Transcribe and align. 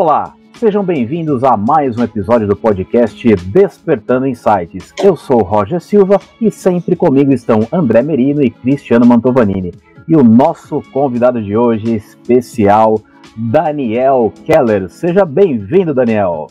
Olá, 0.00 0.36
sejam 0.54 0.84
bem-vindos 0.84 1.42
a 1.42 1.56
mais 1.56 1.98
um 1.98 2.04
episódio 2.04 2.46
do 2.46 2.54
podcast 2.54 3.34
Despertando 3.34 4.28
Insights. 4.28 4.94
Eu 5.02 5.16
sou 5.16 5.42
Roger 5.42 5.80
Silva 5.80 6.20
e 6.40 6.52
sempre 6.52 6.94
comigo 6.94 7.32
estão 7.32 7.66
André 7.72 8.00
Merino 8.00 8.40
e 8.40 8.48
Cristiano 8.48 9.04
Mantovanini. 9.04 9.72
E 10.06 10.14
o 10.14 10.22
nosso 10.22 10.80
convidado 10.92 11.42
de 11.42 11.56
hoje 11.56 11.96
especial, 11.96 13.00
Daniel 13.36 14.32
Keller. 14.44 14.88
Seja 14.88 15.24
bem-vindo, 15.24 15.92
Daniel. 15.92 16.46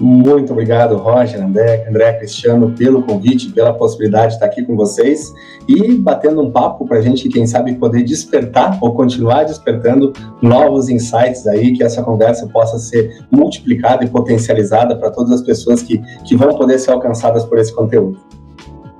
Muito 0.00 0.52
obrigado, 0.52 0.96
Roger, 0.96 1.40
André, 1.40 1.86
André 1.88 2.14
Cristiano, 2.14 2.72
pelo 2.76 3.02
convite, 3.02 3.52
pela 3.52 3.72
possibilidade 3.72 4.28
de 4.28 4.34
estar 4.34 4.46
aqui 4.46 4.64
com 4.64 4.74
vocês 4.74 5.32
e 5.68 5.94
batendo 5.94 6.42
um 6.42 6.50
papo 6.50 6.86
para 6.86 6.98
a 6.98 7.00
gente, 7.00 7.28
quem 7.28 7.46
sabe, 7.46 7.74
poder 7.76 8.02
despertar 8.02 8.76
ou 8.80 8.92
continuar 8.94 9.44
despertando 9.44 10.12
novos 10.42 10.88
insights 10.88 11.46
aí, 11.46 11.72
que 11.72 11.84
essa 11.84 12.02
conversa 12.02 12.48
possa 12.48 12.76
ser 12.78 13.24
multiplicada 13.30 14.04
e 14.04 14.08
potencializada 14.08 14.96
para 14.96 15.10
todas 15.10 15.30
as 15.30 15.42
pessoas 15.42 15.80
que, 15.82 15.98
que 16.24 16.36
vão 16.36 16.56
poder 16.56 16.78
ser 16.80 16.90
alcançadas 16.90 17.44
por 17.44 17.58
esse 17.58 17.72
conteúdo. 17.72 18.18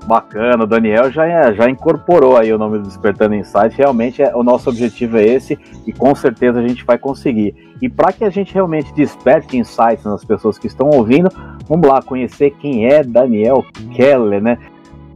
Bacana, 0.05 0.63
o 0.63 0.67
Daniel 0.67 1.11
já, 1.11 1.51
já 1.51 1.67
incorporou 1.67 2.37
aí 2.37 2.53
o 2.53 2.59
nome 2.59 2.77
do 2.77 2.83
Despertando 2.83 3.33
Insight. 3.33 3.75
Realmente 3.75 4.21
é, 4.21 4.35
o 4.35 4.43
nosso 4.43 4.69
objetivo 4.69 5.17
é 5.17 5.25
esse 5.25 5.57
e 5.85 5.91
com 5.91 6.13
certeza 6.13 6.59
a 6.59 6.67
gente 6.67 6.85
vai 6.85 6.97
conseguir. 6.97 7.55
E 7.81 7.89
para 7.89 8.13
que 8.13 8.23
a 8.23 8.29
gente 8.29 8.53
realmente 8.53 8.93
desperte 8.93 9.57
insights 9.57 10.05
nas 10.05 10.23
pessoas 10.23 10.57
que 10.57 10.67
estão 10.67 10.89
ouvindo, 10.89 11.29
vamos 11.67 11.87
lá 11.87 12.01
conhecer 12.01 12.51
quem 12.51 12.85
é 12.85 13.03
Daniel 13.03 13.65
Keller, 13.95 14.41
né? 14.41 14.57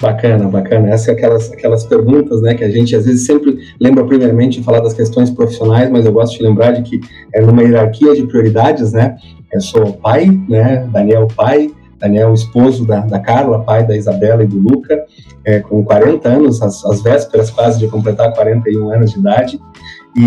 Bacana, 0.02 0.48
bacana. 0.48 0.90
Essas 0.90 1.09
aquelas, 1.09 1.52
aquelas 1.52 1.86
perguntas, 1.86 2.42
né, 2.42 2.56
que 2.56 2.64
a 2.64 2.69
gente 2.69 2.95
às 2.95 3.06
vezes 3.06 3.25
sempre 3.25 3.58
lembra 3.80 4.06
primeiramente 4.06 4.59
de 4.59 4.64
falar 4.64 4.80
das 4.80 4.94
questões 4.94 5.30
profissionais, 5.30 5.89
mas 5.89 6.06
eu 6.06 6.14
gosto 6.14 6.38
de 6.38 6.44
lembrar 6.44 6.72
de 6.72 6.84
que 6.84 7.02
é 7.34 7.42
numa 7.42 7.61
hierarquia 7.61 8.16
de 8.16 8.25
prioridades, 8.25 8.94
né? 8.94 9.17
Eu 9.52 9.59
sou 9.59 9.94
pai, 9.94 10.28
né? 10.47 10.88
Daniel 10.91 11.28
pai, 11.36 11.69
Daniel, 12.00 12.34
esposo 12.34 12.86
da, 12.86 13.02
da 13.02 13.19
Carla, 13.19 13.62
pai 13.62 13.86
da 13.86 13.95
Isabela 13.95 14.44
e 14.44 14.47
do 14.47 14.58
Luca, 14.58 15.03
é, 15.44 15.59
com 15.59 15.84
40 15.84 16.30
anos, 16.30 16.62
as, 16.62 16.84
as 16.86 17.02
vésperas 17.02 17.50
quase 17.52 17.80
de 17.80 17.88
completar 17.89 18.34
41 18.34 18.89
anos 18.89 19.12
de 19.12 19.19
idade, 19.19 19.59
e, 20.16 20.24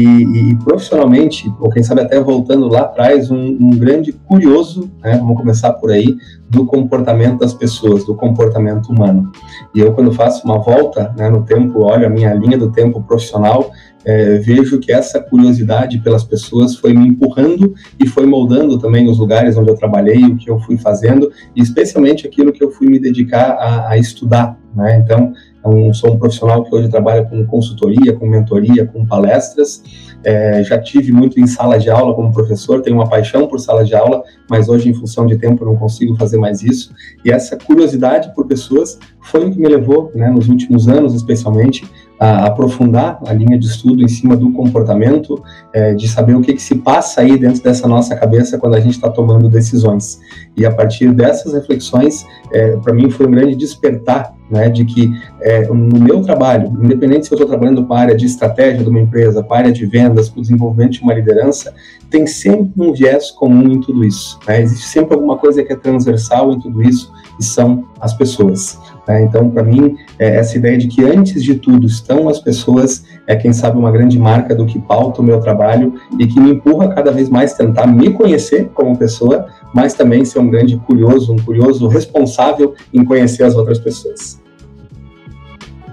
e, 0.51 0.57
profissionalmente, 0.57 1.53
ou 1.59 1.69
quem 1.69 1.83
sabe 1.83 2.03
até 2.03 2.21
voltando 2.21 2.69
lá 2.69 2.83
atrás, 2.83 3.31
um, 3.31 3.57
um 3.61 3.71
grande 3.71 4.13
curioso, 4.13 4.91
né, 5.03 5.17
vamos 5.19 5.37
começar 5.37 5.73
por 5.73 5.91
aí, 5.91 6.17
do 6.49 6.65
comportamento 6.65 7.39
das 7.39 7.53
pessoas, 7.53 8.05
do 8.05 8.15
comportamento 8.15 8.87
humano. 8.87 9.33
E 9.75 9.81
eu, 9.81 9.93
quando 9.93 10.13
faço 10.13 10.45
uma 10.45 10.59
volta 10.59 11.13
né, 11.17 11.29
no 11.29 11.43
tempo, 11.45 11.85
olho 11.85 12.07
a 12.07 12.11
minha 12.11 12.33
linha 12.33 12.57
do 12.57 12.71
tempo 12.71 13.03
profissional, 13.03 13.71
é, 14.05 14.39
vejo 14.39 14.79
que 14.79 14.93
essa 14.93 15.21
curiosidade 15.21 15.99
pelas 15.99 16.25
pessoas 16.25 16.77
foi 16.77 16.93
me 16.93 17.09
empurrando 17.09 17.75
e 17.99 18.07
foi 18.07 18.27
moldando 18.27 18.79
também 18.79 19.09
os 19.09 19.19
lugares 19.19 19.57
onde 19.57 19.71
eu 19.71 19.77
trabalhei, 19.77 20.25
o 20.25 20.37
que 20.37 20.51
eu 20.51 20.59
fui 20.61 20.77
fazendo, 20.77 21.31
e 21.55 21.63
especialmente 21.63 22.27
aquilo 22.27 22.53
que 22.53 22.63
eu 22.63 22.71
fui 22.71 22.89
me 22.89 22.99
dedicar 22.99 23.53
a, 23.53 23.91
a 23.91 23.99
estudar. 23.99 24.59
Né? 24.75 24.99
Então, 24.99 25.33
eu 25.65 25.95
sou 25.95 26.13
um 26.13 26.19
profissional 26.19 26.65
que 26.65 26.75
hoje 26.75 26.89
trabalha 26.89 27.25
com 27.25 27.47
consultoria, 27.47 28.13
com 28.13 28.27
mentoria, 28.27 28.87
com 28.87 29.07
palestras. 29.07 29.83
É, 30.25 30.63
já 30.63 30.79
tive 30.79 31.13
muito 31.13 31.39
em 31.41 31.47
sala 31.47 31.79
de 31.79 31.91
aula 31.91 32.15
como 32.15 32.33
professor, 32.33 32.81
tenho 32.81 32.97
uma 32.97 33.09
paixão 33.09 33.47
por 33.47 33.59
sala 33.59 33.85
de 33.85 33.95
aula, 33.95 34.23
mas 34.49 34.69
hoje, 34.69 34.89
em 34.89 34.95
função 34.95 35.27
de 35.27 35.37
tempo, 35.37 35.65
não 35.65 35.77
consigo 35.77 36.17
fazer 36.17 36.39
mais 36.39 36.63
isso. 36.63 36.93
E 37.25 37.31
essa 37.31 37.57
curiosidade 37.57 38.33
por 38.35 38.47
pessoas 38.47 38.99
foi 39.21 39.47
o 39.47 39.51
que 39.53 39.59
me 39.59 39.69
levou, 39.69 40.11
né, 40.15 40.29
nos 40.31 40.49
últimos 40.49 40.89
anos, 40.89 41.15
especialmente, 41.15 41.85
a 42.19 42.47
aprofundar 42.47 43.19
a 43.27 43.33
linha 43.33 43.59
de 43.59 43.67
estudo 43.67 44.01
em 44.01 44.07
cima 44.07 44.37
do 44.37 44.53
comportamento, 44.53 45.42
é, 45.73 45.92
de 45.92 46.07
saber 46.09 46.36
o 46.36 46.41
que, 46.41 46.55
que 46.55 46.63
se 46.63 46.77
passa 46.77 47.20
aí 47.20 47.36
dentro 47.36 47.61
dessa 47.61 47.89
nossa 47.89 48.15
cabeça 48.15 48.59
quando 48.59 48.75
a 48.75 48.81
gente 48.81 48.95
está 48.95 49.11
tomando 49.11 49.48
decisões. 49.48 50.20
E 50.57 50.65
a 50.65 50.73
partir 50.73 51.13
dessas 51.13 51.53
reflexões, 51.53 52.25
é, 52.53 52.77
para 52.77 52.95
mim 52.95 53.11
foi 53.11 53.27
um 53.27 53.31
grande 53.31 53.57
despertar 53.57 54.35
né, 54.52 54.68
de 54.68 54.85
que 54.85 55.11
é, 55.40 55.67
no 55.67 55.98
meu 55.98 56.20
trabalho, 56.20 56.70
independente 56.83 57.27
se 57.27 57.33
eu 57.33 57.36
estou 57.36 57.48
trabalhando 57.48 57.85
com 57.86 57.95
a 57.95 57.98
área 57.98 58.14
de 58.14 58.27
estratégia 58.27 58.85
de 58.85 58.90
uma 58.90 59.01
empresa, 59.01 59.42
com 59.42 59.55
a 59.55 59.57
área 59.57 59.73
de 59.73 59.86
vendas, 59.86 60.29
com 60.29 60.39
o 60.39 60.42
desenvolvimento 60.42 60.92
de 60.92 61.02
uma 61.02 61.14
liderança, 61.14 61.74
tem 62.11 62.27
sempre 62.27 62.70
um 62.77 62.92
viés 62.92 63.30
comum 63.30 63.73
em 63.73 63.80
tudo 63.80 64.05
isso. 64.05 64.39
Né? 64.46 64.61
Existe 64.61 64.86
sempre 64.89 65.14
alguma 65.14 65.39
coisa 65.39 65.64
que 65.64 65.73
é 65.73 65.77
transversal 65.77 66.52
em 66.52 66.61
tudo 66.61 66.83
isso, 66.83 67.11
e 67.41 67.42
são 67.42 67.89
as 67.98 68.12
pessoas. 68.12 68.79
Né? 69.08 69.23
Então, 69.23 69.48
para 69.48 69.62
mim, 69.62 69.96
é 70.18 70.36
essa 70.36 70.58
ideia 70.58 70.77
de 70.77 70.86
que 70.86 71.02
antes 71.02 71.42
de 71.42 71.55
tudo 71.55 71.86
estão 71.86 72.29
as 72.29 72.39
pessoas 72.39 73.05
é, 73.27 73.36
quem 73.36 73.52
sabe, 73.52 73.79
uma 73.79 73.91
grande 73.91 74.18
marca 74.18 74.55
do 74.55 74.67
que 74.67 74.79
pauta 74.79 75.20
o 75.20 75.24
meu 75.24 75.41
trabalho 75.41 75.95
e 76.18 76.27
que 76.27 76.39
me 76.39 76.51
empurra 76.51 76.89
cada 76.89 77.11
vez 77.11 77.29
mais 77.29 77.55
tentar 77.55 77.86
me 77.86 78.11
conhecer 78.11 78.70
como 78.74 78.96
pessoa, 78.96 79.46
mas 79.74 79.95
também 79.95 80.24
ser 80.24 80.41
um 80.41 80.51
grande 80.51 80.77
curioso, 80.79 81.33
um 81.33 81.39
curioso 81.39 81.86
responsável 81.89 82.74
em 82.92 83.05
conhecer 83.05 83.45
as 83.45 83.55
outras 83.55 83.79
pessoas. 83.79 84.42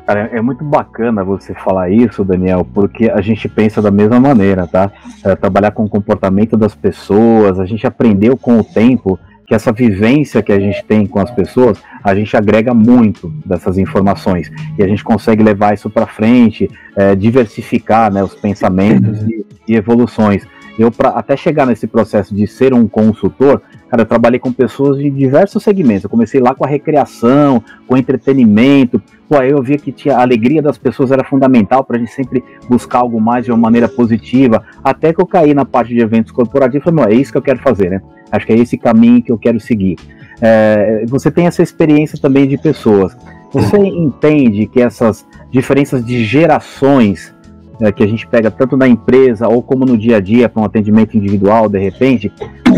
Cara, 0.09 0.27
é 0.33 0.41
muito 0.41 0.63
bacana 0.63 1.23
você 1.23 1.53
falar 1.53 1.91
isso, 1.91 2.25
Daniel, 2.25 2.65
porque 2.73 3.11
a 3.11 3.21
gente 3.21 3.47
pensa 3.47 3.79
da 3.79 3.91
mesma 3.91 4.19
maneira, 4.19 4.65
tá? 4.65 4.91
É, 5.23 5.35
trabalhar 5.35 5.69
com 5.69 5.83
o 5.83 5.87
comportamento 5.87 6.57
das 6.57 6.73
pessoas, 6.73 7.59
a 7.59 7.65
gente 7.67 7.85
aprendeu 7.85 8.35
com 8.35 8.57
o 8.57 8.63
tempo 8.63 9.19
que 9.45 9.53
essa 9.53 9.71
vivência 9.71 10.41
que 10.41 10.51
a 10.51 10.59
gente 10.59 10.83
tem 10.83 11.05
com 11.05 11.19
as 11.19 11.29
pessoas, 11.29 11.79
a 12.03 12.15
gente 12.15 12.35
agrega 12.35 12.73
muito 12.73 13.31
dessas 13.45 13.77
informações 13.77 14.51
e 14.79 14.83
a 14.83 14.87
gente 14.87 15.03
consegue 15.03 15.43
levar 15.43 15.75
isso 15.75 15.91
para 15.91 16.07
frente, 16.07 16.67
é, 16.95 17.15
diversificar 17.15 18.11
né, 18.11 18.23
os 18.23 18.33
pensamentos 18.33 19.21
e, 19.21 19.45
e, 19.67 19.75
evoluções. 19.75 20.43
Eu, 20.79 20.89
pra, 20.89 21.09
até 21.09 21.35
chegar 21.35 21.65
nesse 21.65 21.85
processo 21.85 22.33
de 22.33 22.47
ser 22.47 22.73
um 22.73 22.87
consultor, 22.87 23.61
cara, 23.89 24.03
eu 24.03 24.05
trabalhei 24.05 24.39
com 24.39 24.49
pessoas 24.49 24.97
de 24.97 25.09
diversos 25.09 25.61
segmentos. 25.61 26.05
Eu 26.05 26.09
comecei 26.09 26.39
lá 26.39 26.55
com 26.55 26.63
a 26.63 26.67
recreação, 26.69 27.61
com 27.85 27.97
entretenimento. 27.97 29.03
Pô, 29.27 29.37
aí 29.37 29.51
eu 29.51 29.61
via 29.61 29.77
que 29.77 29.91
tinha, 29.91 30.15
a 30.15 30.21
alegria 30.21 30.61
das 30.61 30.77
pessoas 30.77 31.11
era 31.11 31.21
fundamental 31.25 31.83
para 31.83 31.97
a 31.97 31.99
gente 31.99 32.13
sempre 32.13 32.41
buscar 32.69 32.99
algo 32.99 33.19
mais 33.19 33.43
de 33.43 33.51
uma 33.51 33.57
maneira 33.57 33.89
positiva. 33.89 34.63
Até 34.81 35.11
que 35.11 35.19
eu 35.19 35.27
caí 35.27 35.53
na 35.53 35.65
parte 35.65 35.93
de 35.93 35.99
eventos 35.99 36.31
corporativos 36.31 36.87
e 36.87 36.95
falei, 36.95 37.13
é 37.13 37.19
isso 37.19 37.33
que 37.33 37.37
eu 37.37 37.41
quero 37.41 37.59
fazer, 37.59 37.89
né? 37.89 38.01
Acho 38.31 38.45
que 38.45 38.53
é 38.53 38.55
esse 38.55 38.77
caminho 38.77 39.21
que 39.21 39.33
eu 39.33 39.37
quero 39.37 39.59
seguir. 39.59 39.97
É, 40.41 41.03
você 41.09 41.29
tem 41.29 41.45
essa 41.45 41.61
experiência 41.61 42.17
também 42.17 42.47
de 42.47 42.57
pessoas. 42.57 43.17
Você 43.51 43.75
entende 43.77 44.65
que 44.65 44.81
essas 44.81 45.27
diferenças 45.51 46.05
de 46.05 46.23
gerações 46.23 47.35
é, 47.81 47.91
que 47.91 48.03
a 48.03 48.07
gente 48.07 48.27
pega 48.27 48.51
tanto 48.51 48.75
na 48.75 48.87
empresa 48.87 49.47
ou 49.47 49.61
como 49.61 49.85
no 49.85 49.97
dia 49.97 50.17
a 50.17 50.19
dia 50.19 50.49
para 50.49 50.61
um 50.61 50.65
atendimento 50.65 51.15
individual, 51.15 51.69
de 51.69 51.79
repente, 51.79 52.31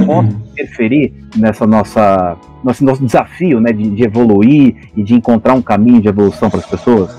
podem 0.06 0.38
interferir 0.52 1.14
nessa 1.36 1.66
nossa 1.66 2.38
nosso, 2.64 2.86
nosso 2.86 3.04
desafio 3.04 3.60
né, 3.60 3.72
de, 3.74 3.90
de 3.90 4.04
evoluir 4.04 4.76
e 4.96 5.04
de 5.04 5.16
encontrar 5.16 5.54
um 5.54 5.62
caminho 5.62 6.02
de 6.02 6.08
evolução 6.08 6.50
para 6.50 6.60
as 6.60 6.66
pessoas? 6.66 7.10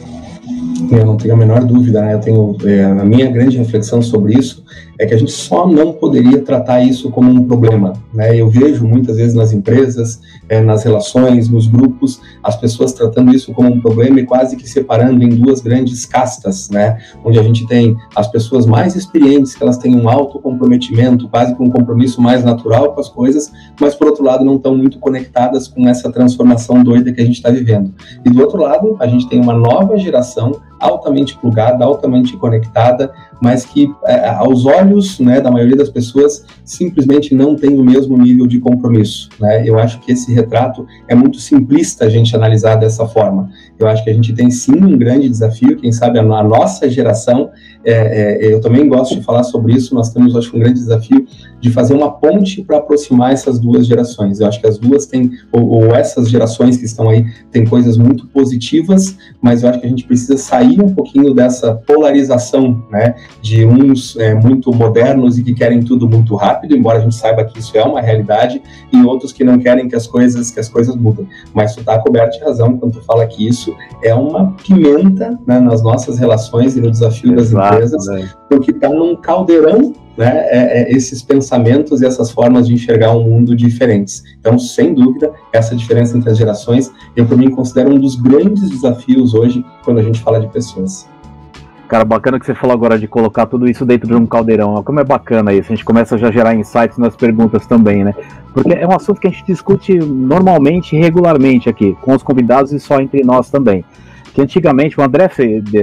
Eu 0.91 1.07
não 1.07 1.17
tenho 1.17 1.35
a 1.35 1.37
menor 1.37 1.65
dúvida, 1.65 2.01
né? 2.03 2.15
Eu 2.15 2.21
tenho 2.21 2.57
é, 2.65 2.85
a 2.85 3.05
minha 3.05 3.31
grande 3.31 3.57
reflexão 3.57 4.03
sobre 4.03 4.35
isso 4.35 4.65
é 4.99 5.07
que 5.07 5.15
a 5.15 5.19
gente 5.19 5.33
só 5.33 5.67
não 5.67 5.93
poderia 5.93 6.41
tratar 6.41 6.83
isso 6.83 7.11
como 7.11 7.31
um 7.31 7.45
problema, 7.45 7.93
né? 8.13 8.37
Eu 8.37 8.49
vejo 8.49 8.87
muitas 8.87 9.17
vezes 9.17 9.35
nas 9.35 9.53
empresas, 9.53 10.21
é, 10.49 10.61
nas 10.61 10.85
relações, 10.85 11.49
nos 11.49 11.67
grupos, 11.67 12.21
as 12.43 12.57
pessoas 12.57 12.93
tratando 12.93 13.35
isso 13.35 13.53
como 13.53 13.71
um 13.71 13.81
problema 13.81 14.21
e 14.21 14.27
quase 14.27 14.57
que 14.57 14.69
separando 14.69 15.23
em 15.23 15.31
duas 15.31 15.61
grandes 15.61 16.05
castas, 16.05 16.71
né? 16.71 16.99
Onde 17.25 17.39
a 17.39 17.43
gente 17.43 17.67
tem 17.67 17.97
as 18.15 18.29
pessoas 18.29 18.67
mais 18.67 18.95
experientes, 18.95 19.55
que 19.55 19.63
elas 19.63 19.79
têm 19.79 19.95
um 19.95 20.09
alto 20.09 20.39
comprometimento, 20.39 21.29
quase 21.29 21.55
que 21.55 21.63
um 21.63 21.71
compromisso 21.71 22.21
mais 22.21 22.45
natural 22.45 22.93
com 22.93 23.01
as 23.01 23.09
coisas, 23.09 23.53
mas 23.81 23.95
por 23.95 24.09
outro 24.09 24.25
lado 24.25 24.45
não 24.45 24.57
estão 24.57 24.77
muito 24.77 24.99
conectadas 24.99 25.69
com 25.69 25.89
essa 25.89 26.11
transformação 26.11 26.83
doida 26.83 27.13
que 27.13 27.21
a 27.21 27.25
gente 27.25 27.37
está 27.37 27.51
vivendo. 27.51 27.93
E 28.25 28.31
do 28.31 28.41
outro 28.41 28.61
lado, 28.61 28.97
a 29.01 29.07
gente 29.07 29.29
tem 29.29 29.41
uma 29.41 29.53
nova 29.53 29.97
geração 29.97 30.61
altamente 30.83 31.39
plugada, 31.39 31.85
altamente 31.85 32.37
conectada, 32.37 33.13
mas 33.41 33.65
que 33.65 33.93
é, 34.05 34.29
aos 34.31 34.67
olhos 34.67 35.21
né, 35.21 35.41
da 35.41 35.51
maioria 35.51 35.77
das 35.77 35.89
pessoas 35.89 36.45
simplesmente 36.65 37.35
não 37.35 37.55
tem 37.55 37.79
o 37.79 37.85
mesmo 37.85 38.19
nível 38.19 38.47
de 38.47 38.59
compromisso. 38.59 39.29
Né? 39.41 39.67
Eu 39.67 39.79
acho 39.79 40.01
que 40.01 40.13
esse 40.13 40.33
retrato 40.33 40.87
é 41.07 41.15
muito 41.15 41.39
simplista 41.39 42.05
a 42.05 42.09
gente 42.09 42.35
analisar 42.35 42.77
dessa 42.77 43.07
forma. 43.07 43.49
Eu 43.79 43.87
acho 43.87 44.03
que 44.03 44.11
a 44.11 44.15
gente 44.15 44.33
tem 44.33 44.51
sim 44.51 44.75
um 44.75 44.99
grande 44.99 45.29
desafio, 45.29 45.77
quem 45.77 45.93
sabe 45.93 46.19
a, 46.19 46.23
nossa 46.23 46.91
geração, 46.91 47.51
é, 47.85 48.47
é, 48.47 48.53
eu 48.53 48.61
também 48.61 48.89
gosto 48.89 49.15
de 49.15 49.23
falar 49.23 49.45
sobre 49.45 49.75
isso, 49.75 49.95
nós 49.95 50.11
temos, 50.13 50.37
acho 50.37 50.57
um 50.57 50.61
grande 50.61 50.81
desafio 50.81 51.27
de 51.63 51.71
fazer 51.71 51.95
uma 51.95 52.11
ponte 52.11 52.61
para 52.63 52.79
aproximar 52.79 53.33
essas 53.33 53.61
duas 53.61 53.87
gerações. 53.87 54.41
Eu 54.41 54.49
acho 54.49 54.61
que 54.61 54.67
as 54.67 54.79
duas 54.79 55.07
têm, 55.07 55.31
ou, 55.53 55.69
ou, 55.69 55.95
essas 55.95 56.29
gerações 56.29 56.77
que 56.77 56.85
estão 56.85 57.09
aí, 57.09 57.25
têm 57.53 57.65
coisas 57.65 57.97
muito 57.97 58.27
positivas, 58.27 59.17
mas 59.41 59.63
eu 59.63 59.71
acho 59.71 59.79
que 59.79 59.87
a 59.87 59.89
gente 59.89 60.05
precisa 60.05 60.37
sair 60.37 60.81
um 60.81 60.93
pouquinho 60.93 61.33
dessa 61.33 61.75
polarização, 61.75 62.85
né, 62.91 63.15
de 63.41 63.65
uns 63.65 64.17
é, 64.17 64.35
muito 64.35 64.75
modernos 64.75 65.39
e 65.39 65.45
que 65.45 65.55
querem 65.55 65.81
tudo 65.81 66.09
muito 66.09 66.35
rápido, 66.35 66.77
embora 66.77 66.99
a 66.99 67.03
gente 67.03 67.15
saiba 67.15 67.45
que 67.45 67.61
isso 67.61 67.79
é 67.79 67.85
uma 67.85 68.01
realidade, 68.01 68.61
e 68.93 69.01
outros 69.05 69.33
que 69.33 69.45
não 69.45 69.57
querem 69.57 69.89
que 69.89 69.95
as 69.95 70.09
coisas 70.09 70.51
que 70.51 70.59
as 70.59 70.69
coisas 70.69 70.97
mudem. 70.97 71.29
Mas 71.55 71.77
tu 71.77 71.81
está 71.81 71.97
coberto 72.01 72.39
de 72.39 72.45
razão 72.45 72.77
quando 72.77 72.95
tu 72.95 73.03
fala 73.03 73.25
que 73.25 73.47
isso 73.47 73.73
é 74.03 74.13
uma 74.13 74.51
pimenta 74.65 75.39
né, 75.47 75.61
nas 75.61 75.81
nossas 75.81 76.19
relações 76.19 76.77
e 76.77 76.81
no 76.81 76.91
desafio 76.91 77.39
Exato, 77.39 77.61
das 77.61 77.71
empresas, 77.71 78.07
né? 78.07 78.31
porque 78.49 78.73
está 78.73 78.89
num 78.89 79.15
caldeirão 79.15 79.93
né, 80.17 80.47
é, 80.49 80.83
é 80.83 80.93
esses 80.93 81.23
pensamentos 81.23 82.03
e 82.03 82.07
essas 82.07 82.31
formas 82.31 82.67
de 82.67 82.75
enxergar 82.75 83.13
um 83.13 83.25
mundo 83.25 83.57
diferentes. 83.57 84.23
Então, 84.41 84.59
sem 84.59 84.95
dúvida, 84.95 85.31
essa 85.53 85.75
diferença 85.75 86.17
entre 86.17 86.31
as 86.31 86.39
gerações, 86.39 86.91
eu, 87.17 87.27
por 87.27 87.37
mim, 87.37 87.51
considero 87.51 87.91
um 87.91 87.99
dos 87.99 88.17
grandes 88.17 88.69
desafios 88.71 89.35
hoje 89.35 89.65
quando 89.85 89.99
a 89.99 90.03
gente 90.03 90.21
fala 90.21 90.41
de 90.41 90.49
pessoas. 90.49 91.09
Cara, 91.93 92.07
bacana 92.07 92.41
que 92.41 92.47
você 92.47 92.55
falou 92.55 92.73
agora 92.73 92.99
de 92.99 93.07
colocar 93.07 93.45
tudo 93.45 93.69
isso 93.69 93.85
dentro 93.85 94.09
de 94.09 94.15
um 94.15 94.25
caldeirão. 94.25 94.83
Como 94.83 94.99
é 94.99 95.05
bacana 95.05 95.53
isso. 95.53 95.71
A 95.71 95.75
gente 95.75 95.85
começa 95.85 96.17
já 96.17 96.29
a 96.29 96.33
gerar 96.33 96.55
insights 96.55 96.97
nas 96.97 97.15
perguntas 97.15 97.67
também, 97.67 98.03
né? 98.03 98.15
Porque 98.55 98.73
é 98.73 98.89
um 98.89 98.93
assunto 98.93 99.21
que 99.21 99.29
a 99.29 99.31
gente 99.31 99.45
discute 99.45 99.99
normalmente, 99.99 100.97
regularmente 100.97 101.69
aqui, 101.69 101.95
com 102.01 102.15
os 102.15 102.23
convidados 102.23 102.73
e 102.73 102.81
só 102.81 102.99
entre 102.99 103.23
nós 103.23 103.51
também. 103.51 103.85
Que 104.35 104.41
antigamente, 104.41 104.99
o 104.99 105.03
André 105.03 105.29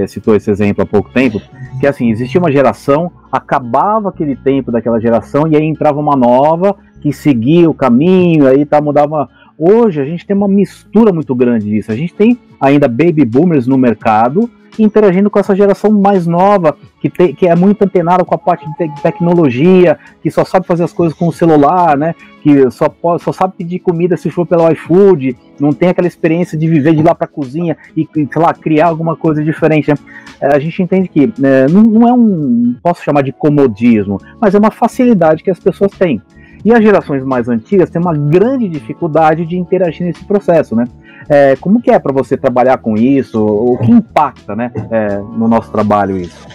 citou 0.08 0.34
esse 0.34 0.50
exemplo 0.50 0.82
há 0.82 0.86
pouco 0.86 1.10
tempo, 1.10 1.40
que 1.78 1.86
assim, 1.86 2.10
existia 2.10 2.40
uma 2.40 2.50
geração, 2.50 3.10
acabava 3.30 4.08
aquele 4.08 4.34
tempo 4.34 4.72
daquela 4.72 5.00
geração 5.00 5.46
e 5.46 5.56
aí 5.56 5.64
entrava 5.64 6.00
uma 6.00 6.16
nova 6.16 6.76
que 7.00 7.12
seguia 7.12 7.68
o 7.70 7.74
caminho, 7.74 8.46
aí 8.46 8.64
tá, 8.64 8.80
mudava. 8.80 9.28
Hoje 9.58 10.00
a 10.00 10.04
gente 10.04 10.26
tem 10.26 10.36
uma 10.36 10.48
mistura 10.48 11.12
muito 11.12 11.34
grande 11.34 11.66
disso. 11.66 11.92
A 11.92 11.96
gente 11.96 12.14
tem 12.14 12.38
ainda 12.60 12.88
baby 12.88 13.24
boomers 13.24 13.66
no 13.66 13.78
mercado, 13.78 14.50
interagindo 14.78 15.30
com 15.30 15.38
essa 15.38 15.54
geração 15.54 15.90
mais 15.90 16.26
nova, 16.26 16.76
que, 17.00 17.08
te, 17.08 17.32
que 17.32 17.46
é 17.46 17.54
muito 17.54 17.82
antenada 17.82 18.24
com 18.24 18.34
a 18.34 18.38
parte 18.38 18.66
de 18.66 18.74
te 18.76 19.02
tecnologia, 19.02 19.98
que 20.22 20.30
só 20.30 20.44
sabe 20.44 20.66
fazer 20.66 20.84
as 20.84 20.92
coisas 20.92 21.16
com 21.16 21.28
o 21.28 21.32
celular, 21.32 21.96
né? 21.96 22.14
Que 22.42 22.70
só, 22.70 22.88
pode, 22.88 23.22
só 23.22 23.32
sabe 23.32 23.54
pedir 23.58 23.80
comida 23.80 24.16
se 24.16 24.30
for 24.30 24.46
pelo 24.46 24.70
iFood, 24.72 25.36
não 25.60 25.72
tem 25.72 25.90
aquela 25.90 26.08
experiência 26.08 26.56
de 26.56 26.66
viver 26.66 26.94
de 26.94 27.02
lá 27.02 27.14
para 27.14 27.26
a 27.26 27.28
cozinha 27.28 27.76
e, 27.96 28.08
sei 28.14 28.28
lá, 28.36 28.54
criar 28.54 28.86
alguma 28.86 29.14
coisa 29.14 29.44
diferente. 29.44 29.90
Né? 29.90 29.96
É, 30.40 30.56
a 30.56 30.58
gente 30.58 30.82
entende 30.82 31.08
que 31.08 31.32
é, 31.42 31.68
não, 31.68 31.82
não 31.82 32.08
é 32.08 32.12
um, 32.12 32.76
posso 32.82 33.04
chamar 33.04 33.22
de 33.22 33.32
comodismo, 33.32 34.18
mas 34.40 34.54
é 34.54 34.58
uma 34.58 34.70
facilidade 34.70 35.42
que 35.42 35.50
as 35.50 35.60
pessoas 35.60 35.92
têm. 35.92 36.22
E 36.64 36.72
as 36.72 36.82
gerações 36.82 37.24
mais 37.24 37.48
antigas 37.48 37.90
têm 37.90 38.00
uma 38.00 38.14
grande 38.14 38.68
dificuldade 38.68 39.46
de 39.46 39.56
interagir 39.56 40.06
nesse 40.06 40.24
processo, 40.24 40.76
né? 40.76 40.84
É, 41.28 41.56
como 41.56 41.80
que 41.80 41.90
é 41.90 41.98
para 41.98 42.12
você 42.12 42.36
trabalhar 42.36 42.78
com 42.78 42.96
isso? 42.96 43.40
O 43.44 43.78
que 43.78 43.90
impacta, 43.90 44.56
né, 44.56 44.72
é, 44.90 45.16
no 45.16 45.46
nosso 45.46 45.70
trabalho 45.70 46.16
isso? 46.16 46.46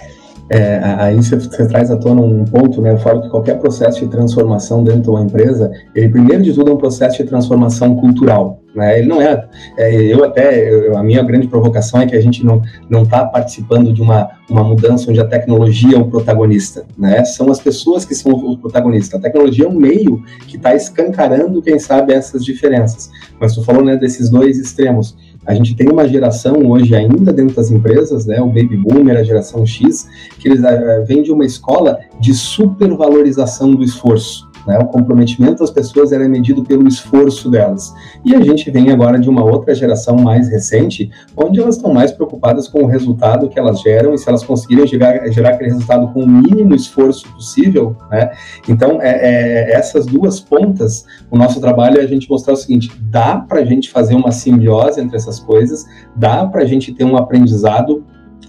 É, 0.50 0.80
aí 1.00 1.16
você, 1.16 1.38
você, 1.38 1.68
traz 1.68 1.90
à 1.90 1.98
tona 1.98 2.22
um 2.22 2.46
ponto, 2.46 2.80
né? 2.80 2.94
Eu 2.94 3.00
falo 3.00 3.22
que 3.22 3.30
qualquer 3.30 3.58
processo 3.60 4.00
de 4.00 4.08
transformação 4.08 4.84
dentro 4.84 5.02
de 5.02 5.10
uma 5.10 5.22
empresa, 5.22 5.72
ele 5.96 6.10
primeiro 6.10 6.44
de 6.44 6.54
tudo 6.54 6.70
é 6.70 6.74
um 6.74 6.78
processo 6.78 7.18
de 7.18 7.24
transformação 7.24 7.96
cultural. 7.96 8.62
Né? 8.76 9.00
Ele 9.00 9.08
não 9.08 9.22
é, 9.22 9.48
é 9.78 10.04
eu 10.04 10.24
até, 10.24 10.70
eu, 10.70 10.98
a 10.98 11.04
minha 11.04 11.24
grande 11.24 11.48
provocação 11.48 12.02
é 12.02 12.06
que 12.06 12.16
a 12.16 12.22
gente 12.22 12.46
não 12.46 12.62
não 12.90 13.04
está 13.04 13.24
participando 13.26 13.94
de 13.94 14.02
uma, 14.02 14.30
uma 14.50 14.64
mudança 14.64 15.10
onde 15.10 15.20
a 15.20 15.26
tecnologia 15.26 15.96
é 15.96 16.00
o 16.00 16.06
protagonista, 16.06 16.86
né? 16.98 17.24
São 17.24 17.50
as 17.50 17.60
pessoas 17.60 18.06
que 18.06 18.14
são 18.14 18.34
os 18.36 18.58
protagonistas. 18.58 19.20
A 19.20 19.24
tecnologia 19.24 19.66
é 19.66 19.68
um 19.68 19.74
meio 19.74 20.22
que 20.48 20.58
está 20.58 20.76
escancarando, 20.76 21.62
quem 21.62 21.80
sabe, 21.80 22.14
essas 22.14 22.46
diferenças. 22.46 23.10
Mas 23.40 23.56
tu 23.56 23.64
falou, 23.64 23.84
né, 23.84 23.96
desses 23.96 24.30
dois 24.30 24.60
extremos. 24.60 25.16
A 25.46 25.54
gente 25.54 25.76
tem 25.76 25.90
uma 25.90 26.08
geração 26.08 26.66
hoje 26.68 26.96
ainda 26.96 27.32
dentro 27.32 27.56
das 27.56 27.70
empresas, 27.70 28.26
né, 28.26 28.42
o 28.42 28.48
baby 28.48 28.78
boomer, 28.78 29.18
a 29.18 29.24
geração 29.24 29.66
X, 29.66 30.08
que 30.40 30.48
eles 30.48 30.60
uh, 30.62 31.06
vêm 31.06 31.22
de 31.22 31.32
uma 31.32 31.46
escola 31.46 32.00
de 32.20 32.34
supervalorização 32.34 33.76
do 33.76 33.84
esforço. 33.84 34.50
Né? 34.68 34.78
O 34.80 34.86
comprometimento 34.86 35.60
das 35.60 35.72
pessoas 35.72 36.12
era 36.12 36.28
medido 36.28 36.64
pelo 36.64 36.88
esforço 36.88 37.50
delas. 37.50 37.94
E 38.24 38.36
a 38.36 38.42
gente 38.42 38.70
vem 38.72 38.92
agora 38.92 39.20
de 39.20 39.30
uma 39.30 39.44
outra 39.44 39.74
geração 39.74 40.16
mais 40.18 40.50
recente, 40.50 41.10
onde 41.36 41.60
elas 41.60 41.76
estão 41.76 41.94
mais 41.94 42.12
preocupadas 42.12 42.68
com 42.68 42.84
o 42.84 42.86
resultado 42.86 43.48
que 43.48 43.60
elas 43.60 43.82
geram 43.82 44.14
e 44.14 44.18
se 44.18 44.28
elas 44.28 44.44
conseguirem 44.44 44.88
gerar, 44.88 45.28
gerar 45.32 45.50
aquele 45.50 45.72
resultado 45.72 46.12
com 46.14 46.24
o 46.24 46.28
mínimo 46.28 46.76
esforço 46.76 47.28
possível. 47.34 47.96
Né? 48.10 48.32
Então, 48.68 49.02
é, 49.02 49.10
é, 49.10 49.74
essas 49.74 50.06
duas 50.06 50.40
pontas, 50.40 51.06
o 51.30 51.38
nosso 51.38 51.60
trabalho 51.60 52.00
é 52.00 52.04
a 52.04 52.08
gente 52.08 52.30
mostrar 52.30 52.54
o 52.54 52.58
seguinte: 52.58 52.92
dá 53.00 53.38
para 53.38 53.60
a 53.60 53.66
gente 53.66 53.90
fazer 53.90 54.16
uma 54.16 54.32
simbiose 54.32 55.00
entre 55.00 55.16
essas 55.16 55.40
coisas, 55.40 55.86
dá 56.16 56.46
para 56.46 56.62
a 56.62 56.66
gente 56.66 56.94
ter 56.94 57.04
um 57.04 57.18
aprendizado 57.18 58.04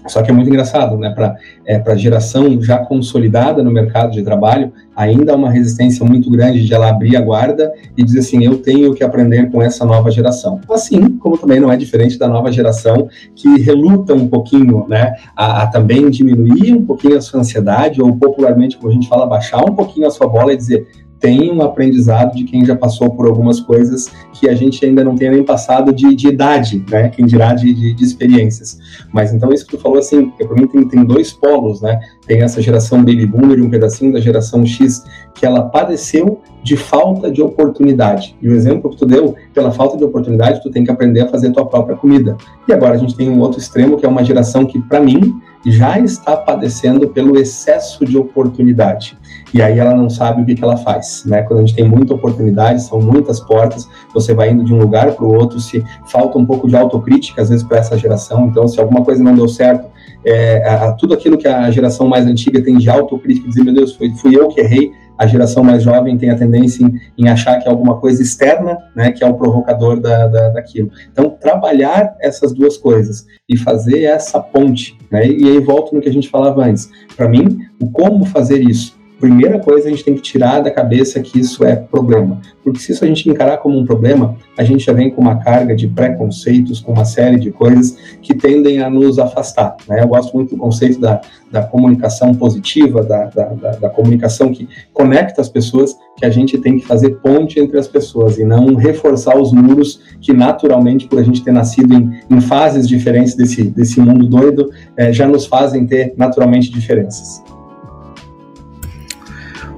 só 0.07 0.21
que 0.21 0.31
é 0.31 0.33
muito 0.33 0.49
engraçado, 0.49 0.97
né? 0.97 1.11
Para 1.11 1.35
é, 1.65 1.81
a 1.85 1.95
geração 1.95 2.61
já 2.61 2.77
consolidada 2.79 3.63
no 3.63 3.71
mercado 3.71 4.11
de 4.11 4.23
trabalho, 4.23 4.71
ainda 4.95 5.33
há 5.33 5.35
uma 5.35 5.49
resistência 5.49 6.05
muito 6.05 6.29
grande 6.29 6.65
de 6.65 6.73
ela 6.73 6.89
abrir 6.89 7.15
a 7.15 7.21
guarda 7.21 7.71
e 7.95 8.03
dizer 8.03 8.19
assim: 8.19 8.43
eu 8.43 8.57
tenho 8.57 8.93
que 8.93 9.03
aprender 9.03 9.51
com 9.51 9.61
essa 9.61 9.85
nova 9.85 10.09
geração. 10.11 10.59
Assim 10.69 11.17
como 11.17 11.37
também 11.37 11.59
não 11.59 11.71
é 11.71 11.77
diferente 11.77 12.17
da 12.17 12.27
nova 12.27 12.51
geração 12.51 13.07
que 13.35 13.59
reluta 13.59 14.13
um 14.13 14.27
pouquinho, 14.27 14.85
né? 14.87 15.13
A, 15.35 15.63
a 15.63 15.67
também 15.67 16.09
diminuir 16.09 16.73
um 16.73 16.85
pouquinho 16.85 17.17
a 17.17 17.21
sua 17.21 17.39
ansiedade, 17.39 18.01
ou 18.01 18.15
popularmente, 18.15 18.77
como 18.77 18.89
a 18.89 18.93
gente 18.93 19.07
fala, 19.07 19.25
baixar 19.25 19.63
um 19.63 19.75
pouquinho 19.75 20.07
a 20.07 20.11
sua 20.11 20.27
bola 20.27 20.53
e 20.53 20.57
dizer: 20.57 20.87
tem 21.19 21.51
um 21.51 21.61
aprendizado 21.61 22.35
de 22.35 22.43
quem 22.43 22.65
já 22.65 22.75
passou 22.75 23.09
por 23.09 23.27
algumas 23.27 23.59
coisas 23.59 24.07
que 24.33 24.47
a 24.47 24.55
gente 24.55 24.85
ainda 24.85 25.03
não 25.03 25.15
tem 25.15 25.31
nem 25.31 25.43
passado 25.43 25.93
de, 25.93 26.15
de 26.15 26.27
idade, 26.27 26.83
né? 26.89 27.09
Quem 27.09 27.25
dirá 27.25 27.53
de, 27.53 27.73
de, 27.73 27.93
de, 27.93 28.03
experiências. 28.03 28.79
Mas 29.11 29.33
então 29.33 29.51
isso 29.51 29.65
que 29.65 29.75
tu 29.75 29.81
falou 29.81 29.97
assim, 29.97 30.29
para 30.29 30.53
mim 30.53 30.67
tem, 30.67 30.87
tem 30.87 31.03
dois 31.03 31.33
polos, 31.33 31.81
né? 31.81 31.99
Tem 32.25 32.41
essa 32.41 32.61
geração 32.61 32.99
baby 32.99 33.25
boomer 33.25 33.57
e 33.57 33.61
um 33.61 33.69
pedacinho 33.69 34.13
da 34.13 34.19
geração 34.19 34.65
X 34.65 35.03
que 35.33 35.45
ela 35.45 35.63
padeceu 35.63 36.41
de 36.67 36.75
falta 36.75 37.31
de 37.31 37.41
oportunidade. 37.41 38.35
E 38.41 38.49
o 38.49 38.53
exemplo 38.53 38.89
que 38.89 38.97
tu 38.97 39.05
deu, 39.05 39.35
pela 39.53 39.71
falta 39.71 39.95
de 39.95 40.03
oportunidade, 40.03 40.61
tu 40.61 40.69
tem 40.69 40.83
que 40.83 40.91
aprender 40.91 41.21
a 41.21 41.27
fazer 41.29 41.51
tua 41.51 41.65
própria 41.65 41.95
comida. 41.95 42.35
E 42.67 42.73
agora 42.73 42.95
a 42.95 42.97
gente 42.97 43.15
tem 43.15 43.29
um 43.29 43.39
outro 43.39 43.57
extremo 43.57 43.97
que 43.97 44.05
é 44.05 44.09
uma 44.09 44.21
geração 44.21 44.65
que 44.65 44.77
para 44.81 44.99
mim 44.99 45.33
já 45.65 45.97
está 45.97 46.35
padecendo 46.35 47.07
pelo 47.07 47.39
excesso 47.39 48.05
de 48.05 48.17
oportunidade 48.17 49.17
e 49.53 49.61
aí 49.61 49.79
ela 49.79 49.95
não 49.95 50.09
sabe 50.09 50.41
o 50.41 50.45
que, 50.45 50.55
que 50.55 50.63
ela 50.63 50.77
faz, 50.77 51.23
né? 51.25 51.41
Quando 51.41 51.59
a 51.59 51.65
gente 51.65 51.75
tem 51.75 51.87
muita 51.87 52.13
oportunidade, 52.13 52.83
são 52.83 52.99
muitas 52.99 53.39
portas, 53.39 53.87
você 54.13 54.33
vai 54.33 54.51
indo 54.51 54.63
de 54.63 54.73
um 54.73 54.77
lugar 54.77 55.13
para 55.13 55.25
o 55.25 55.33
outro, 55.33 55.59
se 55.59 55.83
falta 56.05 56.37
um 56.37 56.45
pouco 56.45 56.67
de 56.67 56.75
autocrítica 56.75 57.41
às 57.41 57.49
vezes 57.49 57.65
para 57.65 57.77
essa 57.77 57.97
geração, 57.97 58.47
então 58.47 58.67
se 58.67 58.79
alguma 58.79 59.03
coisa 59.03 59.23
não 59.23 59.33
deu 59.33 59.47
certo, 59.47 59.87
é, 60.25 60.67
a, 60.67 60.89
a, 60.89 60.91
tudo 60.93 61.13
aquilo 61.13 61.37
que 61.37 61.47
a 61.47 61.71
geração 61.71 62.07
mais 62.07 62.25
antiga 62.25 62.61
tem 62.61 62.77
de 62.77 62.89
autocrítica, 62.89 63.47
dizer, 63.47 63.63
meu 63.63 63.73
Deus, 63.73 63.95
foi, 63.95 64.13
fui 64.15 64.35
eu 64.35 64.49
que 64.49 64.59
errei, 64.59 64.91
a 65.17 65.25
geração 65.27 65.63
mais 65.63 65.83
jovem 65.83 66.17
tem 66.17 66.29
a 66.29 66.37
tendência 66.37 66.83
em, 66.83 66.99
em, 67.17 67.29
achar 67.29 67.59
que 67.59 67.67
é 67.67 67.71
alguma 67.71 67.99
coisa 67.99 68.21
externa, 68.21 68.77
né, 68.95 69.11
que 69.11 69.23
é 69.23 69.27
o 69.27 69.33
provocador 69.33 69.99
da, 69.99 70.27
da, 70.27 70.49
daquilo. 70.49 70.91
Então, 71.11 71.29
trabalhar 71.29 72.15
essas 72.19 72.53
duas 72.53 72.77
coisas 72.77 73.25
e 73.47 73.57
fazer 73.57 74.03
essa 74.03 74.39
ponte, 74.39 74.97
né, 75.11 75.25
e 75.27 75.47
aí 75.47 75.59
volto 75.59 75.95
no 75.95 76.01
que 76.01 76.09
a 76.09 76.13
gente 76.13 76.29
falava 76.29 76.63
antes. 76.63 76.89
Para 77.15 77.27
mim, 77.27 77.59
o 77.81 77.89
como 77.89 78.25
fazer 78.25 78.61
isso 78.61 78.96
primeira 79.19 79.59
coisa 79.59 79.87
a 79.87 79.89
gente 79.89 80.03
tem 80.03 80.15
que 80.15 80.21
tirar 80.21 80.61
da 80.61 80.71
cabeça 80.71 81.19
que 81.19 81.39
isso 81.39 81.63
é 81.65 81.75
problema. 81.75 82.39
Porque 82.63 82.79
se 82.79 82.91
isso 82.91 83.03
a 83.03 83.07
gente 83.07 83.29
encarar 83.29 83.57
como 83.57 83.77
um 83.77 83.85
problema, 83.85 84.35
a 84.57 84.63
gente 84.63 84.85
já 84.85 84.93
vem 84.93 85.09
com 85.09 85.21
uma 85.21 85.37
carga 85.37 85.75
de 85.75 85.87
preconceitos, 85.87 86.79
com 86.79 86.91
uma 86.91 87.05
série 87.05 87.39
de 87.39 87.51
coisas 87.51 87.97
que 88.21 88.33
tendem 88.33 88.81
a 88.81 88.89
nos 88.89 89.17
afastar. 89.17 89.75
Né? 89.87 90.01
Eu 90.01 90.07
gosto 90.07 90.35
muito 90.35 90.55
do 90.55 90.57
conceito 90.57 90.99
da, 90.99 91.21
da 91.51 91.63
comunicação 91.63 92.33
positiva, 92.33 93.03
da, 93.03 93.25
da, 93.25 93.45
da, 93.45 93.71
da 93.71 93.89
comunicação 93.89 94.51
que 94.51 94.67
conecta 94.93 95.41
as 95.41 95.49
pessoas, 95.49 95.95
que 96.17 96.25
a 96.25 96.29
gente 96.29 96.57
tem 96.57 96.77
que 96.77 96.85
fazer 96.85 97.11
ponte 97.21 97.59
entre 97.59 97.79
as 97.79 97.87
pessoas 97.87 98.37
e 98.37 98.43
não 98.43 98.75
reforçar 98.75 99.37
os 99.37 99.51
muros 99.51 100.01
que 100.19 100.33
naturalmente, 100.33 101.07
por 101.07 101.19
a 101.19 101.23
gente 101.23 101.43
ter 101.43 101.51
nascido 101.51 101.93
em, 101.93 102.19
em 102.29 102.41
fases 102.41 102.87
diferentes 102.87 103.35
desse, 103.35 103.63
desse 103.63 103.99
mundo 103.99 104.27
doido, 104.27 104.69
é, 104.95 105.11
já 105.11 105.27
nos 105.27 105.45
fazem 105.45 105.85
ter 105.85 106.13
naturalmente 106.17 106.71
diferenças. 106.71 107.41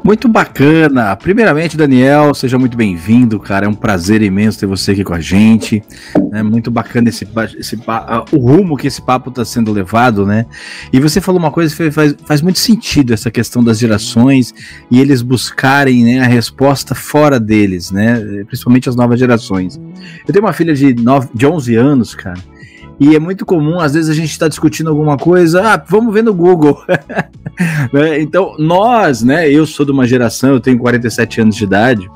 Muito 0.09 0.27
bacana. 0.27 1.15
Primeiramente, 1.15 1.77
Daniel, 1.77 2.33
seja 2.33 2.57
muito 2.57 2.75
bem-vindo, 2.75 3.39
cara. 3.39 3.67
É 3.67 3.69
um 3.69 3.75
prazer 3.75 4.23
imenso 4.23 4.59
ter 4.59 4.65
você 4.65 4.93
aqui 4.93 5.03
com 5.03 5.13
a 5.13 5.19
gente. 5.19 5.83
É 6.33 6.41
muito 6.41 6.71
bacana 6.71 7.09
esse, 7.09 7.27
esse 7.59 7.79
o 8.31 8.37
rumo 8.39 8.75
que 8.75 8.87
esse 8.87 9.03
papo 9.03 9.29
está 9.29 9.45
sendo 9.45 9.71
levado, 9.71 10.25
né? 10.25 10.47
E 10.91 10.99
você 10.99 11.21
falou 11.21 11.37
uma 11.37 11.51
coisa 11.51 11.75
que 11.75 11.91
faz, 11.91 12.15
faz 12.25 12.41
muito 12.41 12.57
sentido 12.57 13.13
essa 13.13 13.29
questão 13.29 13.63
das 13.63 13.77
gerações 13.77 14.51
e 14.89 14.99
eles 14.99 15.21
buscarem 15.21 16.03
né, 16.03 16.21
a 16.21 16.27
resposta 16.27 16.95
fora 16.95 17.39
deles, 17.39 17.91
né? 17.91 18.19
Principalmente 18.47 18.89
as 18.89 18.95
novas 18.95 19.19
gerações. 19.19 19.79
Eu 20.27 20.33
tenho 20.33 20.43
uma 20.43 20.53
filha 20.53 20.73
de, 20.73 20.91
9, 20.95 21.29
de 21.35 21.45
11 21.45 21.75
anos, 21.75 22.15
cara. 22.15 22.39
E 22.99 23.15
é 23.15 23.19
muito 23.19 23.45
comum, 23.45 23.79
às 23.79 23.93
vezes 23.93 24.09
a 24.09 24.13
gente 24.13 24.31
está 24.31 24.47
discutindo 24.47 24.89
alguma 24.89 25.15
coisa, 25.15 25.73
ah, 25.73 25.83
vamos 25.87 26.13
ver 26.13 26.21
no 26.21 26.33
Google. 26.33 26.83
né? 27.93 28.21
Então, 28.21 28.55
nós, 28.59 29.23
né, 29.23 29.49
eu 29.49 29.65
sou 29.65 29.85
de 29.85 29.91
uma 29.91 30.05
geração, 30.05 30.51
eu 30.51 30.59
tenho 30.59 30.77
47 30.77 31.41
anos 31.41 31.55
de 31.55 31.63
idade, 31.63 32.09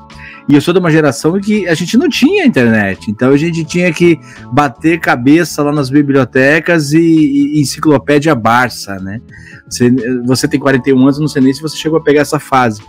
e 0.46 0.54
eu 0.54 0.60
sou 0.60 0.74
de 0.74 0.80
uma 0.80 0.90
geração 0.90 1.40
que 1.40 1.66
a 1.66 1.72
gente 1.72 1.96
não 1.96 2.06
tinha 2.06 2.44
internet, 2.44 3.10
então 3.10 3.30
a 3.30 3.36
gente 3.36 3.64
tinha 3.64 3.90
que 3.92 4.20
bater 4.52 5.00
cabeça 5.00 5.62
lá 5.62 5.72
nas 5.72 5.88
bibliotecas 5.88 6.92
e, 6.92 7.00
e 7.00 7.60
enciclopédia 7.60 8.34
Barça, 8.34 8.96
né? 8.96 9.22
Você, 9.66 9.90
você 10.26 10.46
tem 10.46 10.60
41 10.60 11.00
anos, 11.00 11.18
não 11.18 11.28
sei 11.28 11.40
nem 11.40 11.52
se 11.54 11.62
você 11.62 11.78
chegou 11.78 11.98
a 11.98 12.02
pegar 12.02 12.20
essa 12.20 12.38
fase, 12.38 12.82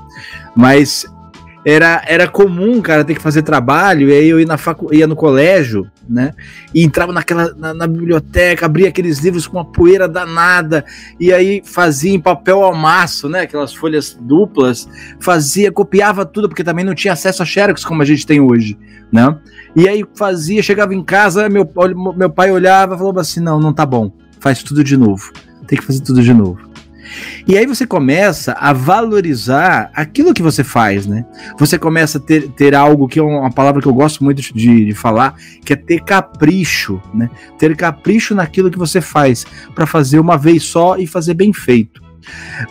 mas 0.53 1.05
era, 1.65 2.03
era 2.05 2.27
comum, 2.27 2.79
cara, 2.79 3.03
ter 3.03 3.15
que 3.15 3.21
fazer 3.21 3.41
trabalho, 3.41 4.07
e 4.07 4.13
aí 4.13 4.29
eu 4.29 4.39
ia, 4.39 4.45
na 4.45 4.55
facu 4.55 4.93
ia 4.93 5.07
no 5.07 5.15
colégio, 5.15 5.89
né? 6.07 6.31
E 6.71 6.83
entrava 6.83 7.11
naquela, 7.11 7.51
na, 7.55 7.73
na, 7.73 7.87
biblioteca, 7.87 8.67
abria 8.67 8.89
aqueles 8.89 9.17
livros 9.17 9.47
com 9.47 9.57
uma 9.57 9.65
poeira 9.65 10.07
danada, 10.07 10.85
e 11.19 11.33
aí 11.33 11.63
fazia 11.65 12.13
em 12.13 12.19
papel 12.19 12.61
ao 12.61 12.75
maço, 12.75 13.27
né? 13.27 13.41
Aquelas 13.41 13.73
folhas 13.73 14.15
duplas, 14.21 14.87
fazia, 15.19 15.71
copiava 15.71 16.23
tudo, 16.23 16.47
porque 16.47 16.63
também 16.63 16.85
não 16.85 16.93
tinha 16.93 17.13
acesso 17.13 17.41
a 17.41 17.45
Xerox 17.45 17.83
como 17.83 18.03
a 18.03 18.05
gente 18.05 18.27
tem 18.27 18.39
hoje, 18.39 18.77
né? 19.11 19.35
E 19.75 19.89
aí 19.89 20.05
fazia, 20.15 20.61
chegava 20.61 20.93
em 20.93 21.03
casa, 21.03 21.49
meu, 21.49 21.67
meu 22.15 22.29
pai 22.29 22.51
olhava 22.51 22.93
e 22.93 22.97
falava 22.99 23.21
assim: 23.21 23.39
não, 23.39 23.59
não 23.59 23.73
tá 23.73 23.87
bom, 23.87 24.11
faz 24.39 24.61
tudo 24.61 24.83
de 24.83 24.95
novo, 24.95 25.31
tem 25.65 25.79
que 25.79 25.83
fazer 25.83 26.01
tudo 26.01 26.21
de 26.21 26.31
novo. 26.31 26.74
E 27.47 27.57
aí 27.57 27.65
você 27.65 27.85
começa 27.85 28.53
a 28.53 28.73
valorizar 28.73 29.89
aquilo 29.93 30.33
que 30.33 30.41
você 30.41 30.63
faz, 30.63 31.05
né? 31.05 31.25
Você 31.57 31.77
começa 31.77 32.17
a 32.17 32.21
ter, 32.21 32.49
ter 32.49 32.75
algo 32.75 33.07
que 33.07 33.19
é 33.19 33.23
uma 33.23 33.51
palavra 33.51 33.81
que 33.81 33.87
eu 33.87 33.93
gosto 33.93 34.23
muito 34.23 34.41
de, 34.41 34.85
de 34.85 34.93
falar, 34.93 35.35
que 35.63 35.73
é 35.73 35.75
ter 35.75 36.03
capricho, 36.03 37.01
né? 37.13 37.29
Ter 37.57 37.75
capricho 37.75 38.33
naquilo 38.33 38.71
que 38.71 38.77
você 38.77 39.01
faz, 39.01 39.45
para 39.73 39.85
fazer 39.85 40.19
uma 40.19 40.37
vez 40.37 40.63
só 40.63 40.97
e 40.97 41.05
fazer 41.05 41.33
bem 41.33 41.53
feito. 41.53 42.05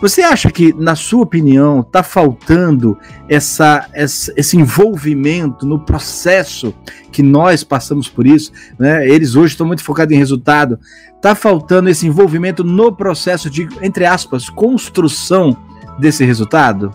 Você 0.01 0.21
acha 0.21 0.51
que, 0.51 0.73
na 0.73 0.95
sua 0.95 1.23
opinião, 1.23 1.79
está 1.79 2.03
faltando 2.03 2.97
essa, 3.29 3.87
essa, 3.93 4.33
esse 4.35 4.57
envolvimento 4.57 5.65
no 5.65 5.79
processo 5.79 6.73
que 7.11 7.23
nós 7.23 7.63
passamos 7.63 8.09
por 8.09 8.27
isso? 8.27 8.51
Né? 8.77 9.07
Eles 9.07 9.35
hoje 9.35 9.53
estão 9.53 9.65
muito 9.65 9.83
focados 9.83 10.13
em 10.13 10.19
resultado. 10.19 10.79
Está 11.25 11.33
faltando 11.33 11.89
esse 11.89 12.05
envolvimento 12.05 12.63
no 12.63 12.91
processo 12.91 13.49
de, 13.49 13.67
entre 13.81 14.05
aspas, 14.05 14.47
construção 14.47 15.57
desse 15.97 16.23
resultado? 16.23 16.93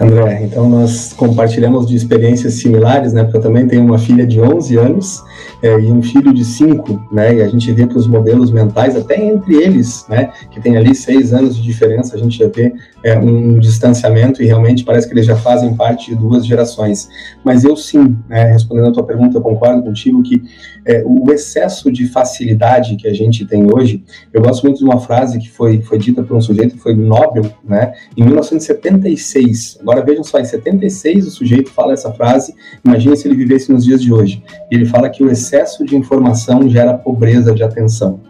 André, 0.00 0.42
então 0.42 0.68
nós 0.68 1.12
compartilhamos 1.12 1.86
de 1.86 1.94
experiências 1.94 2.54
similares, 2.54 3.12
né? 3.12 3.22
Porque 3.22 3.36
eu 3.36 3.40
também 3.40 3.68
tenho 3.68 3.84
uma 3.84 4.00
filha 4.00 4.26
de 4.26 4.40
11 4.40 4.76
anos 4.76 5.22
é, 5.64 5.80
e 5.80 5.90
um 5.90 6.02
filho 6.02 6.30
de 6.34 6.44
5, 6.44 7.08
né? 7.10 7.36
E 7.36 7.42
a 7.42 7.48
gente 7.48 7.72
vê 7.72 7.86
que 7.86 7.96
os 7.96 8.06
modelos 8.06 8.50
mentais, 8.50 8.94
até 8.94 9.16
entre 9.16 9.54
eles, 9.54 10.04
né? 10.10 10.30
Que 10.50 10.60
tem 10.60 10.76
ali 10.76 10.94
seis 10.94 11.32
anos 11.32 11.56
de 11.56 11.62
diferença, 11.62 12.14
a 12.14 12.18
gente 12.18 12.36
já 12.36 12.48
vê 12.48 12.74
é, 13.02 13.18
um 13.18 13.58
distanciamento 13.58 14.42
e 14.42 14.46
realmente 14.46 14.84
parece 14.84 15.06
que 15.06 15.14
eles 15.14 15.24
já 15.24 15.36
fazem 15.36 15.74
parte 15.74 16.10
de 16.10 16.16
duas 16.16 16.44
gerações. 16.44 17.08
Mas 17.42 17.64
eu 17.64 17.74
sim, 17.76 18.14
né, 18.28 18.44
respondendo 18.52 18.88
a 18.88 18.92
tua 18.92 19.04
pergunta, 19.04 19.38
eu 19.38 19.40
concordo 19.40 19.82
contigo 19.82 20.22
que 20.22 20.42
é, 20.84 21.02
o 21.06 21.32
excesso 21.32 21.90
de 21.90 22.06
facilidade 22.08 22.96
que 22.96 23.08
a 23.08 23.14
gente 23.14 23.46
tem 23.46 23.66
hoje, 23.72 24.04
eu 24.34 24.42
gosto 24.42 24.64
muito 24.64 24.78
de 24.78 24.84
uma 24.84 25.00
frase 25.00 25.38
que 25.38 25.50
foi, 25.50 25.80
foi 25.80 25.98
dita 25.98 26.22
por 26.22 26.36
um 26.36 26.42
sujeito 26.42 26.74
que 26.74 26.82
foi 26.82 26.94
Nobel, 26.94 27.50
né, 27.64 27.94
em 28.16 28.22
1976. 28.22 29.78
Agora 29.80 30.02
vejam 30.02 30.24
só, 30.24 30.38
em 30.38 30.44
76 30.44 31.26
o 31.26 31.30
sujeito 31.30 31.70
fala 31.70 31.94
essa 31.94 32.12
frase, 32.12 32.54
imagine 32.84 33.16
se 33.16 33.26
ele 33.26 33.36
vivesse 33.36 33.72
nos 33.72 33.84
dias 33.84 34.02
de 34.02 34.12
hoje. 34.12 34.42
E 34.70 34.74
ele 34.74 34.84
fala 34.84 35.08
que 35.08 35.22
o 35.22 35.30
excesso 35.30 35.53
de 35.84 35.96
informação 35.96 36.68
gera 36.68 36.94
pobreza 36.94 37.54
de 37.54 37.62
atenção. 37.62 38.20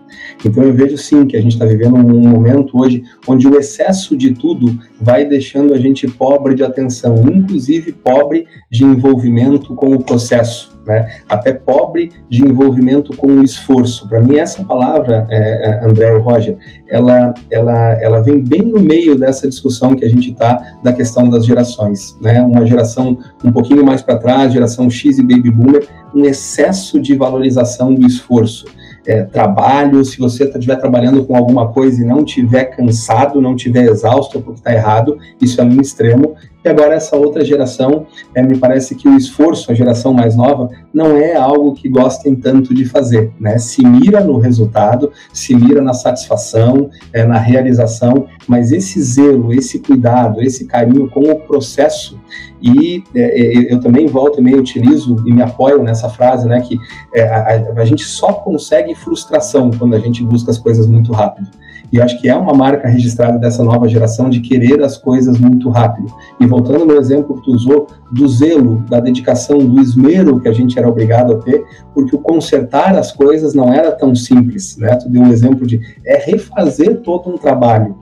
Então 0.45 0.63
eu 0.63 0.75
vejo 0.75 0.99
sim 0.99 1.27
que 1.27 1.37
a 1.37 1.41
gente 1.41 1.53
está 1.53 1.65
vivendo 1.65 1.97
um 1.97 2.29
momento 2.29 2.79
hoje 2.79 3.03
onde 3.27 3.49
o 3.49 3.59
excesso 3.59 4.17
de 4.17 4.33
tudo 4.33 4.79
vai 5.01 5.25
deixando 5.25 5.73
a 5.73 5.79
gente 5.79 6.07
pobre 6.07 6.55
de 6.55 6.63
atenção, 6.63 7.17
inclusive 7.29 7.93
pobre 7.93 8.47
de 8.71 8.85
envolvimento 8.85 9.75
com 9.75 9.95
o 9.95 10.03
processo. 10.03 10.74
Né? 10.87 11.21
até 11.29 11.53
pobre 11.53 12.13
de 12.29 12.45
envolvimento 12.45 13.17
com 13.17 13.27
o 13.27 13.43
esforço. 13.43 14.09
Para 14.09 14.21
mim, 14.21 14.37
essa 14.37 14.63
palavra, 14.65 15.27
é, 15.31 15.71
é, 15.71 15.85
André 15.85 16.15
e 16.15 16.19
Roger, 16.19 16.57
ela, 16.89 17.33
ela, 17.51 17.93
ela 18.03 18.21
vem 18.21 18.41
bem 18.41 18.63
no 18.63 18.81
meio 18.81 19.19
dessa 19.19 19.49
discussão 19.49 19.95
que 19.95 20.05
a 20.05 20.09
gente 20.09 20.33
está 20.33 20.79
da 20.83 20.93
questão 20.93 21.29
das 21.29 21.47
gerações. 21.47 22.17
Né? 22.21 22.41
Uma 22.43 22.67
geração 22.67 23.19
um 23.43 23.53
pouquinho 23.53 23.85
mais 23.85 24.03
para 24.03 24.19
trás, 24.19 24.53
geração 24.53 24.91
X 24.91 25.19
e 25.19 25.23
Baby 25.23 25.51
Boomer, 25.51 25.87
um 26.15 26.25
excesso 26.25 27.01
de 27.01 27.17
valorização 27.17 27.95
do 27.95 28.07
esforço 28.07 28.67
é, 29.07 29.23
trabalho, 29.23 30.05
se 30.05 30.19
você 30.19 30.45
estiver 30.45 30.77
trabalhando 30.77 31.25
com 31.25 31.37
alguma 31.37 31.69
coisa 31.69 32.03
e 32.03 32.07
não 32.07 32.25
estiver 32.25 32.65
cansado, 32.65 33.41
não 33.41 33.55
estiver 33.55 33.85
exausto 33.85 34.41
porque 34.41 34.61
está 34.61 34.73
errado, 34.73 35.19
isso 35.41 35.61
é 35.61 35.65
um 35.65 35.81
extremo. 35.81 36.35
E 36.65 36.69
agora 36.69 36.95
essa 36.95 37.15
outra 37.17 37.45
geração, 37.45 38.07
é, 38.35 38.43
me 38.43 38.57
parece 38.57 38.95
que 38.95 39.07
o 39.07 39.17
esforço, 39.17 39.71
a 39.71 39.75
geração 39.75 40.15
mais 40.15 40.35
nova, 40.35 40.71
não 40.93 41.17
é 41.17 41.35
algo 41.35 41.75
que 41.75 41.89
gostem 41.89 42.35
tanto 42.35 42.73
de 42.73 42.87
fazer, 42.87 43.33
né? 43.39 43.59
Se 43.59 43.85
mira 43.85 44.21
no 44.25 44.39
resultado, 44.39 45.13
se 45.33 45.55
mira 45.55 45.83
na 45.83 45.93
satisfação, 45.93 46.89
é, 47.13 47.25
na 47.25 47.39
realização, 47.39 48.27
mas 48.49 48.73
esse 48.73 49.03
zelo, 49.03 49.53
esse 49.53 49.79
cuidado, 49.79 50.41
esse 50.41 50.65
carinho 50.67 51.11
com 51.11 51.31
o 51.31 51.41
processo 51.41 52.19
e 52.63 53.05
é, 53.15 53.21
é, 53.21 53.75
eu 53.75 53.79
também 53.79 54.07
volto 54.07 54.41
e 54.41 54.43
meio 54.43 54.59
utilizo 54.59 55.23
e 55.27 55.33
me 55.33 55.43
apoio 55.43 55.83
nessa 55.83 56.09
frase, 56.09 56.49
né, 56.49 56.63
que 56.63 56.79
é, 57.15 57.23
a, 57.25 57.73
a, 57.77 57.85
gente 57.85 58.05
só 58.05 58.33
consegue 58.33 58.95
frustração 58.95 59.71
quando 59.71 59.95
a 59.95 59.99
gente 59.99 60.25
busca 60.25 60.51
as 60.51 60.59
coisas 60.59 60.87
muito 60.87 61.13
rápido. 61.13 61.47
E 61.95 62.01
acho 62.01 62.21
que 62.21 62.29
é 62.29 62.35
uma 62.35 62.53
marca 62.53 62.89
registrada 62.89 63.39
dessa 63.39 63.63
nova 63.63 63.87
geração 63.87 64.29
de 64.29 64.41
querer 64.41 64.83
as 64.83 64.99
coisas 64.99 65.39
muito 65.39 65.71
rápido. 65.71 66.13
E 66.41 66.45
voltando 66.45 66.85
no 66.85 66.97
exemplo 66.97 67.37
que 67.37 67.45
tu 67.45 67.53
usou, 67.53 67.87
do 68.11 68.27
zelo, 68.27 68.83
da 68.91 68.99
dedicação, 68.99 69.59
do 69.59 69.81
esmero 69.81 70.41
que 70.41 70.49
a 70.49 70.53
gente 70.53 70.77
era 70.77 70.89
obrigado 70.89 71.35
a 71.35 71.37
ter, 71.37 71.65
porque 71.95 72.17
o 72.17 72.19
consertar 72.19 72.97
as 72.97 73.13
coisas 73.13 73.55
não 73.55 73.73
era 73.73 73.93
tão 73.93 74.13
simples, 74.13 74.77
né? 74.77 74.97
Tu 74.97 75.09
deu 75.09 75.23
um 75.23 75.31
exemplo 75.31 75.65
de 75.65 75.81
é 76.05 76.17
refazer 76.17 77.01
todo 77.03 77.31
um 77.31 77.39
trabalho. 77.39 77.95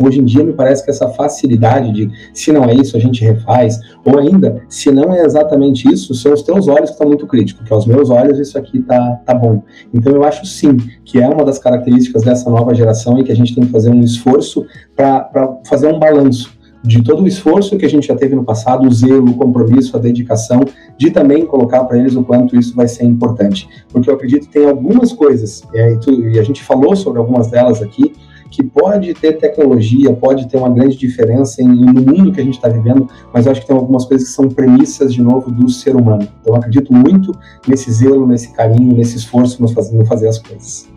Hoje 0.00 0.20
em 0.20 0.24
dia, 0.24 0.44
me 0.44 0.52
parece 0.52 0.84
que 0.84 0.90
essa 0.90 1.08
facilidade 1.08 1.92
de, 1.92 2.10
se 2.32 2.52
não 2.52 2.64
é 2.64 2.74
isso, 2.74 2.96
a 2.96 3.00
gente 3.00 3.24
refaz, 3.24 3.78
ou 4.04 4.18
ainda, 4.18 4.62
se 4.68 4.90
não 4.90 5.12
é 5.12 5.24
exatamente 5.24 5.92
isso, 5.92 6.14
são 6.14 6.32
os 6.32 6.42
teus 6.42 6.68
olhos 6.68 6.90
que 6.90 6.94
estão 6.94 7.08
muito 7.08 7.26
críticos, 7.26 7.60
porque 7.60 7.72
aos 7.72 7.86
meus 7.86 8.10
olhos 8.10 8.38
isso 8.38 8.56
aqui 8.58 8.80
tá, 8.82 9.20
tá 9.24 9.34
bom. 9.34 9.62
Então, 9.92 10.12
eu 10.12 10.24
acho 10.24 10.46
sim 10.46 10.76
que 11.04 11.20
é 11.20 11.28
uma 11.28 11.44
das 11.44 11.58
características 11.58 12.22
dessa 12.22 12.48
nova 12.48 12.74
geração 12.74 13.18
e 13.18 13.24
que 13.24 13.32
a 13.32 13.36
gente 13.36 13.54
tem 13.54 13.64
que 13.64 13.70
fazer 13.70 13.90
um 13.90 14.00
esforço 14.00 14.64
para 14.94 15.58
fazer 15.64 15.92
um 15.92 15.98
balanço 15.98 16.58
de 16.82 17.02
todo 17.02 17.22
o 17.22 17.26
esforço 17.26 17.76
que 17.76 17.84
a 17.84 17.88
gente 17.88 18.06
já 18.06 18.14
teve 18.14 18.34
no 18.34 18.44
passado, 18.44 18.86
o 18.86 18.92
zelo, 18.92 19.30
o 19.30 19.34
compromisso, 19.34 19.96
a 19.96 20.00
dedicação, 20.00 20.60
de 20.96 21.10
também 21.10 21.44
colocar 21.44 21.84
para 21.84 21.98
eles 21.98 22.14
o 22.14 22.22
quanto 22.22 22.56
isso 22.56 22.74
vai 22.74 22.86
ser 22.86 23.04
importante. 23.04 23.68
Porque 23.92 24.08
eu 24.08 24.14
acredito 24.14 24.46
que 24.46 24.52
tem 24.52 24.68
algumas 24.68 25.12
coisas, 25.12 25.62
e, 25.74 25.96
tu, 25.98 26.12
e 26.28 26.38
a 26.38 26.42
gente 26.42 26.62
falou 26.62 26.94
sobre 26.94 27.18
algumas 27.18 27.48
delas 27.48 27.82
aqui, 27.82 28.14
que 28.50 28.62
pode 28.62 29.14
ter 29.14 29.38
tecnologia, 29.38 30.12
pode 30.12 30.48
ter 30.48 30.56
uma 30.56 30.70
grande 30.70 30.96
diferença 30.96 31.62
em, 31.62 31.68
no 31.68 32.02
mundo 32.02 32.32
que 32.32 32.40
a 32.40 32.44
gente 32.44 32.54
está 32.56 32.68
vivendo, 32.68 33.08
mas 33.32 33.46
eu 33.46 33.52
acho 33.52 33.60
que 33.60 33.66
tem 33.66 33.76
algumas 33.76 34.04
coisas 34.04 34.28
que 34.28 34.34
são 34.34 34.48
premissas, 34.48 35.12
de 35.12 35.22
novo, 35.22 35.50
do 35.50 35.68
ser 35.68 35.96
humano. 35.96 36.26
Então, 36.40 36.54
acredito 36.54 36.92
muito 36.92 37.32
nesse 37.66 37.90
zelo, 37.92 38.26
nesse 38.26 38.52
carinho, 38.52 38.96
nesse 38.96 39.16
esforço 39.16 39.60
nos 39.60 39.72
fazendo 39.72 40.04
fazer 40.06 40.28
as 40.28 40.38
coisas. 40.38 40.88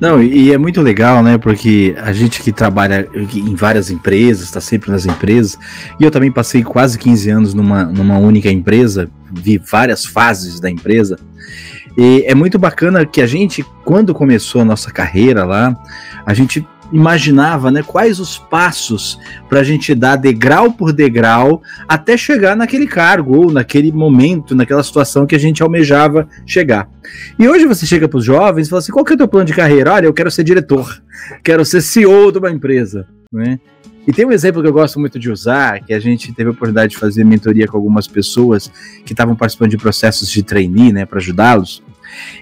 Não, 0.00 0.22
e 0.22 0.50
é 0.50 0.56
muito 0.56 0.80
legal, 0.80 1.22
né? 1.22 1.36
Porque 1.36 1.94
a 1.98 2.10
gente 2.10 2.42
que 2.42 2.50
trabalha 2.50 3.06
em 3.14 3.54
várias 3.54 3.90
empresas, 3.90 4.44
está 4.44 4.60
sempre 4.60 4.90
nas 4.90 5.04
empresas, 5.04 5.58
e 6.00 6.04
eu 6.04 6.10
também 6.10 6.32
passei 6.32 6.62
quase 6.62 6.98
15 6.98 7.30
anos 7.30 7.54
numa, 7.54 7.84
numa 7.84 8.16
única 8.16 8.50
empresa, 8.50 9.10
vi 9.30 9.58
várias 9.58 10.06
fases 10.06 10.58
da 10.58 10.70
empresa, 10.70 11.18
e 11.96 12.24
é 12.26 12.34
muito 12.34 12.58
bacana 12.58 13.04
que 13.04 13.20
a 13.20 13.26
gente, 13.26 13.64
quando 13.84 14.14
começou 14.14 14.60
a 14.60 14.64
nossa 14.64 14.90
carreira 14.90 15.44
lá, 15.44 15.76
a 16.24 16.34
gente 16.34 16.66
imaginava 16.92 17.70
né, 17.70 17.82
quais 17.82 18.18
os 18.18 18.38
passos 18.38 19.18
para 19.48 19.60
a 19.60 19.64
gente 19.64 19.94
dar 19.94 20.16
degrau 20.16 20.72
por 20.72 20.92
degrau 20.92 21.62
até 21.86 22.16
chegar 22.16 22.56
naquele 22.56 22.86
cargo 22.86 23.36
ou 23.36 23.52
naquele 23.52 23.92
momento, 23.92 24.54
naquela 24.54 24.82
situação 24.82 25.26
que 25.26 25.34
a 25.34 25.38
gente 25.38 25.62
almejava 25.62 26.28
chegar. 26.44 26.88
E 27.38 27.48
hoje 27.48 27.66
você 27.66 27.86
chega 27.86 28.08
para 28.08 28.18
os 28.18 28.24
jovens 28.24 28.66
e 28.66 28.70
fala 28.70 28.80
assim: 28.80 28.92
qual 28.92 29.04
que 29.04 29.12
é 29.12 29.14
o 29.14 29.18
teu 29.18 29.28
plano 29.28 29.46
de 29.46 29.54
carreira? 29.54 29.92
Olha, 29.92 30.06
eu 30.06 30.14
quero 30.14 30.30
ser 30.30 30.44
diretor, 30.44 31.02
quero 31.42 31.64
ser 31.64 31.80
CEO 31.80 32.32
de 32.32 32.38
uma 32.38 32.50
empresa. 32.50 33.06
Né? 33.32 33.60
E 34.10 34.12
tem 34.12 34.26
um 34.26 34.32
exemplo 34.32 34.60
que 34.60 34.66
eu 34.66 34.72
gosto 34.72 34.98
muito 34.98 35.20
de 35.20 35.30
usar, 35.30 35.84
que 35.84 35.94
a 35.94 36.00
gente 36.00 36.32
teve 36.32 36.48
a 36.48 36.50
oportunidade 36.50 36.90
de 36.90 36.98
fazer 36.98 37.22
mentoria 37.22 37.68
com 37.68 37.76
algumas 37.76 38.08
pessoas 38.08 38.68
que 39.04 39.12
estavam 39.12 39.36
participando 39.36 39.70
de 39.70 39.76
processos 39.76 40.28
de 40.28 40.42
trainee, 40.42 40.92
né, 40.92 41.06
para 41.06 41.18
ajudá-los. 41.18 41.80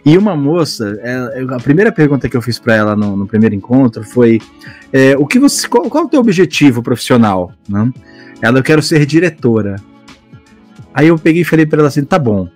E 0.02 0.16
uma 0.16 0.34
moça, 0.34 0.98
é, 1.02 1.44
a 1.54 1.60
primeira 1.60 1.92
pergunta 1.92 2.26
que 2.26 2.34
eu 2.34 2.40
fiz 2.40 2.58
para 2.58 2.74
ela 2.74 2.96
no, 2.96 3.14
no, 3.18 3.26
primeiro 3.26 3.54
encontro 3.54 4.02
foi: 4.02 4.40
é, 4.90 5.14
o 5.18 5.26
que 5.26 5.38
você, 5.38 5.68
qual, 5.68 5.90
qual 5.90 6.04
é 6.04 6.06
o 6.06 6.08
teu 6.08 6.20
objetivo 6.20 6.82
profissional? 6.82 7.52
Né? 7.68 7.92
Ela, 8.40 8.60
eu 8.60 8.62
quero 8.62 8.80
ser 8.80 9.04
diretora. 9.04 9.76
Aí 10.94 11.08
eu 11.08 11.18
peguei 11.18 11.42
e 11.42 11.44
falei 11.44 11.66
para 11.66 11.80
ela 11.80 11.88
assim: 11.88 12.02
tá 12.02 12.18
bom, 12.18 12.48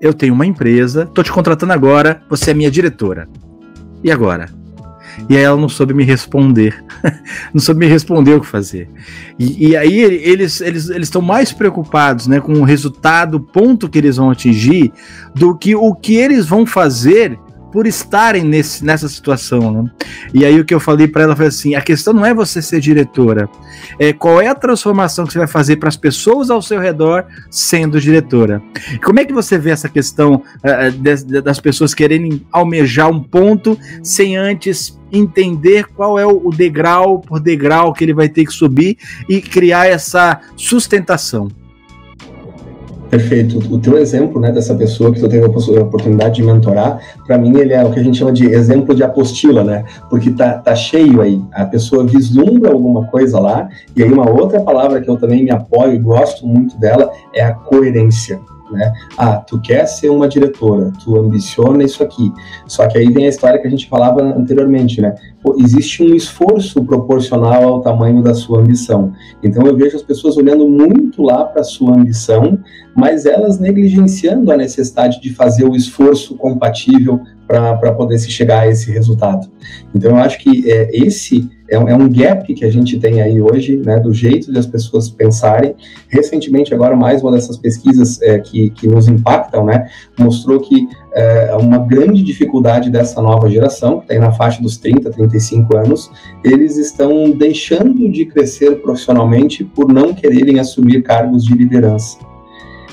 eu 0.00 0.14
tenho 0.14 0.34
uma 0.34 0.46
empresa, 0.46 1.04
tô 1.04 1.20
te 1.24 1.32
contratando 1.32 1.72
agora, 1.72 2.22
você 2.30 2.52
é 2.52 2.54
minha 2.54 2.70
diretora. 2.70 3.28
E 4.04 4.12
agora? 4.12 4.61
E 5.28 5.36
aí 5.36 5.42
ela 5.42 5.60
não 5.60 5.68
soube 5.68 5.94
me 5.94 6.04
responder. 6.04 6.84
não 7.52 7.60
soube 7.60 7.80
me 7.80 7.86
responder 7.86 8.34
o 8.34 8.40
que 8.40 8.46
fazer. 8.46 8.88
E, 9.38 9.68
e 9.68 9.76
aí 9.76 10.00
eles 10.00 10.60
eles 10.60 10.88
eles 10.88 11.08
estão 11.08 11.22
mais 11.22 11.52
preocupados, 11.52 12.26
né, 12.26 12.40
com 12.40 12.54
o 12.54 12.64
resultado, 12.64 13.36
o 13.36 13.40
ponto 13.40 13.88
que 13.88 13.98
eles 13.98 14.16
vão 14.16 14.30
atingir, 14.30 14.92
do 15.34 15.56
que 15.56 15.74
o 15.74 15.94
que 15.94 16.16
eles 16.16 16.46
vão 16.46 16.66
fazer 16.66 17.38
por 17.72 17.86
estarem 17.86 18.44
nesse, 18.44 18.84
nessa 18.84 19.08
situação. 19.08 19.72
Né? 19.72 19.90
E 20.34 20.44
aí 20.44 20.60
o 20.60 20.64
que 20.64 20.74
eu 20.74 20.78
falei 20.78 21.08
para 21.08 21.22
ela 21.22 21.34
foi 21.34 21.46
assim: 21.46 21.74
a 21.74 21.80
questão 21.80 22.12
não 22.12 22.24
é 22.24 22.34
você 22.34 22.60
ser 22.60 22.80
diretora, 22.80 23.48
é 23.98 24.12
qual 24.12 24.40
é 24.40 24.48
a 24.48 24.54
transformação 24.54 25.26
que 25.26 25.32
você 25.32 25.38
vai 25.38 25.48
fazer 25.48 25.76
para 25.76 25.88
as 25.88 25.96
pessoas 25.96 26.50
ao 26.50 26.60
seu 26.60 26.78
redor 26.78 27.24
sendo 27.50 28.00
diretora. 28.00 28.62
Como 29.02 29.18
é 29.18 29.24
que 29.24 29.32
você 29.32 29.58
vê 29.58 29.70
essa 29.70 29.88
questão 29.88 30.34
uh, 30.34 30.90
de, 30.90 31.40
das 31.40 31.58
pessoas 31.58 31.94
quererem 31.94 32.44
almejar 32.52 33.10
um 33.10 33.22
ponto 33.22 33.78
sem 34.02 34.36
antes 34.36 35.00
entender 35.10 35.86
qual 35.94 36.18
é 36.18 36.26
o 36.26 36.50
degrau 36.50 37.20
por 37.20 37.38
degrau 37.38 37.92
que 37.92 38.04
ele 38.04 38.14
vai 38.14 38.28
ter 38.28 38.46
que 38.46 38.52
subir 38.52 38.96
e 39.28 39.40
criar 39.40 39.86
essa 39.86 40.40
sustentação? 40.56 41.48
Perfeito. 43.12 43.58
O 43.70 43.78
teu 43.78 43.98
exemplo, 43.98 44.40
né, 44.40 44.50
dessa 44.50 44.74
pessoa 44.74 45.12
que 45.12 45.20
tu 45.20 45.28
teve 45.28 45.44
a 45.44 45.82
oportunidade 45.82 46.36
de 46.36 46.42
mentorar, 46.42 46.98
para 47.26 47.36
mim 47.36 47.58
ele 47.58 47.74
é 47.74 47.84
o 47.84 47.92
que 47.92 48.00
a 48.00 48.02
gente 48.02 48.16
chama 48.16 48.32
de 48.32 48.46
exemplo 48.46 48.94
de 48.94 49.04
apostila, 49.04 49.62
né? 49.62 49.84
Porque 50.08 50.30
tá, 50.30 50.54
tá 50.54 50.74
cheio 50.74 51.20
aí. 51.20 51.38
A 51.52 51.66
pessoa 51.66 52.06
vislumbra 52.06 52.72
alguma 52.72 53.04
coisa 53.08 53.38
lá, 53.38 53.68
e 53.94 54.02
aí 54.02 54.10
uma 54.10 54.30
outra 54.30 54.62
palavra 54.62 54.98
que 55.02 55.10
eu 55.10 55.18
também 55.18 55.44
me 55.44 55.50
apoio 55.50 55.92
e 55.92 55.98
gosto 55.98 56.46
muito 56.46 56.78
dela 56.78 57.10
é 57.34 57.44
a 57.44 57.52
coerência 57.52 58.40
né? 58.72 58.92
Ah, 59.16 59.36
tu 59.36 59.60
quer 59.60 59.86
ser 59.86 60.08
uma 60.10 60.28
diretora, 60.28 60.92
tu 61.02 61.16
ambiciona 61.16 61.84
isso 61.84 62.02
aqui. 62.02 62.32
Só 62.66 62.86
que 62.86 62.98
aí 62.98 63.10
vem 63.10 63.26
a 63.26 63.28
história 63.28 63.60
que 63.60 63.66
a 63.66 63.70
gente 63.70 63.88
falava 63.88 64.22
anteriormente, 64.22 65.00
né? 65.00 65.14
Pô, 65.42 65.56
existe 65.58 66.02
um 66.02 66.14
esforço 66.14 66.84
proporcional 66.84 67.64
ao 67.64 67.80
tamanho 67.80 68.22
da 68.22 68.34
sua 68.34 68.60
ambição. 68.60 69.12
Então 69.42 69.66
eu 69.66 69.76
vejo 69.76 69.96
as 69.96 70.02
pessoas 70.02 70.36
olhando 70.36 70.68
muito 70.68 71.22
lá 71.22 71.44
para 71.44 71.60
a 71.60 71.64
sua 71.64 71.94
ambição, 71.94 72.58
mas 72.94 73.26
elas 73.26 73.58
negligenciando 73.58 74.52
a 74.52 74.56
necessidade 74.56 75.20
de 75.20 75.32
fazer 75.34 75.64
o 75.64 75.74
esforço 75.74 76.36
compatível 76.36 77.20
para 77.46 77.92
poder 77.92 78.18
se 78.18 78.30
chegar 78.30 78.60
a 78.60 78.68
esse 78.68 78.90
resultado. 78.90 79.50
Então 79.94 80.12
eu 80.12 80.16
acho 80.16 80.38
que 80.38 80.70
é, 80.70 80.90
esse 80.96 81.50
é, 81.72 81.76
é, 81.76 81.96
um 81.96 82.06
gap 82.06 82.52
que 82.52 82.64
a 82.66 82.70
gente 82.70 82.98
tem 82.98 83.22
aí 83.22 83.40
hoje, 83.40 83.78
né, 83.78 83.98
do 83.98 84.12
jeito 84.12 84.52
de 84.52 84.58
as 84.58 84.66
pessoas 84.66 85.08
pensarem. 85.08 85.74
Recentemente, 86.08 86.74
agora, 86.74 86.94
mais 86.94 87.22
uma 87.22 87.32
dessas 87.32 87.56
pesquisas 87.56 88.20
é, 88.20 88.38
que, 88.38 88.68
que 88.70 88.86
nos 88.86 89.08
impactam, 89.08 89.64
né, 89.64 89.88
mostrou 90.18 90.60
que 90.60 90.86
é, 91.14 91.56
uma 91.56 91.78
grande 91.78 92.22
dificuldade 92.22 92.90
dessa 92.90 93.22
nova 93.22 93.48
geração, 93.48 94.00
que 94.00 94.08
tem 94.08 94.18
na 94.18 94.32
faixa 94.32 94.62
dos 94.62 94.76
30, 94.76 95.10
35 95.10 95.76
anos, 95.76 96.10
eles 96.44 96.76
estão 96.76 97.30
deixando 97.30 98.06
de 98.10 98.26
crescer 98.26 98.82
profissionalmente 98.82 99.64
por 99.64 99.90
não 99.90 100.12
quererem 100.12 100.60
assumir 100.60 101.02
cargos 101.02 101.42
de 101.42 101.54
liderança. 101.54 102.18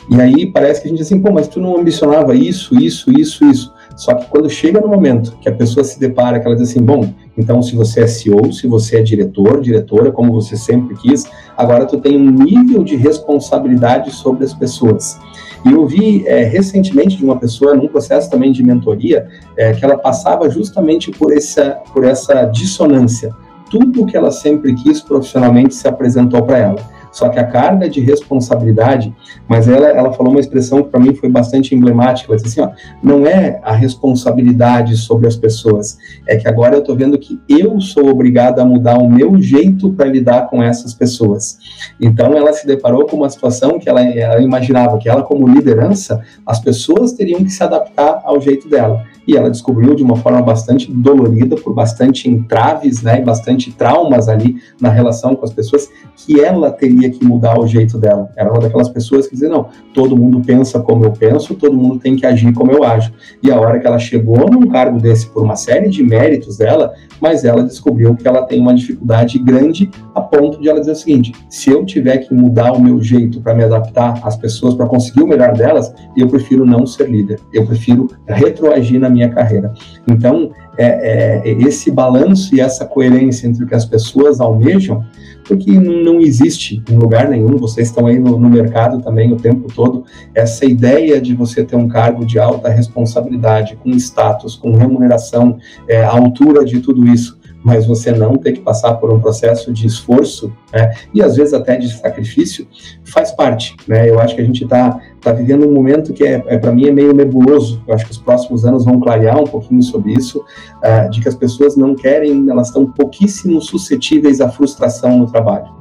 E 0.09 0.19
aí 0.19 0.47
parece 0.47 0.81
que 0.81 0.87
a 0.87 0.89
gente 0.89 0.99
diz 0.99 1.07
assim, 1.07 1.21
pô, 1.21 1.31
mas 1.31 1.47
tu 1.47 1.59
não 1.59 1.77
ambicionava 1.77 2.33
isso, 2.33 2.75
isso, 2.79 3.11
isso, 3.11 3.45
isso. 3.45 3.73
Só 3.99 4.13
que 4.13 4.27
quando 4.27 4.49
chega 4.49 4.79
no 4.79 4.87
momento 4.87 5.37
que 5.41 5.49
a 5.49 5.51
pessoa 5.51 5.83
se 5.83 5.99
depara, 5.99 6.39
que 6.39 6.47
ela 6.47 6.55
diz 6.55 6.69
assim, 6.69 6.81
bom, 6.81 7.13
então 7.37 7.61
se 7.61 7.75
você 7.75 8.03
é 8.03 8.07
CEO, 8.07 8.53
se 8.53 8.65
você 8.65 8.99
é 8.99 9.01
diretor, 9.01 9.59
diretora, 9.59 10.09
como 10.09 10.31
você 10.31 10.55
sempre 10.55 10.95
quis, 10.95 11.25
agora 11.57 11.85
tu 11.85 11.99
tem 11.99 12.15
um 12.15 12.31
nível 12.31 12.81
de 12.81 12.95
responsabilidade 12.95 14.11
sobre 14.11 14.45
as 14.45 14.53
pessoas. 14.53 15.19
E 15.65 15.73
eu 15.73 15.85
vi 15.85 16.25
é, 16.25 16.45
recentemente 16.45 17.17
de 17.17 17.25
uma 17.25 17.37
pessoa, 17.37 17.75
num 17.75 17.89
processo 17.89 18.31
também 18.31 18.53
de 18.53 18.63
mentoria, 18.63 19.27
é, 19.57 19.73
que 19.73 19.83
ela 19.83 19.97
passava 19.97 20.49
justamente 20.49 21.11
por 21.11 21.33
essa, 21.33 21.71
por 21.93 22.05
essa 22.05 22.45
dissonância. 22.45 23.35
Tudo 23.69 24.05
que 24.05 24.15
ela 24.15 24.31
sempre 24.31 24.75
quis 24.75 25.01
profissionalmente 25.01 25.75
se 25.75 25.89
apresentou 25.89 26.41
para 26.43 26.57
ela 26.57 26.98
só 27.11 27.29
que 27.29 27.39
a 27.39 27.45
carga 27.45 27.89
de 27.89 27.99
responsabilidade, 27.99 29.13
mas 29.47 29.67
ela, 29.67 29.87
ela 29.87 30.13
falou 30.13 30.31
uma 30.31 30.39
expressão 30.39 30.83
que 30.83 30.89
para 30.89 30.99
mim 30.99 31.13
foi 31.13 31.29
bastante 31.29 31.73
emblemática, 31.73 32.31
ela 32.31 32.41
disse 32.41 32.59
assim, 32.59 32.71
ó, 32.71 32.75
não 33.01 33.25
é 33.25 33.59
a 33.63 33.73
responsabilidade 33.73 34.97
sobre 34.97 35.27
as 35.27 35.35
pessoas, 35.35 35.97
é 36.27 36.35
que 36.35 36.47
agora 36.47 36.75
eu 36.75 36.79
estou 36.79 36.95
vendo 36.95 37.17
que 37.17 37.39
eu 37.47 37.79
sou 37.79 38.07
obrigada 38.07 38.61
a 38.61 38.65
mudar 38.65 38.97
o 38.97 39.09
meu 39.09 39.41
jeito 39.41 39.91
para 39.93 40.05
lidar 40.05 40.47
com 40.47 40.61
essas 40.61 40.93
pessoas. 40.93 41.57
Então 41.99 42.33
ela 42.35 42.53
se 42.53 42.65
deparou 42.65 43.05
com 43.05 43.17
uma 43.17 43.29
situação 43.29 43.79
que 43.79 43.89
ela, 43.89 44.01
ela 44.01 44.41
imaginava 44.41 44.97
que 44.97 45.09
ela 45.09 45.23
como 45.23 45.47
liderança, 45.47 46.21
as 46.45 46.59
pessoas 46.59 47.13
teriam 47.13 47.43
que 47.43 47.49
se 47.49 47.63
adaptar 47.63 48.21
ao 48.23 48.39
jeito 48.39 48.69
dela 48.69 49.03
e 49.29 49.37
ela 49.37 49.47
descobriu 49.47 49.93
de 49.93 50.01
uma 50.01 50.15
forma 50.15 50.41
bastante 50.41 50.91
dolorida, 50.91 51.55
por 51.55 51.71
bastante 51.71 52.27
entraves, 52.27 53.03
né, 53.03 53.19
e 53.19 53.21
bastante 53.21 53.71
traumas 53.71 54.27
ali 54.27 54.55
na 54.81 54.89
relação 54.89 55.35
com 55.35 55.45
as 55.45 55.53
pessoas, 55.53 55.87
que 56.15 56.41
ela 56.41 56.71
teria 56.71 57.11
que 57.11 57.23
mudar 57.23 57.59
o 57.59 57.67
jeito 57.67 57.99
dela. 57.99 58.31
Era 58.35 58.49
uma 58.49 58.59
daquelas 58.59 58.89
pessoas 58.89 59.27
que 59.27 59.33
dizia, 59.33 59.49
não, 59.49 59.67
todo 59.93 60.17
mundo 60.17 60.41
pensa 60.43 60.79
como 60.79 61.05
eu 61.05 61.11
penso, 61.11 61.53
todo 61.53 61.77
mundo 61.77 61.99
tem 61.99 62.15
que 62.15 62.25
agir 62.25 62.51
como 62.53 62.71
eu 62.71 62.83
ajo. 62.83 63.13
E 63.43 63.51
a 63.51 63.59
hora 63.59 63.79
que 63.79 63.85
ela 63.85 63.99
chegou 63.99 64.49
num 64.49 64.67
cargo 64.67 64.99
desse 64.99 65.27
por 65.27 65.43
uma 65.43 65.55
série 65.55 65.89
de 65.89 66.01
méritos 66.01 66.57
dela, 66.57 66.91
mas 67.21 67.45
ela 67.45 67.63
descobriu 67.63 68.15
que 68.15 68.27
ela 68.27 68.43
tem 68.43 68.59
uma 68.59 68.73
dificuldade 68.73 69.37
grande 69.37 69.91
a 70.15 70.21
ponto 70.21 70.59
de 70.59 70.69
ela 70.69 70.79
dizer 70.79 70.93
o 70.93 70.95
seguinte: 70.95 71.33
se 71.49 71.69
eu 71.69 71.85
tiver 71.85 72.17
que 72.17 72.33
mudar 72.33 72.71
o 72.73 72.81
meu 72.81 73.01
jeito 73.01 73.41
para 73.41 73.53
me 73.53 73.63
adaptar 73.63 74.19
às 74.23 74.35
pessoas, 74.35 74.73
para 74.73 74.87
conseguir 74.87 75.21
o 75.21 75.27
melhor 75.27 75.53
delas, 75.53 75.93
eu 76.17 76.27
prefiro 76.27 76.65
não 76.65 76.85
ser 76.85 77.09
líder, 77.09 77.39
eu 77.53 77.65
prefiro 77.65 78.07
retroagir 78.27 78.99
na 78.99 79.09
minha 79.09 79.18
carreira. 79.27 79.73
Então, 80.07 80.51
é, 80.77 81.41
é, 81.43 81.51
esse 81.61 81.91
balanço 81.91 82.55
e 82.55 82.61
essa 82.61 82.85
coerência 82.85 83.47
entre 83.47 83.65
o 83.65 83.67
que 83.67 83.75
as 83.75 83.83
pessoas 83.83 84.39
almejam, 84.39 85.03
porque 85.43 85.71
não 85.71 86.21
existe 86.21 86.81
em 86.89 86.95
lugar 86.95 87.27
nenhum, 87.27 87.57
vocês 87.57 87.87
estão 87.87 88.05
aí 88.05 88.19
no, 88.19 88.39
no, 88.39 88.49
mercado 88.49 89.01
também 89.01 89.33
o 89.33 89.35
tempo 89.35 89.67
todo, 89.73 90.05
essa 90.33 90.65
ideia 90.65 91.19
de 91.19 91.33
você 91.33 91.63
ter 91.63 91.75
um 91.75 91.87
cargo 91.87 92.23
de 92.23 92.39
alta 92.39 92.69
responsabilidade, 92.69 93.75
com 93.75 93.89
status, 93.89 94.55
com 94.55 94.75
remuneração, 94.75 95.57
é, 95.87 96.03
altura 96.03 96.63
de 96.63 96.79
tudo 96.79 97.05
isso 97.05 97.38
mas 97.63 97.85
você 97.85 98.11
não 98.11 98.37
ter 98.37 98.53
que 98.53 98.61
passar 98.61 98.95
por 98.95 99.11
um 99.11 99.19
processo 99.19 99.71
de 99.71 99.85
esforço 99.85 100.51
né, 100.73 100.93
e 101.13 101.21
às 101.21 101.35
vezes 101.35 101.53
até 101.53 101.77
de 101.77 101.89
sacrifício 101.89 102.67
faz 103.03 103.31
parte. 103.31 103.75
Né? 103.87 104.09
Eu 104.09 104.19
acho 104.19 104.35
que 104.35 104.41
a 104.41 104.45
gente 104.45 104.63
está 104.63 104.99
tá 105.21 105.31
vivendo 105.31 105.67
um 105.67 105.73
momento 105.73 106.13
que 106.13 106.23
é, 106.23 106.43
é 106.47 106.57
para 106.57 106.71
mim 106.71 106.87
é 106.87 106.91
meio 106.91 107.13
nebuloso. 107.13 107.81
Eu 107.87 107.93
acho 107.93 108.05
que 108.05 108.11
os 108.11 108.17
próximos 108.17 108.65
anos 108.65 108.85
vão 108.85 108.99
clarear 108.99 109.39
um 109.39 109.45
pouquinho 109.45 109.83
sobre 109.83 110.13
isso, 110.13 110.39
uh, 110.39 111.09
de 111.09 111.21
que 111.21 111.27
as 111.27 111.35
pessoas 111.35 111.75
não 111.75 111.95
querem, 111.95 112.49
elas 112.49 112.67
estão 112.67 112.85
pouquíssimo 112.85 113.61
suscetíveis 113.61 114.41
à 114.41 114.49
frustração 114.49 115.17
no 115.17 115.29
trabalho 115.29 115.79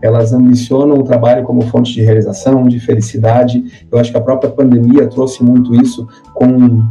elas 0.00 0.32
ambicionam 0.32 0.96
o 0.96 1.02
trabalho 1.02 1.44
como 1.44 1.62
fonte 1.62 1.92
de 1.92 2.02
realização, 2.02 2.68
de 2.68 2.78
felicidade. 2.78 3.64
Eu 3.90 3.98
acho 3.98 4.10
que 4.10 4.16
a 4.16 4.20
própria 4.20 4.50
pandemia 4.50 5.08
trouxe 5.08 5.42
muito 5.42 5.74
isso 5.74 6.06
com 6.34 6.84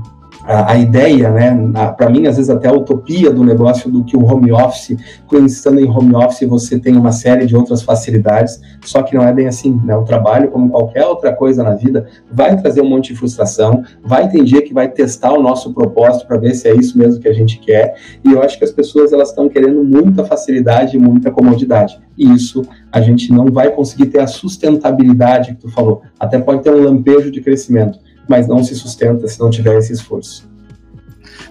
a, 0.44 0.74
a 0.74 0.78
ideia, 0.78 1.30
né, 1.32 1.52
para 1.98 2.10
mim, 2.10 2.28
às 2.28 2.38
vezes 2.38 2.50
até 2.50 2.68
a 2.68 2.74
utopia 2.74 3.32
do 3.32 3.44
negócio 3.44 3.92
do 3.92 4.04
que 4.04 4.16
o 4.16 4.26
home 4.26 4.52
office, 4.52 4.98
estando 5.46 5.80
em 5.80 5.90
home 5.90 6.16
office 6.16 6.48
você 6.48 6.80
tem 6.80 6.96
uma 6.96 7.12
série 7.12 7.46
de 7.46 7.56
outras 7.56 7.82
facilidades, 7.82 8.62
só 8.84 9.04
que 9.04 9.16
não 9.16 9.24
é 9.24 9.34
bem 9.34 9.48
assim, 9.48 9.80
né, 9.84 9.96
o 9.96 10.04
trabalho, 10.04 10.50
como 10.50 10.70
qualquer 10.70 11.06
outra 11.06 11.34
coisa 11.34 11.64
na 11.64 11.74
vida, 11.74 12.08
vai 12.32 12.56
trazer 12.56 12.82
um 12.82 12.90
monte 12.90 13.14
de 13.14 13.20
frustração, 13.20 13.84
vai 14.04 14.30
ter 14.30 14.44
dia 14.44 14.62
que 14.62 14.74
vai 14.74 14.90
testar 14.90 15.34
o 15.34 15.42
nosso 15.42 15.74
propósito 15.74 16.28
para 16.28 16.38
ver 16.38 16.54
se 16.54 16.68
é 16.68 16.76
isso 16.76 16.98
mesmo 16.98 17.22
que 17.22 17.28
a 17.28 17.34
gente 17.34 17.60
quer, 17.60 17.96
e 18.24 18.32
eu 18.32 18.42
acho 18.42 18.58
que 18.58 18.64
as 18.64 18.72
pessoas 18.72 19.14
elas 19.14 19.30
estão 19.30 19.50
querendo 19.50 19.84
muita 19.84 20.24
facilidade 20.24 20.96
e 20.96 21.00
muita 21.00 21.32
comodidade, 21.32 22.00
e 22.18 22.32
isso 22.34 22.64
a 22.92 23.02
gente 23.02 23.32
não 23.32 23.46
vai 23.46 23.72
conseguir 23.72 24.08
ter 24.08 24.20
a 24.20 24.28
sustentabilidade 24.28 25.56
que 25.56 25.62
tu 25.62 25.70
falou, 25.70 26.02
até 26.20 26.40
pode 26.40 26.64
ter 26.64 26.72
um 26.72 26.84
lampejo 26.84 27.32
de 27.32 27.42
crescimento, 27.42 28.00
mas 28.28 28.48
não 28.48 28.64
se 28.64 28.76
sustenta 28.76 29.28
se 29.28 29.40
não 29.40 29.50
tiver 29.50 29.78
esse 29.78 29.94
esforço. 29.94 30.48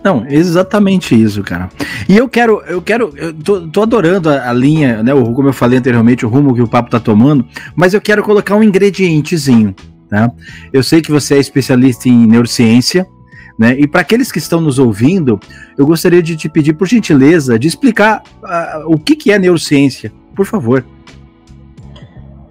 Não, 0.02 0.24
exatamente 0.28 1.20
isso, 1.20 1.42
cara. 1.42 1.68
E 2.08 2.16
eu 2.16 2.28
quero, 2.28 2.62
eu 2.66 2.80
quero, 2.80 3.12
eu 3.16 3.32
tô, 3.34 3.66
tô 3.66 3.82
adorando 3.82 4.30
a, 4.30 4.50
a, 4.50 4.52
linha, 4.52 5.02
né? 5.02 5.12
O, 5.12 5.32
como 5.32 5.48
eu 5.48 5.52
falei 5.52 5.78
anteriormente, 5.78 6.24
o 6.24 6.28
rumo 6.28 6.54
que 6.54 6.62
o 6.62 6.68
papo 6.68 6.90
tá 6.90 7.00
tomando, 7.00 7.44
mas 7.74 7.92
eu 7.92 8.00
quero 8.00 8.22
colocar 8.22 8.54
um 8.54 8.62
ingredientezinho, 8.62 9.74
tá? 10.08 10.30
Eu 10.72 10.82
sei 10.82 11.02
que 11.02 11.10
você 11.10 11.34
é 11.34 11.38
especialista 11.38 12.08
em 12.08 12.26
neurociência, 12.26 13.06
né? 13.58 13.74
E 13.78 13.88
para 13.88 14.02
aqueles 14.02 14.30
que 14.30 14.38
estão 14.38 14.60
nos 14.60 14.78
ouvindo, 14.78 15.40
eu 15.76 15.86
gostaria 15.86 16.22
de 16.22 16.36
te 16.36 16.48
pedir, 16.48 16.74
por 16.74 16.86
gentileza, 16.86 17.58
de 17.58 17.66
explicar 17.66 18.22
uh, 18.42 18.92
o 18.92 18.98
que, 18.98 19.16
que 19.16 19.32
é 19.32 19.38
neurociência, 19.38 20.12
por 20.34 20.46
favor. 20.46 20.84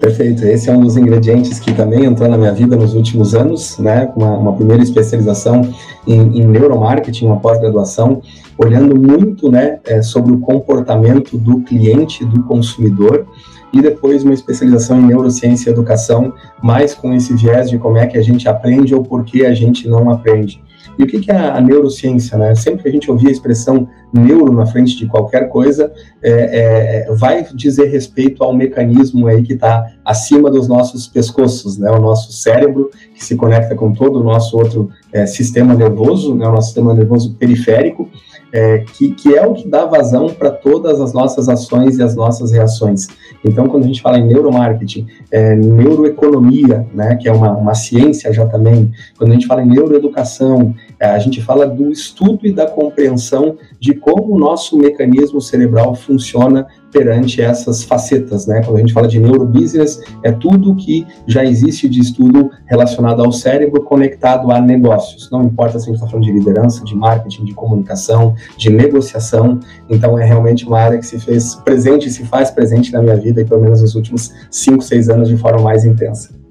Perfeito. 0.06 0.46
Esse 0.46 0.70
é 0.70 0.72
um 0.72 0.82
dos 0.82 0.98
ingredientes 0.98 1.60
que 1.60 1.74
também 1.74 2.06
entrou 2.06 2.30
na 2.30 2.38
minha 2.38 2.54
vida 2.54 2.76
nos 2.76 2.94
últimos 2.94 3.34
anos, 3.34 3.80
né? 3.80 4.08
Uma, 4.16 4.38
uma 4.38 4.54
primeira 4.54 4.84
especialização 4.84 5.68
em, 6.06 6.42
em 6.42 6.46
neuromarketing, 6.46 7.26
uma 7.26 7.40
pós-graduação, 7.40 8.22
olhando 8.56 8.96
muito, 8.96 9.50
né, 9.50 9.80
é, 9.84 10.04
sobre 10.04 10.32
o 10.32 10.38
comportamento 10.38 11.40
do 11.40 11.62
cliente, 11.62 12.24
do 12.24 12.44
consumidor 12.44 13.26
e 13.74 13.82
depois 13.82 14.24
uma 14.24 14.36
especialização 14.36 15.02
em 15.02 15.08
neurociência 15.08 15.72
e 15.72 15.74
educação, 15.74 16.32
mais 16.62 16.94
com 16.94 17.12
esse 17.12 17.34
viés 17.34 17.68
de 17.68 17.80
como 17.80 17.98
é 17.98 18.06
que 18.06 18.20
a 18.20 18.22
gente 18.22 18.48
aprende 18.48 18.94
ou 18.94 19.02
por 19.02 19.26
que 19.26 19.44
a 19.44 19.56
gente 19.56 19.88
não 19.88 20.12
aprende. 20.12 20.62
E 20.98 21.04
o 21.04 21.08
que, 21.08 21.30
é 21.30 21.36
a 21.36 21.60
neurociência? 21.60 22.38
Né? 22.38 22.56
Sempre 22.56 22.84
que 22.84 22.90
a 22.90 22.92
gente 22.92 23.12
ouvir 23.12 23.28
a 23.28 23.32
expressão 23.32 23.88
neuro 24.14 24.52
na 24.54 24.66
frente 24.66 24.98
de 24.98 25.08
qualquer 25.08 25.50
coisa, 25.50 25.92
é, 26.24 27.06
é, 27.08 27.14
vai 27.14 27.46
dizer 27.54 27.86
respeito 27.86 28.44
ao 28.44 28.54
mecanismo 28.54 29.28
aí 29.28 29.44
que 29.44 29.54
está 29.54 29.92
acima 30.04 30.50
dos 30.50 30.68
nossos 30.68 31.08
pescoços, 31.08 31.78
né? 31.78 31.92
o 31.92 32.00
nosso 32.00 32.32
cérebro, 32.32 32.90
que 33.14 33.24
se 33.24 33.36
conecta 33.36 33.76
com 33.76 33.92
todo 33.92 34.20
o 34.20 34.24
nosso 34.24 34.58
outro 34.58 34.90
é, 35.12 35.26
sistema 35.26 35.74
nervoso, 35.74 36.34
né? 36.36 36.48
o 36.48 36.52
nosso 36.52 36.68
sistema 36.68 36.94
nervoso 36.94 37.36
periférico, 37.36 38.10
é, 38.56 38.86
que, 38.94 39.12
que, 39.12 39.36
é 39.36 39.46
o 39.46 39.54
que 39.54 39.68
dá 39.68 39.86
vazão 39.86 40.28
para 40.28 40.50
todas 40.50 41.02
as 41.02 41.12
nossas 41.12 41.50
ações 41.50 41.98
e 41.98 42.04
as 42.04 42.16
nossas 42.16 42.54
reações. 42.54 43.08
Então, 43.44 43.68
quando 43.68 43.84
a 43.84 43.88
gente 43.88 44.02
fala 44.02 44.18
em 44.18 44.26
neuromarketing, 44.26 45.06
é, 45.30 45.58
neuroeconomia, 45.58 46.88
né, 46.94 47.18
que 47.18 47.28
é 47.28 47.34
uma, 47.34 47.52
uma 47.52 47.76
ciência 47.76 48.32
já 48.32 48.46
também, 48.46 48.94
quando 49.18 49.32
a 49.32 49.34
gente 49.34 49.46
fala 49.46 49.62
em 49.62 49.68
neuroeducação, 49.68 50.74
é, 50.98 51.08
a 51.08 51.20
gente 51.20 51.42
fala 51.42 51.68
do 51.68 51.92
estudo 51.92 52.48
e 52.48 52.54
da 52.54 52.66
compreensão 52.66 53.58
de 53.78 53.94
como 53.94 54.34
o 54.34 54.40
nosso 54.40 54.78
mecanismo 54.78 55.42
cerebral 55.42 55.94
funciona 55.94 56.66
perante 56.96 57.42
essas 57.42 57.84
facetas, 57.84 58.48
né? 58.48 58.62
Quando 58.64 58.78
a 58.78 58.80
gente 58.80 58.94
fala 58.94 59.06
de 59.06 59.20
neurobusiness, 59.20 60.02
é 60.24 60.32
tudo 60.32 60.74
que 60.78 61.06
já 61.28 61.44
existe 61.44 61.90
de 61.90 62.00
estudo 62.00 62.50
relacionado 62.68 63.22
ao 63.22 63.34
cérebro 63.34 63.84
conectado 63.84 64.50
a 64.50 64.62
negócios. 64.62 65.30
Não 65.30 65.44
importa 65.44 65.78
se 65.78 65.86
a 65.86 65.88
gente 65.88 65.96
está 65.96 66.08
falando 66.08 66.24
de 66.24 66.32
liderança, 66.32 66.86
de 66.86 66.96
marketing, 66.96 67.44
de 67.44 67.54
comunicação, 67.54 68.34
de 68.58 68.70
negociação. 68.70 69.60
Então 69.90 70.18
é 70.18 70.24
realmente 70.24 70.66
uma 70.66 70.80
área 70.80 70.98
que 70.98 71.06
se 71.06 71.20
fez 71.20 71.56
presente, 71.56 72.10
se 72.10 72.24
faz 72.24 72.50
presente 72.50 72.94
na 72.94 73.02
minha 73.02 73.18
vida 73.18 73.42
e 73.42 73.46
pelo 73.46 73.62
menos 73.62 73.82
nos 73.82 73.94
últimos 73.94 74.34
cinco, 74.50 74.82
seis 74.82 75.10
anos 75.10 75.28
de 75.28 75.36
forma 75.36 75.62
mais 75.62 75.84
intensa. 75.84 76.45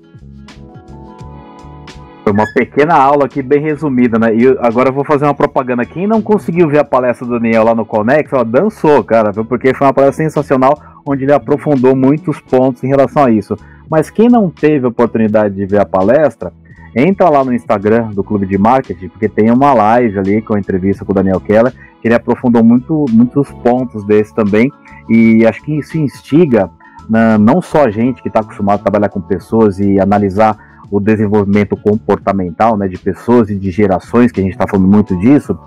Foi 2.25 2.33
uma 2.33 2.47
pequena 2.47 2.95
aula 2.95 3.27
aqui, 3.27 3.43
bem 3.43 3.61
resumida, 3.61 4.19
né? 4.19 4.35
E 4.35 4.49
agora 4.61 4.89
eu 4.89 4.95
vou 4.95 5.05
fazer 5.05 5.27
uma 5.27 5.35
propaganda. 5.35 5.85
Quem 5.85 6.07
não 6.07 6.23
conseguiu 6.23 6.67
ver 6.67 6.79
a 6.79 6.85
palestra 6.85 7.27
do 7.27 7.39
Daniel 7.39 7.65
lá 7.65 7.75
no 7.75 7.85
Conex, 7.85 8.33
ó, 8.33 8.43
dançou, 8.43 9.05
cara, 9.05 9.31
porque 9.45 9.75
foi 9.75 9.87
uma 9.87 9.93
palestra 9.93 10.25
sensacional, 10.25 10.81
onde 11.05 11.25
ele 11.25 11.35
aprofundou 11.35 11.95
muitos 11.95 12.41
pontos 12.41 12.83
em 12.83 12.89
relação 12.89 13.25
a 13.25 13.31
isso. 13.31 13.55
Mas 13.91 14.09
quem 14.09 14.31
não 14.31 14.49
teve 14.49 14.87
a 14.87 14.89
oportunidade 14.89 15.55
de 15.55 15.67
ver 15.67 15.83
a 15.83 15.85
palestra, 15.85 16.51
entra 16.97 17.29
lá 17.29 17.45
no 17.45 17.53
Instagram 17.53 18.09
do 18.13 18.25
Clube 18.25 18.47
de 18.47 18.57
Marketing, 18.57 19.09
porque 19.09 19.29
tem 19.29 19.51
uma 19.51 19.75
live 19.75 20.19
ali 20.19 20.41
com 20.41 20.55
a 20.55 20.59
entrevista 20.59 21.05
com 21.05 21.13
o 21.13 21.15
Daniel 21.15 21.41
Keller, 21.41 21.75
que 22.01 22.09
ele 22.09 22.15
aprofundou 22.15 22.65
muito, 22.65 23.05
muitos 23.11 23.51
pontos 23.63 24.03
desse 24.07 24.35
também, 24.35 24.73
e 25.11 25.47
acho 25.47 25.63
que 25.63 25.79
isso 25.79 25.99
instiga 25.99 26.71
né, 27.07 27.37
não 27.37 27.61
só 27.61 27.85
a 27.85 27.91
gente 27.91 28.23
que 28.23 28.29
está 28.29 28.41
acostumado 28.41 28.81
a 28.81 28.83
trabalhar 28.83 29.11
com 29.11 29.21
pessoas 29.21 29.79
e 29.79 30.01
analisar 30.01 30.57
o 30.91 31.01
desenvolvimento 31.01 31.77
comportamental 31.77 32.77
né, 32.77 32.89
de 32.89 32.99
pessoas 32.99 33.51
e 33.51 33.57
de 33.57 33.71
gerações, 33.71 34.31
que 34.31 34.41
a 34.41 34.43
gente 34.43 34.53
está 34.53 34.67
falando 34.67 34.89
muito 34.89 35.17
disso, 35.19 35.59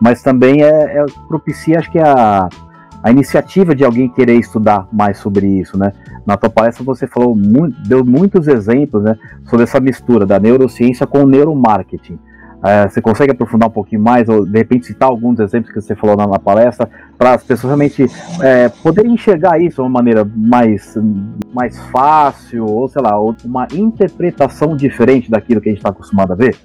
mas 0.00 0.22
também 0.22 0.62
é, 0.62 0.98
é, 0.98 1.04
propicia, 1.28 1.78
acho 1.78 1.90
que 1.90 1.98
a, 1.98 2.48
a 3.02 3.10
iniciativa 3.10 3.74
de 3.74 3.84
alguém 3.84 4.08
querer 4.08 4.38
estudar 4.38 4.86
mais 4.92 5.18
sobre 5.18 5.46
isso, 5.46 5.78
né? 5.78 5.92
Na 6.26 6.36
tua 6.36 6.50
palestra 6.50 6.84
você 6.84 7.06
falou 7.06 7.36
muito, 7.36 7.80
deu 7.88 8.04
muitos 8.04 8.48
exemplos, 8.48 9.02
né, 9.04 9.16
sobre 9.44 9.62
essa 9.62 9.78
mistura 9.78 10.26
da 10.26 10.40
neurociência 10.40 11.06
com 11.06 11.22
o 11.22 11.26
neuromarketing. 11.26 12.18
É, 12.64 12.88
você 12.88 13.00
consegue 13.00 13.32
aprofundar 13.32 13.68
um 13.68 13.72
pouquinho 13.72 14.02
mais, 14.02 14.28
ou 14.28 14.44
de 14.44 14.58
repente 14.58 14.86
citar 14.86 15.08
alguns 15.08 15.38
exemplos 15.38 15.72
que 15.72 15.80
você 15.80 15.94
falou 15.94 16.16
na, 16.16 16.26
na 16.26 16.38
palestra, 16.38 16.88
para 17.16 17.34
as 17.34 17.44
pessoas 17.44 17.70
realmente 17.70 18.06
é, 18.42 18.68
poderem 18.68 19.12
enxergar 19.12 19.60
isso 19.60 19.76
de 19.76 19.80
uma 19.82 19.90
maneira 19.90 20.28
mais, 20.34 20.96
mais 21.52 21.78
fácil, 21.86 22.66
ou 22.66 22.88
sei 22.88 23.02
lá, 23.02 23.20
uma 23.20 23.68
interpretação 23.72 24.76
diferente 24.76 25.30
daquilo 25.30 25.60
que 25.60 25.68
a 25.68 25.72
gente 25.72 25.78
está 25.78 25.90
acostumado 25.90 26.32
a 26.32 26.36
ver? 26.36 26.56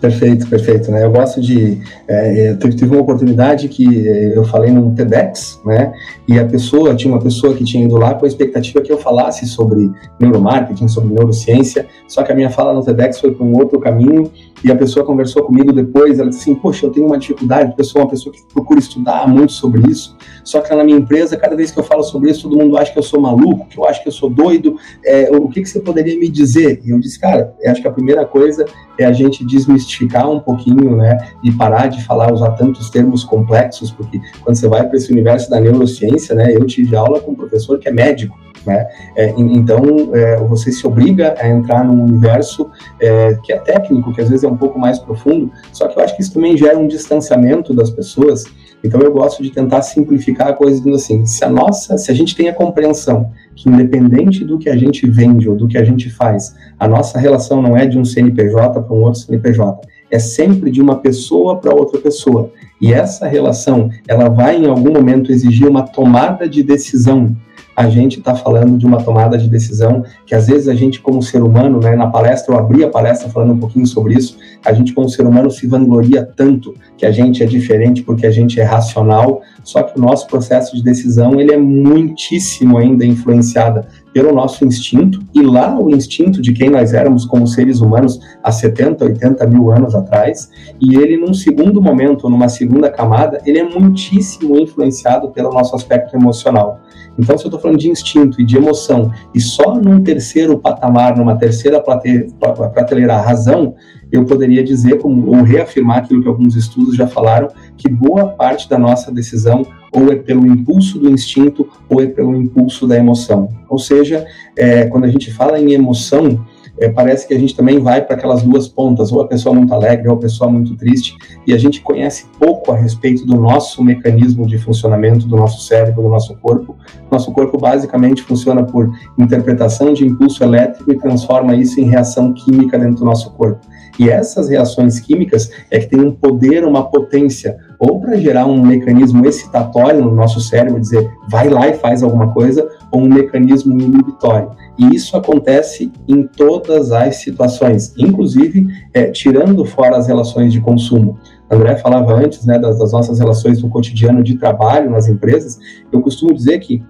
Perfeito, 0.00 0.48
perfeito, 0.48 0.92
né? 0.92 1.04
Eu 1.04 1.10
gosto 1.10 1.40
de, 1.40 1.80
é, 2.06 2.50
eu 2.52 2.58
tive 2.58 2.94
uma 2.94 3.00
oportunidade 3.00 3.66
que 3.68 4.06
eu 4.06 4.44
falei 4.44 4.70
num 4.70 4.94
TEDx, 4.94 5.60
né? 5.64 5.92
E 6.28 6.38
a 6.38 6.44
pessoa, 6.44 6.94
tinha 6.94 7.12
uma 7.12 7.20
pessoa 7.20 7.52
que 7.52 7.64
tinha 7.64 7.84
ido 7.84 7.96
lá 7.96 8.14
com 8.14 8.24
a 8.24 8.28
expectativa 8.28 8.80
que 8.80 8.92
eu 8.92 8.98
falasse 8.98 9.44
sobre 9.46 9.90
neuromarketing, 10.20 10.86
sobre 10.86 11.12
neurociência, 11.12 11.86
só 12.06 12.22
que 12.22 12.30
a 12.30 12.34
minha 12.34 12.48
fala 12.48 12.72
no 12.72 12.84
TEDx 12.84 13.18
foi 13.18 13.32
para 13.32 13.44
um 13.44 13.56
outro 13.56 13.80
caminho 13.80 14.30
e 14.62 14.70
a 14.70 14.76
pessoa 14.76 15.04
conversou 15.04 15.42
comigo 15.42 15.72
depois, 15.72 16.20
ela 16.20 16.28
disse 16.28 16.42
assim, 16.42 16.54
poxa, 16.54 16.86
eu 16.86 16.90
tenho 16.90 17.06
uma 17.06 17.18
dificuldade, 17.18 17.74
eu 17.76 17.84
sou 17.84 18.00
uma 18.00 18.08
pessoa 18.08 18.32
que 18.32 18.40
procura 18.52 18.78
estudar 18.78 19.26
muito 19.26 19.52
sobre 19.52 19.90
isso, 19.90 20.16
só 20.44 20.60
que 20.60 20.72
na 20.74 20.84
minha 20.84 20.98
empresa, 20.98 21.36
cada 21.36 21.56
vez 21.56 21.72
que 21.72 21.78
eu 21.78 21.84
falo 21.84 22.04
sobre 22.04 22.30
isso, 22.30 22.48
todo 22.48 22.56
mundo 22.56 22.76
acha 22.76 22.92
que 22.92 22.98
eu 22.98 23.02
sou 23.02 23.20
maluco, 23.20 23.66
que 23.68 23.78
eu 23.78 23.84
acho 23.84 24.02
que 24.02 24.08
eu 24.08 24.12
sou 24.12 24.30
doido, 24.30 24.76
é, 25.04 25.28
o 25.30 25.48
que, 25.48 25.62
que 25.62 25.68
você 25.68 25.80
poderia 25.80 26.16
me 26.18 26.28
dizer? 26.28 26.80
E 26.84 26.90
eu 26.90 27.00
disse, 27.00 27.18
cara, 27.18 27.52
eu 27.60 27.70
acho 27.72 27.82
que 27.82 27.88
a 27.88 27.92
primeira 27.92 28.24
coisa 28.24 28.64
é 28.98 29.04
a 29.04 29.12
gente 29.12 29.44
desmistificar 29.44 29.87
um 30.30 30.40
pouquinho, 30.40 30.96
né, 30.96 31.18
e 31.42 31.50
parar 31.52 31.88
de 31.88 32.02
falar, 32.04 32.32
usar 32.32 32.50
tantos 32.52 32.90
termos 32.90 33.24
complexos, 33.24 33.90
porque 33.90 34.20
quando 34.42 34.56
você 34.56 34.68
vai 34.68 34.86
para 34.86 34.96
esse 34.96 35.12
universo 35.12 35.50
da 35.50 35.60
neurociência, 35.60 36.34
né, 36.34 36.54
eu 36.54 36.64
tive 36.66 36.94
aula 36.96 37.20
com 37.20 37.32
um 37.32 37.34
professor 37.34 37.78
que 37.78 37.88
é 37.88 37.92
médico, 37.92 38.38
né? 38.66 38.86
É, 39.16 39.30
então, 39.36 40.10
é, 40.12 40.36
você 40.36 40.70
se 40.70 40.86
obriga 40.86 41.34
a 41.38 41.48
entrar 41.48 41.84
num 41.84 42.04
universo 42.04 42.70
é, 43.00 43.38
que 43.42 43.52
é 43.52 43.58
técnico, 43.58 44.12
que 44.12 44.20
às 44.20 44.28
vezes 44.28 44.44
é 44.44 44.48
um 44.48 44.56
pouco 44.56 44.78
mais 44.78 44.98
profundo, 44.98 45.50
só 45.72 45.88
que 45.88 45.98
eu 45.98 46.02
acho 46.02 46.14
que 46.16 46.22
isso 46.22 46.34
também 46.34 46.56
gera 46.56 46.78
um 46.78 46.86
distanciamento 46.86 47.74
das 47.74 47.90
pessoas. 47.90 48.44
Então, 48.82 49.00
eu 49.00 49.12
gosto 49.12 49.42
de 49.42 49.50
tentar 49.50 49.82
simplificar 49.82 50.48
a 50.48 50.52
coisa 50.52 50.78
dizendo 50.78 50.96
assim: 50.96 51.26
se 51.26 51.44
a 51.44 51.50
nossa, 51.50 51.98
se 51.98 52.10
a 52.10 52.14
gente 52.14 52.36
tem 52.36 52.48
a 52.48 52.54
compreensão 52.54 53.30
que, 53.54 53.68
independente 53.68 54.44
do 54.44 54.58
que 54.58 54.68
a 54.68 54.76
gente 54.76 55.08
vende 55.08 55.48
ou 55.48 55.56
do 55.56 55.66
que 55.66 55.76
a 55.76 55.84
gente 55.84 56.08
faz, 56.10 56.54
a 56.78 56.86
nossa 56.86 57.18
relação 57.18 57.60
não 57.60 57.76
é 57.76 57.86
de 57.86 57.98
um 57.98 58.04
CNPJ 58.04 58.80
para 58.80 58.94
um 58.94 59.02
outro 59.02 59.20
CNPJ, 59.20 59.86
é 60.10 60.18
sempre 60.18 60.70
de 60.70 60.80
uma 60.80 60.96
pessoa 60.96 61.58
para 61.58 61.74
outra 61.74 62.00
pessoa. 62.00 62.50
E 62.80 62.92
essa 62.92 63.26
relação, 63.26 63.90
ela 64.06 64.28
vai 64.28 64.56
em 64.56 64.66
algum 64.66 64.92
momento 64.92 65.32
exigir 65.32 65.68
uma 65.68 65.82
tomada 65.82 66.48
de 66.48 66.62
decisão 66.62 67.36
a 67.78 67.88
gente 67.88 68.18
está 68.18 68.34
falando 68.34 68.76
de 68.76 68.84
uma 68.84 69.00
tomada 69.00 69.38
de 69.38 69.48
decisão 69.48 70.02
que 70.26 70.34
às 70.34 70.48
vezes 70.48 70.66
a 70.66 70.74
gente 70.74 71.00
como 71.00 71.22
ser 71.22 71.44
humano, 71.44 71.78
né, 71.78 71.94
na 71.94 72.08
palestra 72.08 72.52
eu 72.52 72.58
abri 72.58 72.82
a 72.82 72.90
palestra 72.90 73.28
falando 73.28 73.52
um 73.52 73.58
pouquinho 73.60 73.86
sobre 73.86 74.14
isso, 74.14 74.36
a 74.66 74.72
gente 74.72 74.92
como 74.92 75.08
ser 75.08 75.24
humano 75.24 75.48
se 75.48 75.64
vangloria 75.68 76.24
tanto 76.24 76.74
que 76.96 77.06
a 77.06 77.12
gente 77.12 77.40
é 77.40 77.46
diferente 77.46 78.02
porque 78.02 78.26
a 78.26 78.32
gente 78.32 78.58
é 78.58 78.64
racional, 78.64 79.42
só 79.62 79.84
que 79.84 79.96
o 79.96 80.02
nosso 80.02 80.26
processo 80.26 80.74
de 80.74 80.82
decisão 80.82 81.40
ele 81.40 81.52
é 81.52 81.56
muitíssimo 81.56 82.76
ainda 82.78 83.06
influenciado 83.06 83.86
pelo 84.12 84.34
nosso 84.34 84.64
instinto, 84.64 85.20
e 85.32 85.40
lá 85.42 85.78
o 85.78 85.90
instinto 85.90 86.42
de 86.42 86.52
quem 86.52 86.70
nós 86.70 86.92
éramos 86.92 87.24
como 87.24 87.46
seres 87.46 87.80
humanos 87.80 88.18
há 88.42 88.50
70, 88.50 89.04
80 89.04 89.46
mil 89.46 89.70
anos 89.70 89.94
atrás, 89.94 90.50
e 90.80 90.96
ele 90.96 91.16
num 91.16 91.32
segundo 91.32 91.80
momento, 91.80 92.28
numa 92.28 92.48
segunda 92.48 92.90
camada, 92.90 93.40
ele 93.46 93.60
é 93.60 93.64
muitíssimo 93.64 94.58
influenciado 94.58 95.30
pelo 95.30 95.52
nosso 95.52 95.76
aspecto 95.76 96.16
emocional. 96.16 96.80
Então, 97.18 97.36
se 97.36 97.44
eu 97.44 97.48
estou 97.48 97.60
falando 97.60 97.78
de 97.78 97.90
instinto 97.90 98.40
e 98.40 98.44
de 98.44 98.56
emoção, 98.56 99.10
e 99.34 99.40
só 99.40 99.74
num 99.74 100.02
terceiro 100.02 100.58
patamar, 100.58 101.16
numa 101.16 101.36
terceira 101.36 101.80
prateleira, 101.80 103.14
a 103.14 103.20
razão, 103.20 103.74
eu 104.10 104.24
poderia 104.24 104.62
dizer, 104.62 104.98
como, 104.98 105.26
ou 105.26 105.42
reafirmar 105.42 105.98
aquilo 105.98 106.22
que 106.22 106.28
alguns 106.28 106.54
estudos 106.54 106.94
já 106.94 107.06
falaram, 107.06 107.48
que 107.76 107.88
boa 107.88 108.28
parte 108.28 108.68
da 108.68 108.78
nossa 108.78 109.10
decisão 109.10 109.66
ou 109.92 110.12
é 110.12 110.16
pelo 110.16 110.46
impulso 110.46 110.98
do 110.98 111.10
instinto 111.10 111.68
ou 111.88 112.00
é 112.00 112.06
pelo 112.06 112.36
impulso 112.36 112.86
da 112.86 112.96
emoção. 112.96 113.48
Ou 113.68 113.78
seja, 113.78 114.26
é, 114.56 114.86
quando 114.86 115.04
a 115.04 115.08
gente 115.08 115.32
fala 115.32 115.58
em 115.58 115.72
emoção, 115.72 116.44
é, 116.80 116.88
parece 116.88 117.26
que 117.26 117.34
a 117.34 117.38
gente 117.38 117.54
também 117.56 117.78
vai 117.78 118.04
para 118.04 118.16
aquelas 118.16 118.42
duas 118.42 118.68
pontas, 118.68 119.12
ou 119.12 119.20
a 119.20 119.26
pessoa 119.26 119.54
muito 119.54 119.72
alegre 119.74 120.08
ou 120.08 120.14
a 120.14 120.18
pessoa 120.18 120.50
muito 120.50 120.76
triste, 120.76 121.16
e 121.46 121.52
a 121.52 121.58
gente 121.58 121.80
conhece 121.80 122.26
pouco 122.38 122.72
a 122.72 122.76
respeito 122.76 123.26
do 123.26 123.36
nosso 123.36 123.82
mecanismo 123.82 124.46
de 124.46 124.58
funcionamento 124.58 125.26
do 125.26 125.36
nosso 125.36 125.66
cérebro, 125.66 126.02
do 126.02 126.08
nosso 126.08 126.36
corpo. 126.36 126.76
Nosso 127.10 127.32
corpo 127.32 127.58
basicamente 127.58 128.22
funciona 128.22 128.64
por 128.64 128.90
interpretação 129.18 129.92
de 129.92 130.06
impulso 130.06 130.42
elétrico 130.42 130.92
e 130.92 130.98
transforma 130.98 131.54
isso 131.54 131.80
em 131.80 131.84
reação 131.84 132.32
química 132.32 132.78
dentro 132.78 132.98
do 132.98 133.04
nosso 133.04 133.32
corpo. 133.32 133.66
E 133.98 134.08
essas 134.08 134.48
reações 134.48 135.00
químicas 135.00 135.50
é 135.70 135.80
que 135.80 135.88
tem 135.88 136.00
um 136.00 136.12
poder, 136.12 136.64
uma 136.64 136.88
potência, 136.88 137.58
ou 137.78 138.00
para 138.00 138.16
gerar 138.16 138.46
um 138.46 138.60
mecanismo 138.60 139.24
excitatório 139.26 140.02
no 140.02 140.12
nosso 140.14 140.40
cérebro, 140.40 140.80
dizer 140.80 141.10
vai 141.28 141.48
lá 141.48 141.68
e 141.68 141.74
faz 141.74 142.02
alguma 142.02 142.32
coisa, 142.32 142.68
ou 142.90 143.02
um 143.02 143.08
mecanismo 143.08 143.80
inibitório. 143.80 144.50
E 144.78 144.94
isso 144.94 145.16
acontece 145.16 145.92
em 146.06 146.22
todas 146.24 146.92
as 146.92 147.16
situações, 147.16 147.94
inclusive 147.96 148.66
é, 148.92 149.10
tirando 149.10 149.64
fora 149.64 149.96
as 149.96 150.06
relações 150.06 150.52
de 150.52 150.60
consumo. 150.60 151.18
André 151.50 151.76
falava 151.76 152.14
antes 152.14 152.44
né, 152.44 152.58
das, 152.58 152.78
das 152.78 152.92
nossas 152.92 153.18
relações 153.18 153.62
no 153.62 153.68
cotidiano 153.68 154.22
de 154.22 154.36
trabalho 154.36 154.90
nas 154.90 155.08
empresas. 155.08 155.58
Eu 155.90 156.00
costumo 156.00 156.34
dizer 156.34 156.58
que 156.58 156.82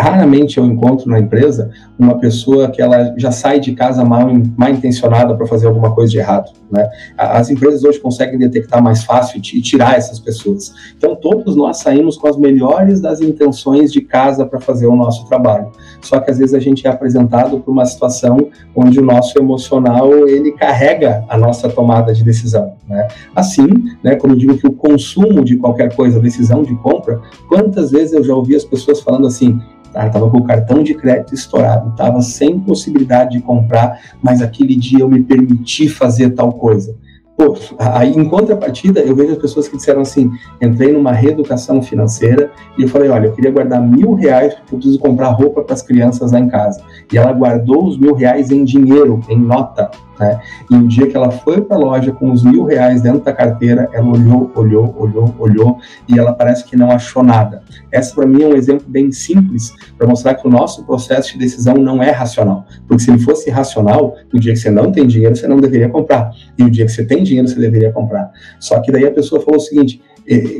raramente 0.00 0.58
eu 0.58 0.64
encontro 0.64 1.08
na 1.10 1.18
empresa 1.18 1.70
uma 1.98 2.18
pessoa 2.18 2.70
que 2.70 2.80
ela 2.80 3.14
já 3.16 3.30
sai 3.30 3.60
de 3.60 3.72
casa 3.72 4.04
mal, 4.04 4.28
mal 4.56 4.70
intencionada 4.70 5.34
para 5.34 5.46
fazer 5.46 5.66
alguma 5.66 5.94
coisa 5.94 6.10
de 6.10 6.18
errado. 6.18 6.50
Né? 6.70 6.88
As 7.16 7.50
empresas 7.50 7.84
hoje 7.84 8.00
conseguem 8.00 8.38
detectar 8.38 8.82
mais 8.82 9.04
fácil 9.04 9.38
e 9.38 9.60
tirar 9.62 9.96
essas 9.96 10.18
pessoas. 10.18 10.72
Então, 10.96 11.16
todos 11.16 11.56
nós 11.56 11.78
saímos 11.78 12.16
com 12.16 12.28
as 12.28 12.36
melhores 12.36 13.00
das 13.00 13.20
intenções 13.20 13.92
de 13.92 14.00
casa 14.00 14.44
para 14.44 14.60
fazer 14.60 14.86
o 14.86 14.96
nosso 14.96 15.26
trabalho. 15.26 15.70
Só 16.00 16.20
que 16.20 16.30
às 16.30 16.38
vezes 16.38 16.54
a 16.54 16.60
gente 16.60 16.86
é 16.86 16.90
apresentado 16.90 17.58
por 17.60 17.70
uma 17.70 17.84
situação 17.84 18.48
onde 18.74 19.00
o 19.00 19.04
nosso 19.04 19.38
emocional 19.38 20.28
ele 20.28 20.52
carrega 20.52 21.24
a 21.28 21.38
nossa 21.38 21.68
tomada 21.68 22.12
de 22.12 22.22
decisão. 22.22 22.74
Né? 22.88 23.08
Assim, 23.34 23.66
né, 24.02 24.16
como 24.16 24.34
eu 24.34 24.38
digo 24.38 24.58
que 24.58 24.66
o 24.66 24.72
consumo 24.72 25.44
de 25.44 25.56
qualquer 25.56 25.94
coisa, 25.94 26.20
decisão 26.20 26.62
de 26.62 26.74
compra, 26.76 27.20
quantas 27.48 27.90
vezes 27.90 28.12
eu 28.12 28.24
já 28.24 28.34
ouvi 28.34 28.54
as 28.54 28.64
pessoas 28.64 29.00
falando 29.00 29.26
assim: 29.26 29.60
Estava 29.86 30.30
com 30.30 30.38
o 30.38 30.44
cartão 30.44 30.82
de 30.82 30.94
crédito 30.94 31.34
estourado, 31.34 31.90
estava 31.90 32.20
sem 32.20 32.58
possibilidade 32.58 33.32
de 33.32 33.40
comprar, 33.40 33.98
mas 34.22 34.42
aquele 34.42 34.76
dia 34.76 35.00
eu 35.00 35.08
me 35.08 35.22
permiti 35.22 35.88
fazer 35.88 36.30
tal 36.30 36.52
coisa. 36.52 36.94
Pô, 37.36 37.54
aí 37.78 38.12
em 38.12 38.26
contrapartida, 38.26 39.00
eu 39.00 39.14
vejo 39.14 39.32
as 39.32 39.38
pessoas 39.38 39.68
que 39.68 39.76
disseram 39.76 40.00
assim: 40.00 40.30
entrei 40.60 40.90
numa 40.90 41.12
reeducação 41.12 41.82
financeira 41.82 42.50
e 42.78 42.82
eu 42.82 42.88
falei, 42.88 43.10
olha, 43.10 43.26
eu 43.26 43.32
queria 43.32 43.50
guardar 43.50 43.82
mil 43.82 44.14
reais 44.14 44.54
porque 44.54 44.74
eu 44.74 44.78
preciso 44.78 44.98
comprar 44.98 45.28
roupa 45.28 45.62
para 45.62 45.74
as 45.74 45.82
crianças 45.82 46.32
lá 46.32 46.40
em 46.40 46.48
casa. 46.48 46.82
E 47.12 47.18
ela 47.18 47.32
guardou 47.32 47.86
os 47.86 47.98
mil 47.98 48.14
reais 48.14 48.50
em 48.50 48.64
dinheiro, 48.64 49.20
em 49.28 49.38
nota. 49.38 49.90
Né? 50.18 50.40
E 50.70 50.74
um 50.74 50.86
dia 50.86 51.06
que 51.06 51.16
ela 51.16 51.30
foi 51.30 51.60
para 51.60 51.76
a 51.76 51.80
loja 51.80 52.12
com 52.12 52.30
os 52.30 52.42
mil 52.42 52.64
reais 52.64 53.02
dentro 53.02 53.20
da 53.20 53.32
carteira, 53.32 53.88
ela 53.92 54.06
olhou, 54.06 54.50
olhou, 54.54 54.94
olhou, 54.98 55.34
olhou 55.38 55.78
e 56.08 56.18
ela 56.18 56.32
parece 56.32 56.64
que 56.64 56.76
não 56.76 56.90
achou 56.90 57.22
nada. 57.22 57.62
Essa 57.90 58.14
para 58.14 58.26
mim 58.26 58.42
é 58.42 58.46
um 58.46 58.54
exemplo 58.54 58.86
bem 58.88 59.12
simples 59.12 59.72
para 59.96 60.06
mostrar 60.06 60.34
que 60.34 60.46
o 60.46 60.50
nosso 60.50 60.84
processo 60.84 61.32
de 61.32 61.38
decisão 61.38 61.74
não 61.74 62.02
é 62.02 62.10
racional. 62.10 62.66
Porque 62.86 63.02
se 63.02 63.10
ele 63.10 63.18
fosse 63.18 63.50
racional, 63.50 64.16
o 64.32 64.38
dia 64.38 64.52
que 64.52 64.58
você 64.58 64.70
não 64.70 64.90
tem 64.90 65.06
dinheiro, 65.06 65.36
você 65.36 65.46
não 65.46 65.58
deveria 65.58 65.88
comprar. 65.88 66.30
E 66.58 66.62
o 66.62 66.70
dia 66.70 66.86
que 66.86 66.92
você 66.92 67.04
tem 67.04 67.22
dinheiro, 67.22 67.48
você 67.48 67.58
deveria 67.58 67.92
comprar. 67.92 68.30
Só 68.58 68.80
que 68.80 68.90
daí 68.90 69.06
a 69.06 69.10
pessoa 69.10 69.40
falou 69.40 69.58
o 69.58 69.62
seguinte: 69.62 70.02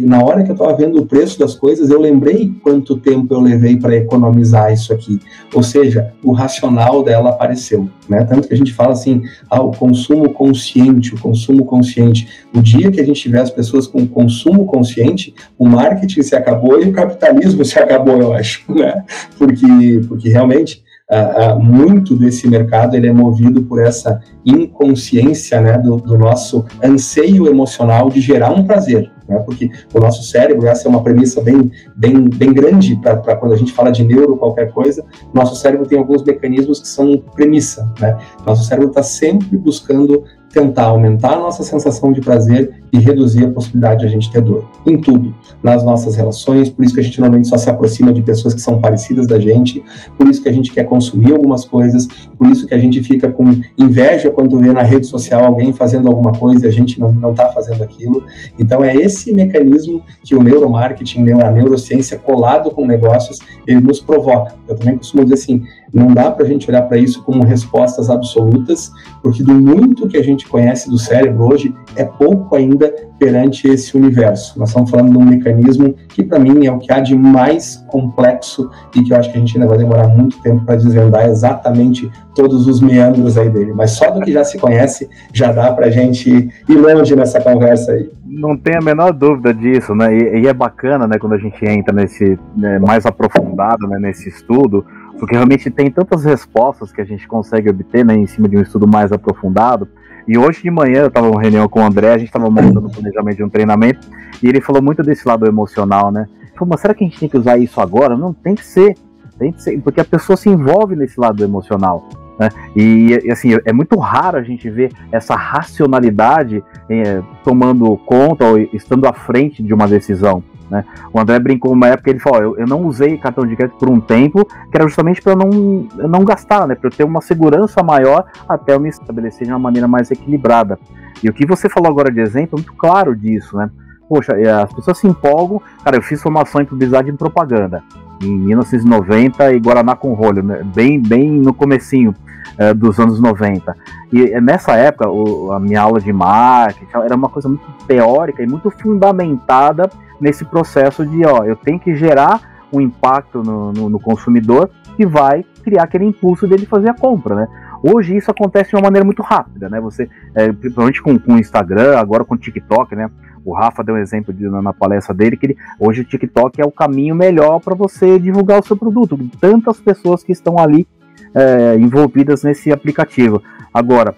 na 0.01 0.23
hora 0.23 0.45
que 0.45 0.51
eu 0.51 0.55
estava 0.55 0.77
vendo 0.77 0.99
o 0.99 1.07
preço 1.07 1.39
das 1.39 1.55
coisas, 1.55 1.91
eu 1.91 2.01
lembrei 2.01 2.53
quanto 2.63 2.97
tempo 2.97 3.35
eu 3.35 3.41
levei 3.41 3.77
para 3.77 3.97
economizar 3.97 4.73
isso 4.73 4.93
aqui. 4.93 5.19
Ou 5.53 5.63
seja, 5.63 6.13
o 6.23 6.33
racional 6.33 7.03
dela 7.03 7.31
apareceu. 7.31 7.89
Né? 8.09 8.25
Tanto 8.25 8.47
que 8.47 8.55
a 8.55 8.57
gente 8.57 8.73
fala 8.73 8.93
assim, 8.93 9.23
ah, 9.51 9.61
o 9.61 9.73
consumo 9.73 10.33
consciente, 10.33 11.15
o 11.15 11.21
consumo 11.21 11.65
consciente. 11.65 12.29
O 12.55 12.63
dia 12.63 12.91
que 12.91 13.01
a 13.01 13.05
gente 13.05 13.21
tiver 13.21 13.41
as 13.41 13.51
pessoas 13.51 13.87
com 13.89 14.07
consumo 14.07 14.67
consciente, 14.67 15.35
o 15.59 15.67
marketing 15.67 16.23
se 16.23 16.37
acabou 16.37 16.81
e 16.81 16.89
o 16.89 16.93
capitalismo 16.93 17.65
se 17.65 17.79
acabou, 17.79 18.19
eu 18.21 18.33
acho. 18.33 18.65
Né? 18.77 19.05
Porque, 19.39 19.67
porque 20.07 20.29
realmente 20.29 20.85
Uh, 21.09 21.63
muito 21.63 22.17
desse 22.17 22.49
mercado 22.49 22.97
ele 22.97 23.07
é 23.07 23.13
movido 23.13 23.63
por 23.63 23.81
essa 23.81 24.21
inconsciência 24.45 25.61
né, 25.61 25.79
do, 25.79 25.99
do, 25.99 26.19
nosso 26.19 26.65
anseio 26.83 27.47
emocional 27.47 28.11
de 28.11 28.21
gerar 28.21 28.51
um 28.51 28.65
prazer 28.65 29.09
né? 29.29 29.39
porque 29.41 29.71
o 29.93 30.01
nosso 30.01 30.23
cérebro, 30.23 30.67
essa 30.67 30.87
é 30.87 30.91
uma 30.91 31.03
premissa 31.03 31.41
bem, 31.41 31.71
bem, 31.97 32.29
bem 32.29 32.53
grande 32.53 32.97
para 32.97 33.37
quando 33.37 33.53
a 33.53 33.57
gente 33.57 33.73
fala 33.73 33.91
de 33.91 34.05
neuro, 34.05 34.37
qualquer 34.37 34.73
coisa, 34.73 35.05
nosso 35.35 35.57
cérebro 35.57 35.87
tem 35.87 35.99
alguns 35.99 36.23
mecanismos 36.23 36.81
que 36.81 36.89
são 36.89 37.19
premissa. 37.35 37.93
Né? 38.01 38.17
Nosso 38.47 38.65
cérebro 38.65 38.89
está 38.89 39.03
sempre 39.03 39.57
buscando 39.57 40.25
tentar 40.57 40.85
aumentar 40.85 41.35
a 41.35 41.39
nossa 41.39 41.63
sensação 41.63 42.15
de 42.15 42.23
prazer 42.23 42.81
e 42.91 42.99
reduzir 42.99 43.45
a 43.45 43.51
possibilidade 43.51 44.01
de 44.01 44.07
a 44.07 44.09
gente 44.09 44.31
ter 44.33 44.41
dor. 44.41 44.67
Em 44.87 44.99
tudo, 44.99 45.35
nas 45.63 45.85
nossas 45.85 46.17
relações, 46.17 46.71
por 46.71 46.83
isso 46.83 46.95
que 46.95 47.01
a 47.01 47.03
gente 47.03 47.21
normalmente 47.21 47.47
só 47.47 47.59
se 47.59 47.69
aproxima 47.69 48.11
de 48.11 48.23
pessoas 48.23 48.55
que 48.55 48.61
são 48.63 48.81
parecidas 48.81 49.27
da 49.27 49.39
gente, 49.39 49.85
por 50.17 50.27
isso 50.27 50.43
que 50.43 50.49
a 50.49 50.53
gente 50.53 50.73
quer 50.73 50.85
consumir 50.85 51.33
algumas 51.33 51.67
coisas, 51.67 52.09
por 52.39 52.47
isso 52.47 52.67
que 52.67 52.73
a 52.73 52.79
gente 52.79 53.03
fica 53.03 53.31
com 53.31 53.45
inveja 53.77 54.31
quando 54.31 54.59
vê 54.59 54.73
na 54.73 54.81
rede 54.81 55.07
social 55.07 55.45
alguém 55.45 55.75
fazendo 55.75 56.09
alguma 56.09 56.33
coisa 56.33 56.65
e 56.65 56.69
a 56.69 56.73
gente 56.73 56.99
não 56.99 57.31
está 57.31 57.49
fazendo 57.51 57.85
aquilo. 57.85 58.25
Então 58.59 58.83
é 58.83 58.97
esse 58.97 59.35
mecanismo 59.35 60.03
que 60.25 60.35
o 60.35 60.43
neuromarketing, 60.43 61.33
a 61.33 61.51
neurociência 61.51 62.19
colado 62.19 62.71
com 62.71 62.87
negócios, 62.87 63.41
ele 63.67 63.81
nos 63.81 64.01
provoca. 64.01 64.55
Eu 64.67 64.75
também 64.75 64.97
costumo 64.97 65.23
dizer 65.23 65.35
assim, 65.35 65.65
não 65.93 66.09
dá 66.09 66.31
para 66.31 66.45
a 66.45 66.49
gente 66.49 66.69
olhar 66.69 66.83
para 66.83 66.99
isso 66.99 67.23
como 67.23 67.45
respostas 67.45 68.11
absolutas, 68.11 68.91
porque 69.23 69.43
do 69.43 69.55
muito 69.55 70.09
que 70.09 70.17
a 70.17 70.23
gente 70.23 70.49
conhece 70.49 70.91
do 70.91 70.99
cérebro 70.99 71.45
hoje, 71.45 71.75
é 71.95 72.05
pouco 72.05 72.55
ainda 72.55 72.93
perante 73.19 73.67
esse 73.67 73.97
universo. 73.97 74.59
Nós 74.59 74.69
estamos 74.69 74.91
falando 74.91 75.11
de 75.11 75.19
um 75.19 75.25
mecanismo 75.25 75.95
que, 76.09 76.23
para 76.23 76.39
mim, 76.39 76.67
é 76.67 76.73
o 76.73 76.79
que 76.79 76.93
há 76.93 77.01
de 77.01 77.17
mais 77.17 77.85
complexo 77.89 78.71
e 78.95 79.03
que 79.03 79.13
eu 79.13 79.17
acho 79.17 79.31
que 79.31 79.37
a 79.39 79.41
gente 79.41 79.57
ainda 79.57 79.69
vai 79.69 79.79
demorar 79.79 80.09
muito 80.09 80.41
tempo 80.43 80.65
para 80.65 80.77
desvendar 80.77 81.27
exatamente 81.27 82.11
todos 82.35 82.67
os 82.67 82.81
meandros 82.81 83.39
aí 83.39 83.49
dele. 83.49 83.73
Mas 83.75 83.93
só 83.93 84.11
do 84.11 84.21
que 84.21 84.33
já 84.33 84.45
se 84.45 84.59
conhece, 84.59 85.09
já 85.33 85.51
dá 85.51 85.73
para 85.73 85.87
a 85.87 85.91
gente 85.91 86.31
ir 86.69 86.75
longe 86.75 87.17
nessa 87.17 87.41
conversa 87.41 87.93
aí. 87.93 88.11
Não 88.27 88.57
tem 88.57 88.77
a 88.77 88.83
menor 88.83 89.13
dúvida 89.13 89.55
disso, 89.55 89.95
né? 89.95 90.15
E, 90.15 90.43
e 90.43 90.47
é 90.47 90.53
bacana, 90.53 91.07
né, 91.07 91.19
quando 91.19 91.33
a 91.33 91.39
gente 91.39 91.65
entra 91.65 91.95
nesse 91.95 92.39
né, 92.55 92.79
mais 92.79 93.07
aprofundado, 93.07 93.87
né, 93.89 93.99
nesse 93.99 94.29
estudo, 94.29 94.85
porque 95.19 95.35
realmente 95.35 95.71
tem 95.71 95.91
tantas 95.91 96.25
respostas 96.25 96.93
que 96.93 97.01
a 97.01 97.05
gente 97.05 97.27
consegue 97.27 97.71
obter, 97.71 98.05
né, 98.05 98.15
em 98.15 98.27
cima 98.27 98.49
de 98.49 98.57
um 98.57 98.63
estudo 98.63 98.87
mais 98.87 99.13
aprofundado 99.13 99.89
e 100.29 100.37
hoje 100.37 100.63
de 100.63 100.71
manhã 100.71 101.03
eu 101.03 101.07
estava 101.07 101.29
em 101.29 101.41
reunião 101.41 101.69
com 101.69 101.81
o 101.81 101.85
André, 101.85 102.13
a 102.13 102.19
gente 102.19 102.27
estava 102.27 102.51
montando 102.51 102.89
o 102.89 102.91
planejamento 102.91 103.37
de 103.37 103.45
um 103.45 103.49
treinamento, 103.49 104.09
e 104.43 104.49
ele 104.49 104.61
falou 104.61 104.83
muito 104.83 105.03
desse 105.03 105.27
lado 105.27 105.47
emocional, 105.47 106.11
né? 106.11 106.27
Ele 106.41 106.51
falou, 106.55 106.71
mas 106.71 106.81
será 106.81 106.95
que 106.95 107.05
a 107.05 107.07
gente 107.07 107.21
tem 107.21 107.29
que 107.29 107.39
usar 107.39 107.59
isso 107.59 107.81
agora? 107.81 108.17
Não, 108.17 108.33
tem 108.33 108.55
que 108.55 108.65
ser. 108.65 108.97
Tem 109.39 109.53
que 109.53 109.63
ser, 109.63 109.81
porque 109.83 110.01
a 110.01 110.05
pessoa 110.05 110.37
se 110.37 110.49
envolve 110.49 110.97
nesse 110.97 111.21
lado 111.21 111.45
emocional. 111.45 112.09
Né? 112.41 112.49
E, 112.75 113.19
e, 113.25 113.31
assim, 113.31 113.51
é 113.65 113.73
muito 113.73 113.97
raro 113.99 114.39
a 114.39 114.43
gente 114.43 114.69
ver 114.69 114.91
essa 115.13 115.37
racionalidade 115.37 116.65
é, 116.89 117.23
tomando 117.45 117.97
conta 117.99 118.47
ou 118.47 118.59
estando 118.59 119.07
à 119.07 119.13
frente 119.13 119.63
de 119.63 119.73
uma 119.73 119.87
decisão. 119.87 120.43
Né? 120.71 120.85
O 121.13 121.21
André 121.21 121.39
brincou 121.39 121.73
uma 121.73 121.89
época 121.89 122.11
ele 122.11 122.19
falou: 122.19 122.43
eu, 122.43 122.59
eu 122.59 122.67
não 122.67 122.83
usei 122.83 123.17
cartão 123.19 123.47
de 123.47 123.57
crédito 123.57 123.79
por 123.79 123.89
um 123.89 124.01
tempo, 124.01 124.45
que 124.45 124.77
era 124.77 124.87
justamente 124.87 125.23
para 125.23 125.37
não, 125.37 125.87
não 126.09 126.25
gastar, 126.25 126.67
né? 126.67 126.75
para 126.75 126.89
eu 126.89 126.93
ter 126.93 127.05
uma 127.05 127.21
segurança 127.21 127.83
maior 127.83 128.25
até 128.49 128.75
eu 128.75 128.81
me 128.81 128.89
estabelecer 128.89 129.47
de 129.47 129.53
uma 129.53 129.59
maneira 129.59 129.87
mais 129.87 130.11
equilibrada. 130.11 130.79
E 131.23 131.29
o 131.29 131.33
que 131.33 131.47
você 131.47 131.69
falou 131.69 131.91
agora 131.91 132.13
de 132.13 132.21
exemplo 132.21 132.59
é 132.59 132.63
muito 132.63 132.75
claro 132.75 133.15
disso, 133.15 133.57
né? 133.57 133.71
Poxa, 134.09 134.35
as 134.63 134.73
pessoas 134.73 134.99
se 134.99 135.07
empolgam. 135.07 135.61
Cara, 135.83 135.97
eu 135.97 136.03
fiz 136.03 136.23
formação 136.23 136.61
em 136.61 136.65
publicidade 136.65 137.09
e 137.09 137.13
propaganda 137.13 137.83
em 138.23 138.39
1990 138.39 139.53
e 139.53 139.61
Guaraná 139.61 139.97
com 139.97 140.15
rolho, 140.15 140.43
né? 140.43 140.63
bem, 140.75 141.01
bem 141.01 141.31
no 141.31 141.53
comecinho 141.53 142.15
é, 142.59 142.73
dos 142.73 142.99
anos 142.99 143.21
90. 143.21 143.77
E 144.13 144.41
nessa 144.41 144.73
época, 144.75 145.09
o, 145.09 145.53
a 145.53 145.61
minha 145.61 145.81
aula 145.81 146.01
de 146.01 146.13
marketing 146.13 146.91
era 146.95 147.15
uma 147.15 147.29
coisa 147.29 147.49
muito 147.49 147.65
teórica 147.87 148.43
e 148.43 148.47
muito 148.47 148.71
fundamentada 148.71 149.91
nesse 150.21 150.45
processo 150.45 151.05
de, 151.05 151.25
ó, 151.25 151.45
eu 151.45 151.57
tenho 151.57 151.79
que 151.79 151.95
gerar 151.95 152.57
um 152.73 152.81
impacto 152.81 153.43
no, 153.43 153.73
no, 153.73 153.89
no 153.89 154.01
consumidor 154.01 154.71
que 154.97 155.07
vai 155.07 155.45
criar 155.63 155.85
aquele 155.85 156.05
impulso 156.05 156.47
dele 156.47 156.67
fazer 156.67 156.89
a 156.89 156.95
compra, 156.95 157.35
né? 157.35 157.49
Hoje 157.83 158.17
isso 158.17 158.31
acontece 158.31 158.71
de 158.71 158.77
uma 158.77 158.83
maneira 158.83 159.05
muito 159.05 159.23
rápida, 159.23 159.69
né? 159.69 159.81
Você, 159.81 160.09
é, 160.35 160.51
principalmente 160.51 161.03
com, 161.03 161.13
o 161.13 161.39
Instagram, 161.39 161.99
agora 161.99 162.25
com 162.25 162.35
o 162.35 162.39
TikTok, 162.39 162.97
né? 162.97 163.11
O 163.45 163.55
Rafa 163.55 163.85
deu 163.85 163.95
um 163.95 163.99
exemplo 163.99 164.33
de, 164.33 164.49
na, 164.49 164.63
na 164.63 164.73
palestra 164.73 165.15
dele 165.15 165.37
que 165.37 165.47
ele, 165.47 165.57
hoje 165.79 166.01
o 166.01 166.05
TikTok 166.05 166.61
é 166.61 166.65
o 166.65 166.73
caminho 166.73 167.15
melhor 167.15 167.61
para 167.61 167.75
você 167.75 168.19
divulgar 168.19 168.61
o 168.61 168.67
seu 168.67 168.77
produto. 168.77 169.19
Tantas 169.41 169.79
pessoas 169.79 170.25
que 170.25 170.33
estão 170.33 170.59
ali 170.59 170.87
é, 171.35 171.77
envolvidas 171.77 172.43
nesse 172.43 172.73
aplicativo. 172.73 173.43
Agora, 173.73 174.17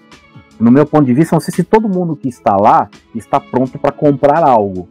no 0.59 0.71
meu 0.71 0.85
ponto 0.85 1.05
de 1.05 1.13
vista, 1.13 1.35
não 1.35 1.41
sei 1.41 1.53
se 1.53 1.63
todo 1.63 1.89
mundo 1.89 2.15
que 2.15 2.27
está 2.27 2.55
lá 2.55 2.89
está 3.13 3.39
pronto 3.39 3.77
para 3.77 3.91
comprar 3.91 4.43
algo. 4.43 4.87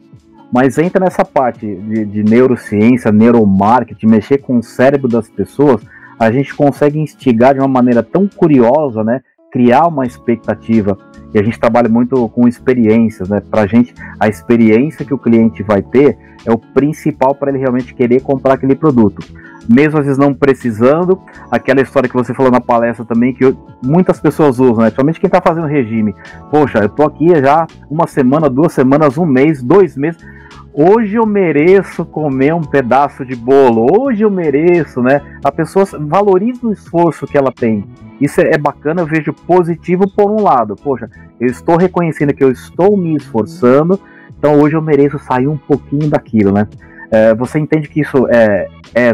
Mas 0.53 0.79
entra 0.79 1.05
nessa 1.05 1.25
parte 1.25 1.67
de, 1.75 2.05
de 2.05 2.23
neurociência, 2.23 3.13
neuromarketing, 3.13 4.07
mexer 4.07 4.39
com 4.39 4.59
o 4.59 4.63
cérebro 4.63 5.09
das 5.09 5.29
pessoas, 5.29 5.83
a 6.19 6.33
gente 6.33 6.55
consegue 6.55 6.99
instigar 6.99 7.55
de 7.55 7.61
uma 7.61 7.69
maneira 7.69 8.03
tão 8.03 8.27
curiosa, 8.27 9.05
né? 9.05 9.21
Criar 9.53 9.87
uma 9.87 10.07
expectativa. 10.07 10.99
E 11.33 11.39
a 11.39 11.43
gente 11.43 11.61
trabalha 11.61 11.89
muito 11.89 12.29
com 12.31 12.49
experiências, 12.49 13.29
né? 13.29 13.41
Para 13.41 13.63
a 13.63 13.67
gente, 13.67 13.95
a 14.19 14.27
experiência 14.27 15.05
que 15.05 15.15
o 15.15 15.19
cliente 15.19 15.63
vai 15.63 15.83
ter 15.83 16.19
é 16.45 16.51
o 16.51 16.59
principal 16.59 17.35
para 17.35 17.51
ele 17.51 17.59
realmente 17.59 17.95
querer 17.95 18.23
comprar 18.23 18.55
aquele 18.55 18.75
produto. 18.75 19.25
Mesmo 19.69 19.99
às 19.99 20.07
vezes 20.07 20.19
não 20.19 20.33
precisando, 20.33 21.21
aquela 21.51 21.83
história 21.83 22.09
que 22.09 22.17
você 22.17 22.33
falou 22.33 22.51
na 22.51 22.61
palestra 22.61 23.05
também, 23.05 23.35
que 23.35 23.55
muitas 23.85 24.19
pessoas 24.19 24.59
usam, 24.59 24.79
né? 24.79 24.85
Principalmente 24.85 25.21
quem 25.21 25.29
está 25.29 25.43
fazendo 25.43 25.67
regime. 25.67 26.15
Poxa, 26.51 26.79
eu 26.79 26.89
tô 26.89 27.05
aqui 27.05 27.29
já 27.41 27.67
uma 27.91 28.07
semana, 28.07 28.49
duas 28.49 28.73
semanas, 28.73 29.19
um 29.19 29.27
mês, 29.27 29.63
dois 29.63 29.95
meses 29.95 30.38
hoje 30.73 31.17
eu 31.17 31.27
mereço 31.27 32.05
comer 32.05 32.55
um 32.55 32.61
pedaço 32.61 33.25
de 33.25 33.35
bolo, 33.35 33.87
hoje 33.99 34.23
eu 34.23 34.31
mereço, 34.31 35.03
né? 35.03 35.21
A 35.45 35.51
pessoa 35.51 35.85
valoriza 36.01 36.67
o 36.67 36.73
esforço 36.73 37.27
que 37.27 37.37
ela 37.37 37.53
tem. 37.53 37.85
Isso 38.21 38.41
é 38.41 38.59
bacana, 38.59 39.03
eu 39.03 39.07
vejo 39.07 39.33
positivo 39.33 40.05
por 40.09 40.31
um 40.31 40.43
lado. 40.43 40.75
Poxa, 40.77 41.09
eu 41.41 41.47
estou 41.47 41.77
reconhecendo 41.77 42.35
que 42.35 42.43
eu 42.43 42.51
estou 42.51 42.97
me 42.97 43.17
esforçando, 43.17 43.99
então 44.39 44.61
hoje 44.61 44.75
eu 44.75 44.83
mereço 44.83 45.19
sair 45.19 45.47
um 45.47 45.57
pouquinho 45.57 46.09
daquilo, 46.09 46.53
né? 46.53 46.67
É, 47.11 47.35
você 47.35 47.59
entende 47.59 47.89
que 47.89 48.01
isso 48.01 48.27
é, 48.29 48.69
é 48.95 49.13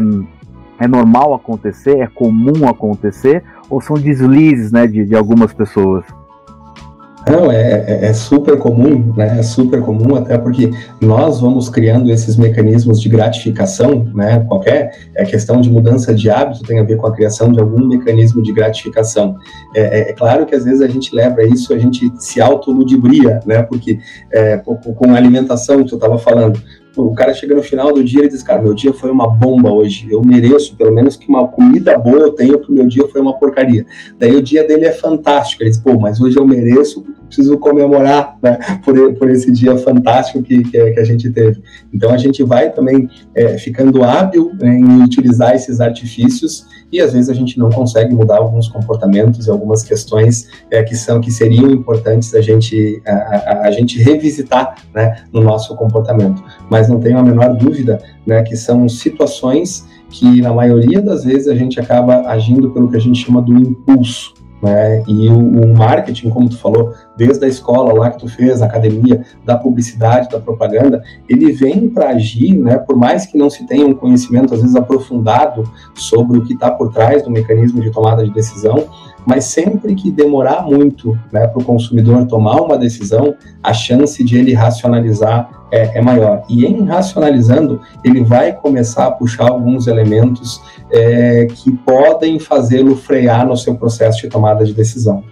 é 0.78 0.88
normal 0.88 1.34
acontecer, 1.34 1.98
é 1.98 2.06
comum 2.06 2.68
acontecer, 2.68 3.42
ou 3.70 3.80
são 3.80 3.96
deslizes 3.96 4.72
né, 4.72 4.86
de, 4.86 5.04
de 5.04 5.14
algumas 5.14 5.52
pessoas? 5.52 6.04
Não, 7.30 7.50
é, 7.50 7.84
é, 7.86 8.06
é, 8.06 8.12
super 8.12 8.58
comum, 8.58 9.14
né? 9.16 9.38
É 9.38 9.42
super 9.42 9.80
comum, 9.80 10.14
até 10.14 10.36
porque 10.36 10.70
nós 11.00 11.40
vamos 11.40 11.70
criando 11.70 12.10
esses 12.10 12.36
mecanismos 12.36 13.00
de 13.00 13.08
gratificação, 13.08 14.10
né? 14.14 14.44
Qualquer 14.46 14.92
é 15.14 15.24
questão 15.24 15.60
de 15.60 15.70
mudança 15.70 16.14
de 16.14 16.28
hábito 16.28 16.62
tem 16.64 16.78
a 16.78 16.82
ver 16.82 16.96
com 16.96 17.06
a 17.06 17.12
criação 17.12 17.50
de 17.50 17.58
algum 17.58 17.86
mecanismo 17.86 18.42
de 18.42 18.52
gratificação. 18.52 19.36
É, 19.74 19.80
é, 19.80 20.10
é 20.10 20.12
claro 20.12 20.44
que 20.44 20.54
às 20.54 20.64
vezes 20.64 20.82
a 20.82 20.86
gente 20.86 21.14
leva 21.14 21.42
isso, 21.42 21.72
a 21.72 21.78
gente 21.78 22.12
se 22.18 22.42
autoludibria, 22.42 23.40
né? 23.46 23.62
Porque 23.62 23.98
é, 24.30 24.58
com 24.58 25.10
a 25.10 25.16
alimentação 25.16 25.82
que 25.82 25.94
eu 25.94 25.96
estava 25.96 26.18
falando, 26.18 26.60
o 26.96 27.14
cara 27.14 27.34
chega 27.34 27.54
no 27.54 27.62
final 27.62 27.92
do 27.92 28.02
dia 28.02 28.24
e 28.24 28.28
diz, 28.28 28.42
cara, 28.42 28.62
meu 28.62 28.74
dia 28.74 28.92
foi 28.92 29.10
uma 29.10 29.28
bomba 29.28 29.70
hoje, 29.70 30.06
eu 30.10 30.22
mereço 30.22 30.76
pelo 30.76 30.92
menos 30.92 31.16
que 31.16 31.28
uma 31.28 31.48
comida 31.48 31.98
boa 31.98 32.18
eu 32.18 32.32
tenha, 32.32 32.56
porque 32.58 32.72
meu 32.72 32.86
dia 32.86 33.06
foi 33.08 33.20
uma 33.20 33.34
porcaria. 33.34 33.86
Daí 34.18 34.34
o 34.34 34.42
dia 34.42 34.66
dele 34.66 34.84
é 34.84 34.92
fantástico, 34.92 35.62
ele 35.62 35.70
diz, 35.70 35.78
pô, 35.78 35.98
mas 35.98 36.20
hoje 36.20 36.38
eu 36.38 36.46
mereço, 36.46 37.04
preciso 37.34 37.58
comemorar 37.58 38.38
né, 38.40 38.58
por, 38.84 39.14
por 39.14 39.28
esse 39.28 39.50
dia 39.50 39.76
fantástico 39.76 40.42
que, 40.42 40.62
que, 40.62 40.92
que, 40.92 41.00
a 41.00 41.04
gente 41.04 41.28
teve. 41.30 41.60
Então 41.92 42.10
a 42.10 42.16
gente 42.16 42.42
vai 42.44 42.70
também 42.70 43.08
é, 43.34 43.58
ficando 43.58 44.04
hábil 44.04 44.52
né, 44.60 44.78
em 44.78 45.02
utilizar 45.02 45.54
esses 45.54 45.80
artifícios 45.80 46.66
e 46.92 47.00
às 47.00 47.12
vezes 47.12 47.28
a 47.28 47.34
gente 47.34 47.58
não 47.58 47.70
consegue 47.70 48.14
mudar 48.14 48.38
alguns 48.38 48.68
comportamentos 48.68 49.46
e 49.46 49.50
algumas 49.50 49.82
questões 49.82 50.48
é, 50.70 50.82
que 50.82 50.94
são 50.94 51.20
que 51.20 51.30
seriam 51.30 51.70
importantes 51.70 52.34
a 52.34 52.40
gente 52.40 53.02
a, 53.06 53.12
a, 53.12 53.66
a, 53.66 53.70
gente 53.72 54.00
revisitar 54.00 54.76
né, 54.94 55.24
no 55.32 55.40
nosso 55.40 55.74
comportamento. 55.76 56.42
Mas 56.70 56.88
não 56.88 57.00
tenho 57.00 57.18
a 57.18 57.22
menor 57.22 57.56
dúvida 57.56 58.00
né, 58.26 58.42
que 58.42 58.56
são 58.56 58.88
situações 58.88 59.84
que 60.10 60.40
na 60.40 60.52
maioria 60.52 61.02
das 61.02 61.24
vezes 61.24 61.48
a 61.48 61.54
gente 61.56 61.80
acaba 61.80 62.28
agindo 62.28 62.70
pelo 62.70 62.88
que 62.88 62.96
a 62.96 63.00
gente 63.00 63.24
chama 63.24 63.42
do 63.42 63.52
impulso. 63.52 64.33
Né? 64.64 65.02
E 65.06 65.28
o, 65.28 65.36
o, 65.36 65.76
marketing, 65.76 66.30
como 66.30 66.48
tu 66.48 66.56
falou, 66.56 66.94
desde 67.14 67.44
a 67.44 67.48
escola 67.48 67.92
lá 67.92 68.10
que 68.10 68.20
tu 68.20 68.28
fez, 68.28 68.62
a 68.62 68.64
academia, 68.64 69.22
da 69.44 69.58
publicidade, 69.58 70.30
da 70.30 70.40
propaganda, 70.40 71.02
ele 71.28 71.52
vem 71.52 71.90
para 71.90 72.08
agir, 72.08 72.56
né? 72.56 72.78
Por 72.78 72.96
mais 72.96 73.26
que 73.26 73.36
não 73.36 73.50
se 73.50 73.66
tenha 73.66 73.86
um 73.86 73.92
conhecimento 73.92 74.54
às 74.54 74.62
vezes 74.62 74.74
aprofundado 74.74 75.70
sobre 75.94 76.38
o 76.38 76.44
que 76.44 76.54
está 76.54 76.70
por 76.70 76.90
trás 76.94 77.22
do 77.22 77.30
mecanismo 77.30 77.82
de 77.82 77.90
tomada 77.90 78.24
de 78.24 78.32
decisão, 78.32 78.88
mas 79.26 79.44
sempre 79.44 79.94
que 79.94 80.10
demorar 80.10 80.62
muito 80.62 81.18
né, 81.32 81.46
para 81.46 81.60
o 81.60 81.64
consumidor 81.64 82.26
tomar 82.26 82.60
uma 82.60 82.76
decisão, 82.76 83.34
a 83.62 83.72
chance 83.72 84.22
de 84.22 84.36
ele 84.36 84.52
racionalizar 84.52 85.64
é, 85.70 85.98
é, 85.98 86.00
maior. 86.00 86.44
E 86.48 86.64
em 86.64 86.84
racionalizando, 86.84 87.80
ele 88.04 88.22
vai 88.22 88.52
começar 88.52 89.06
a 89.06 89.10
puxar 89.10 89.48
alguns 89.48 89.86
elementos 89.86 90.60
é, 90.92 91.46
que 91.46 91.72
podem 91.72 92.38
fazê-lo 92.38 92.94
frear 92.94 93.46
no 93.46 93.56
seu 93.56 93.74
processo 93.74 94.20
de 94.20 94.28
tomada 94.28 94.64
de 94.64 94.72
decisão. 94.72 95.24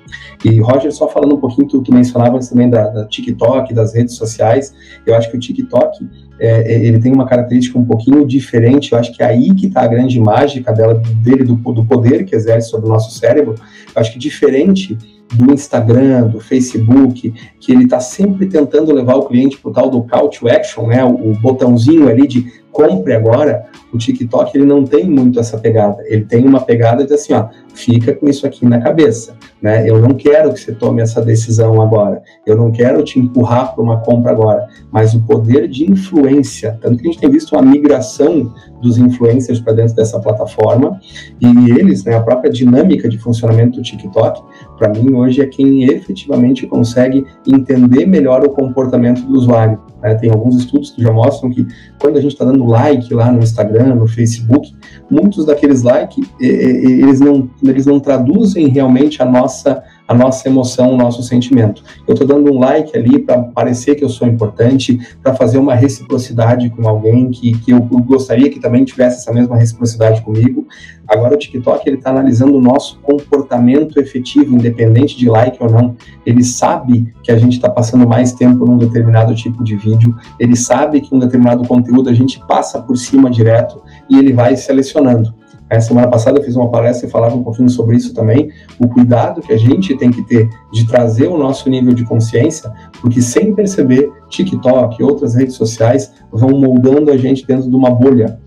E, 0.45 0.61
Roger, 0.61 0.93
só 0.93 1.07
falando 1.07 1.37
um 1.37 1.41
pouquinho, 1.41 1.69
tu, 1.69 1.81
tu 1.83 1.95
mencionavas 1.95 2.49
também 2.49 2.69
da, 2.69 2.89
da 2.89 3.07
TikTok, 3.07 3.73
das 3.73 3.95
redes 3.95 4.17
sociais, 4.17 4.75
eu 5.07 5.15
acho 5.15 5.31
que 5.31 5.37
o 5.37 5.41
TikTok 5.41 6.09
é, 6.39 6.75
é, 6.75 6.85
ele 6.85 6.99
tem 6.99 7.13
uma 7.13 7.27
característica 7.27 7.79
um 7.79 7.85
pouquinho 7.85 8.27
diferente. 8.27 8.93
Eu 8.93 8.99
acho 8.99 9.13
que 9.13 9.23
é 9.23 9.27
aí 9.27 9.55
que 9.55 9.67
está 9.67 9.83
a 9.83 9.87
grande 9.87 10.19
mágica 10.21 10.73
dela, 10.73 10.95
dele, 11.23 11.45
do, 11.45 11.55
do 11.55 11.85
poder 11.85 12.25
que 12.25 12.35
exerce 12.35 12.71
sobre 12.71 12.87
o 12.87 12.89
nosso 12.89 13.17
cérebro. 13.19 13.55
Eu 13.95 14.01
acho 14.01 14.13
que 14.13 14.19
diferente 14.19 14.97
do 15.35 15.53
Instagram, 15.53 16.29
do 16.29 16.41
Facebook, 16.41 17.33
que 17.59 17.73
ele 17.73 17.85
está 17.85 18.01
sempre 18.01 18.47
tentando 18.47 18.93
levar 18.93 19.15
o 19.15 19.25
cliente 19.25 19.57
para 19.57 19.71
o 19.71 19.75
tal 19.75 19.89
do 19.89 20.03
call 20.03 20.29
to 20.29 20.49
action, 20.49 20.87
né, 20.89 21.03
o, 21.05 21.31
o 21.31 21.39
botãozinho 21.39 22.09
ali 22.09 22.27
de 22.27 22.62
compre 22.73 23.15
agora, 23.15 23.67
o 23.93 23.99
TikTok 23.99 24.57
ele 24.57 24.65
não 24.65 24.85
tem 24.85 25.05
muito 25.05 25.39
essa 25.39 25.59
pegada. 25.59 26.03
Ele 26.07 26.25
tem 26.25 26.45
uma 26.45 26.61
pegada 26.61 27.07
de 27.07 27.13
assim, 27.13 27.35
ó, 27.35 27.49
fica 27.75 28.15
com 28.15 28.29
isso 28.29 28.47
aqui 28.47 28.65
na 28.67 28.81
cabeça, 28.81 29.37
né? 29.61 29.89
Eu 29.89 30.01
não 30.01 30.15
quero 30.15 30.53
que 30.53 30.61
você 30.61 30.73
tome 30.73 31.03
essa 31.03 31.21
decisão 31.21 31.81
agora. 31.81 32.23
Eu 32.47 32.57
não 32.57 32.71
quero 32.73 33.03
te 33.05 33.19
empurrar 33.19 33.75
para 33.75 33.85
uma 33.85 34.01
compra 34.01 34.33
agora, 34.33 34.67
mas 34.91 35.15
o 35.15 35.21
poder 35.21 35.69
de 35.69 35.91
influência, 35.91 36.79
tanto 36.81 36.97
que 36.97 37.09
a 37.09 37.13
gente 37.13 37.21
tem 37.21 37.31
visto 37.31 37.53
uma 37.55 37.63
migração 37.63 38.53
dos 38.81 38.99
influencers 38.99 39.61
para 39.61 39.75
dentro 39.75 39.95
dessa 39.95 40.19
plataforma 40.19 40.99
e 41.41 41.71
eles, 41.71 42.05
né, 42.05 42.17
a 42.17 42.23
própria 42.23 42.51
dinâmica 42.51 43.09
de 43.09 43.19
funcionamento 43.19 43.77
do 43.77 43.83
TikTok, 43.83 44.43
para 44.77 44.89
mim 44.89 45.15
hoje 45.15 45.41
é 45.41 45.47
quem 45.47 45.85
efetivamente 45.85 46.67
consegue 46.67 47.25
entender 47.47 48.07
melhor 48.07 48.45
o 48.45 48.51
comportamento 48.51 49.23
do 49.23 49.35
usuário. 49.35 49.79
Né? 50.03 50.15
Tem 50.17 50.31
alguns 50.31 50.57
estudos 50.57 50.91
que 50.91 51.03
já 51.03 51.13
mostram 51.13 51.51
que 51.51 51.67
quando 52.01 52.19
a 52.19 52.21
gente 52.21 52.33
está 52.33 52.45
dando 52.45 52.62
like 52.67 53.13
lá 53.13 53.31
no 53.31 53.41
Instagram, 53.41 53.95
no 53.95 54.07
Facebook, 54.07 54.75
muitos 55.11 55.45
daqueles 55.45 55.83
likes 55.83 56.27
eles 56.41 57.21
não, 57.21 57.51
eles 57.63 57.87
não 57.87 58.01
traduzem 58.01 58.69
realmente 58.69 59.23
a 59.23 59.25
nossa 59.25 59.83
a 60.13 60.15
nossa 60.15 60.47
emoção, 60.47 60.93
o 60.93 60.97
nosso 60.97 61.23
sentimento. 61.23 61.83
Eu 62.07 62.13
estou 62.13 62.29
dando 62.29 62.53
um 62.53 62.59
like 62.59 62.97
ali 62.97 63.19
para 63.19 63.39
parecer 63.39 63.95
que 63.95 64.05
eu 64.05 64.11
sou 64.11 64.29
importante, 64.29 65.01
para 65.23 65.35
fazer 65.35 65.57
uma 65.59 65.75
reciprocidade 65.75 66.69
com 66.69 66.87
alguém 66.87 67.31
que, 67.31 67.53
que 67.59 67.73
eu 67.73 67.81
gostaria 67.81 68.51
que 68.51 68.61
também 68.61 68.85
tivesse 68.85 69.21
essa 69.21 69.33
mesma 69.33 69.57
reciprocidade 69.57 70.21
comigo. 70.21 70.67
Agora 71.09 71.35
o 71.35 71.39
TikTok 71.39 71.89
ele 71.89 71.97
está 71.97 72.11
analisando 72.11 72.57
o 72.57 72.61
nosso 72.61 72.99
comportamento 73.01 73.99
efetivo, 73.99 74.55
independente 74.55 75.17
de 75.17 75.29
like 75.29 75.57
ou 75.61 75.71
não. 75.71 75.97
Ele 76.27 76.45
sabe 76.45 77.13
que 77.23 77.33
a 77.33 77.39
gente 77.39 77.55
está 77.55 77.71
passando 77.71 78.07
mais 78.07 78.33
tempo 78.33 78.67
num 78.67 78.77
determinado 78.77 79.35
tipo 79.35 79.65
de 79.65 79.77
vídeo. 79.77 80.15
Ele 80.39 80.55
sabe 80.55 81.01
que 81.01 81.15
um 81.15 81.19
determinado 81.19 81.67
conteúdo 81.67 82.11
a 82.11 82.15
gente 82.15 82.39
passa 82.47 82.81
por 82.81 82.97
cima 82.97 83.31
direto 83.31 83.83
e 84.11 84.19
ele 84.19 84.33
vai 84.33 84.57
selecionando. 84.57 85.42
A 85.77 85.81
semana 85.81 86.09
passada 86.09 86.39
eu 86.39 86.45
fiz 86.45 86.57
uma 86.57 86.71
palestra 86.71 87.09
e 87.09 87.11
falava 87.11 87.35
um 87.35 87.43
pouquinho 87.43 87.71
sobre 87.71 87.97
isso 87.97 88.15
também, 88.15 88.51
o 88.79 88.89
cuidado 88.89 89.41
que 89.41 89.53
a 89.53 89.57
gente 89.57 89.97
tem 89.97 90.11
que 90.11 90.23
ter 90.23 90.49
de 90.73 90.87
trazer 90.87 91.29
o 91.29 91.39
nosso 91.39 91.69
nível 91.71 91.95
de 91.95 92.05
consciência, 92.05 92.71
porque 93.01 93.23
sem 93.23 93.55
perceber, 93.55 94.11
TikTok 94.29 95.01
e 95.01 95.05
outras 95.05 95.35
redes 95.35 95.55
sociais 95.55 96.13
vão 96.31 96.51
moldando 96.51 97.11
a 97.11 97.17
gente 97.17 97.47
dentro 97.47 97.69
de 97.69 97.77
uma 97.77 97.91
bolha 97.91 98.39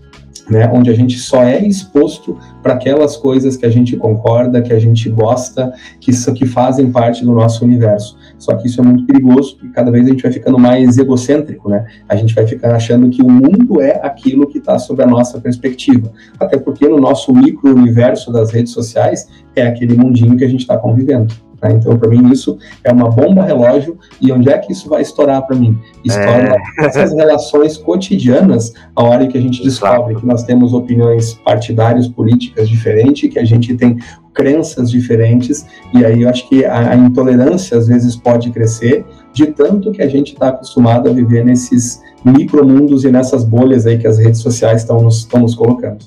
né, 0.48 0.70
onde 0.72 0.90
a 0.90 0.94
gente 0.94 1.18
só 1.18 1.42
é 1.42 1.66
exposto 1.66 2.38
para 2.62 2.74
aquelas 2.74 3.16
coisas 3.16 3.56
que 3.56 3.66
a 3.66 3.70
gente 3.70 3.96
concorda, 3.96 4.62
que 4.62 4.72
a 4.72 4.78
gente 4.78 5.08
gosta, 5.08 5.72
que, 6.00 6.12
que 6.32 6.46
fazem 6.46 6.90
parte 6.90 7.24
do 7.24 7.32
nosso 7.32 7.64
universo. 7.64 8.16
Só 8.38 8.54
que 8.54 8.66
isso 8.66 8.80
é 8.80 8.84
muito 8.84 9.04
perigoso 9.06 9.58
e 9.62 9.68
cada 9.68 9.90
vez 9.90 10.06
a 10.06 10.10
gente 10.10 10.22
vai 10.22 10.32
ficando 10.32 10.58
mais 10.58 10.98
egocêntrico, 10.98 11.68
né? 11.68 11.86
A 12.08 12.16
gente 12.16 12.34
vai 12.34 12.46
ficar 12.46 12.74
achando 12.74 13.08
que 13.08 13.22
o 13.22 13.30
mundo 13.30 13.80
é 13.80 14.00
aquilo 14.02 14.46
que 14.46 14.58
está 14.58 14.78
sob 14.78 15.02
a 15.02 15.06
nossa 15.06 15.40
perspectiva. 15.40 16.12
Até 16.38 16.58
porque 16.58 16.86
no 16.88 16.98
nosso 16.98 17.32
micro-universo 17.34 18.32
das 18.32 18.50
redes 18.50 18.72
sociais 18.72 19.28
é 19.54 19.66
aquele 19.66 19.96
mundinho 19.96 20.36
que 20.36 20.44
a 20.44 20.48
gente 20.48 20.60
está 20.60 20.76
convivendo. 20.76 21.34
Tá? 21.60 21.72
Então, 21.72 21.96
para 21.98 22.08
mim, 22.08 22.30
isso 22.30 22.58
é 22.84 22.92
uma 22.92 23.08
bomba 23.08 23.42
relógio. 23.42 23.98
E 24.20 24.30
onde 24.32 24.50
é 24.50 24.58
que 24.58 24.72
isso 24.72 24.88
vai 24.88 25.02
estourar 25.02 25.46
para 25.46 25.56
mim? 25.56 25.78
Estoura 26.04 26.56
é... 26.78 26.84
essas 26.86 27.12
relações 27.12 27.76
cotidianas, 27.76 28.72
a 28.94 29.02
hora 29.02 29.26
que 29.26 29.38
a 29.38 29.40
gente 29.40 29.62
descobre 29.62 30.12
Exato. 30.12 30.20
que 30.20 30.26
nós 30.26 30.44
temos 30.44 30.72
opiniões 30.72 31.34
partidárias, 31.34 32.08
políticas 32.08 32.68
diferentes, 32.68 33.32
que 33.32 33.38
a 33.38 33.44
gente 33.44 33.74
tem 33.74 33.96
crenças 34.36 34.90
diferentes, 34.90 35.66
e 35.94 36.04
aí 36.04 36.22
eu 36.22 36.28
acho 36.28 36.46
que 36.48 36.64
a, 36.64 36.90
a 36.90 36.94
intolerância 36.94 37.76
às 37.76 37.88
vezes 37.88 38.14
pode 38.14 38.50
crescer, 38.50 39.04
de 39.32 39.46
tanto 39.46 39.90
que 39.90 40.02
a 40.02 40.08
gente 40.08 40.34
está 40.34 40.48
acostumado 40.48 41.08
a 41.08 41.12
viver 41.12 41.44
nesses 41.44 42.02
micromundos 42.22 43.04
e 43.04 43.10
nessas 43.10 43.44
bolhas 43.44 43.86
aí 43.86 43.98
que 43.98 44.06
as 44.06 44.18
redes 44.18 44.40
sociais 44.40 44.82
estão 44.82 45.00
nos, 45.00 45.26
nos 45.28 45.54
colocando. 45.54 46.04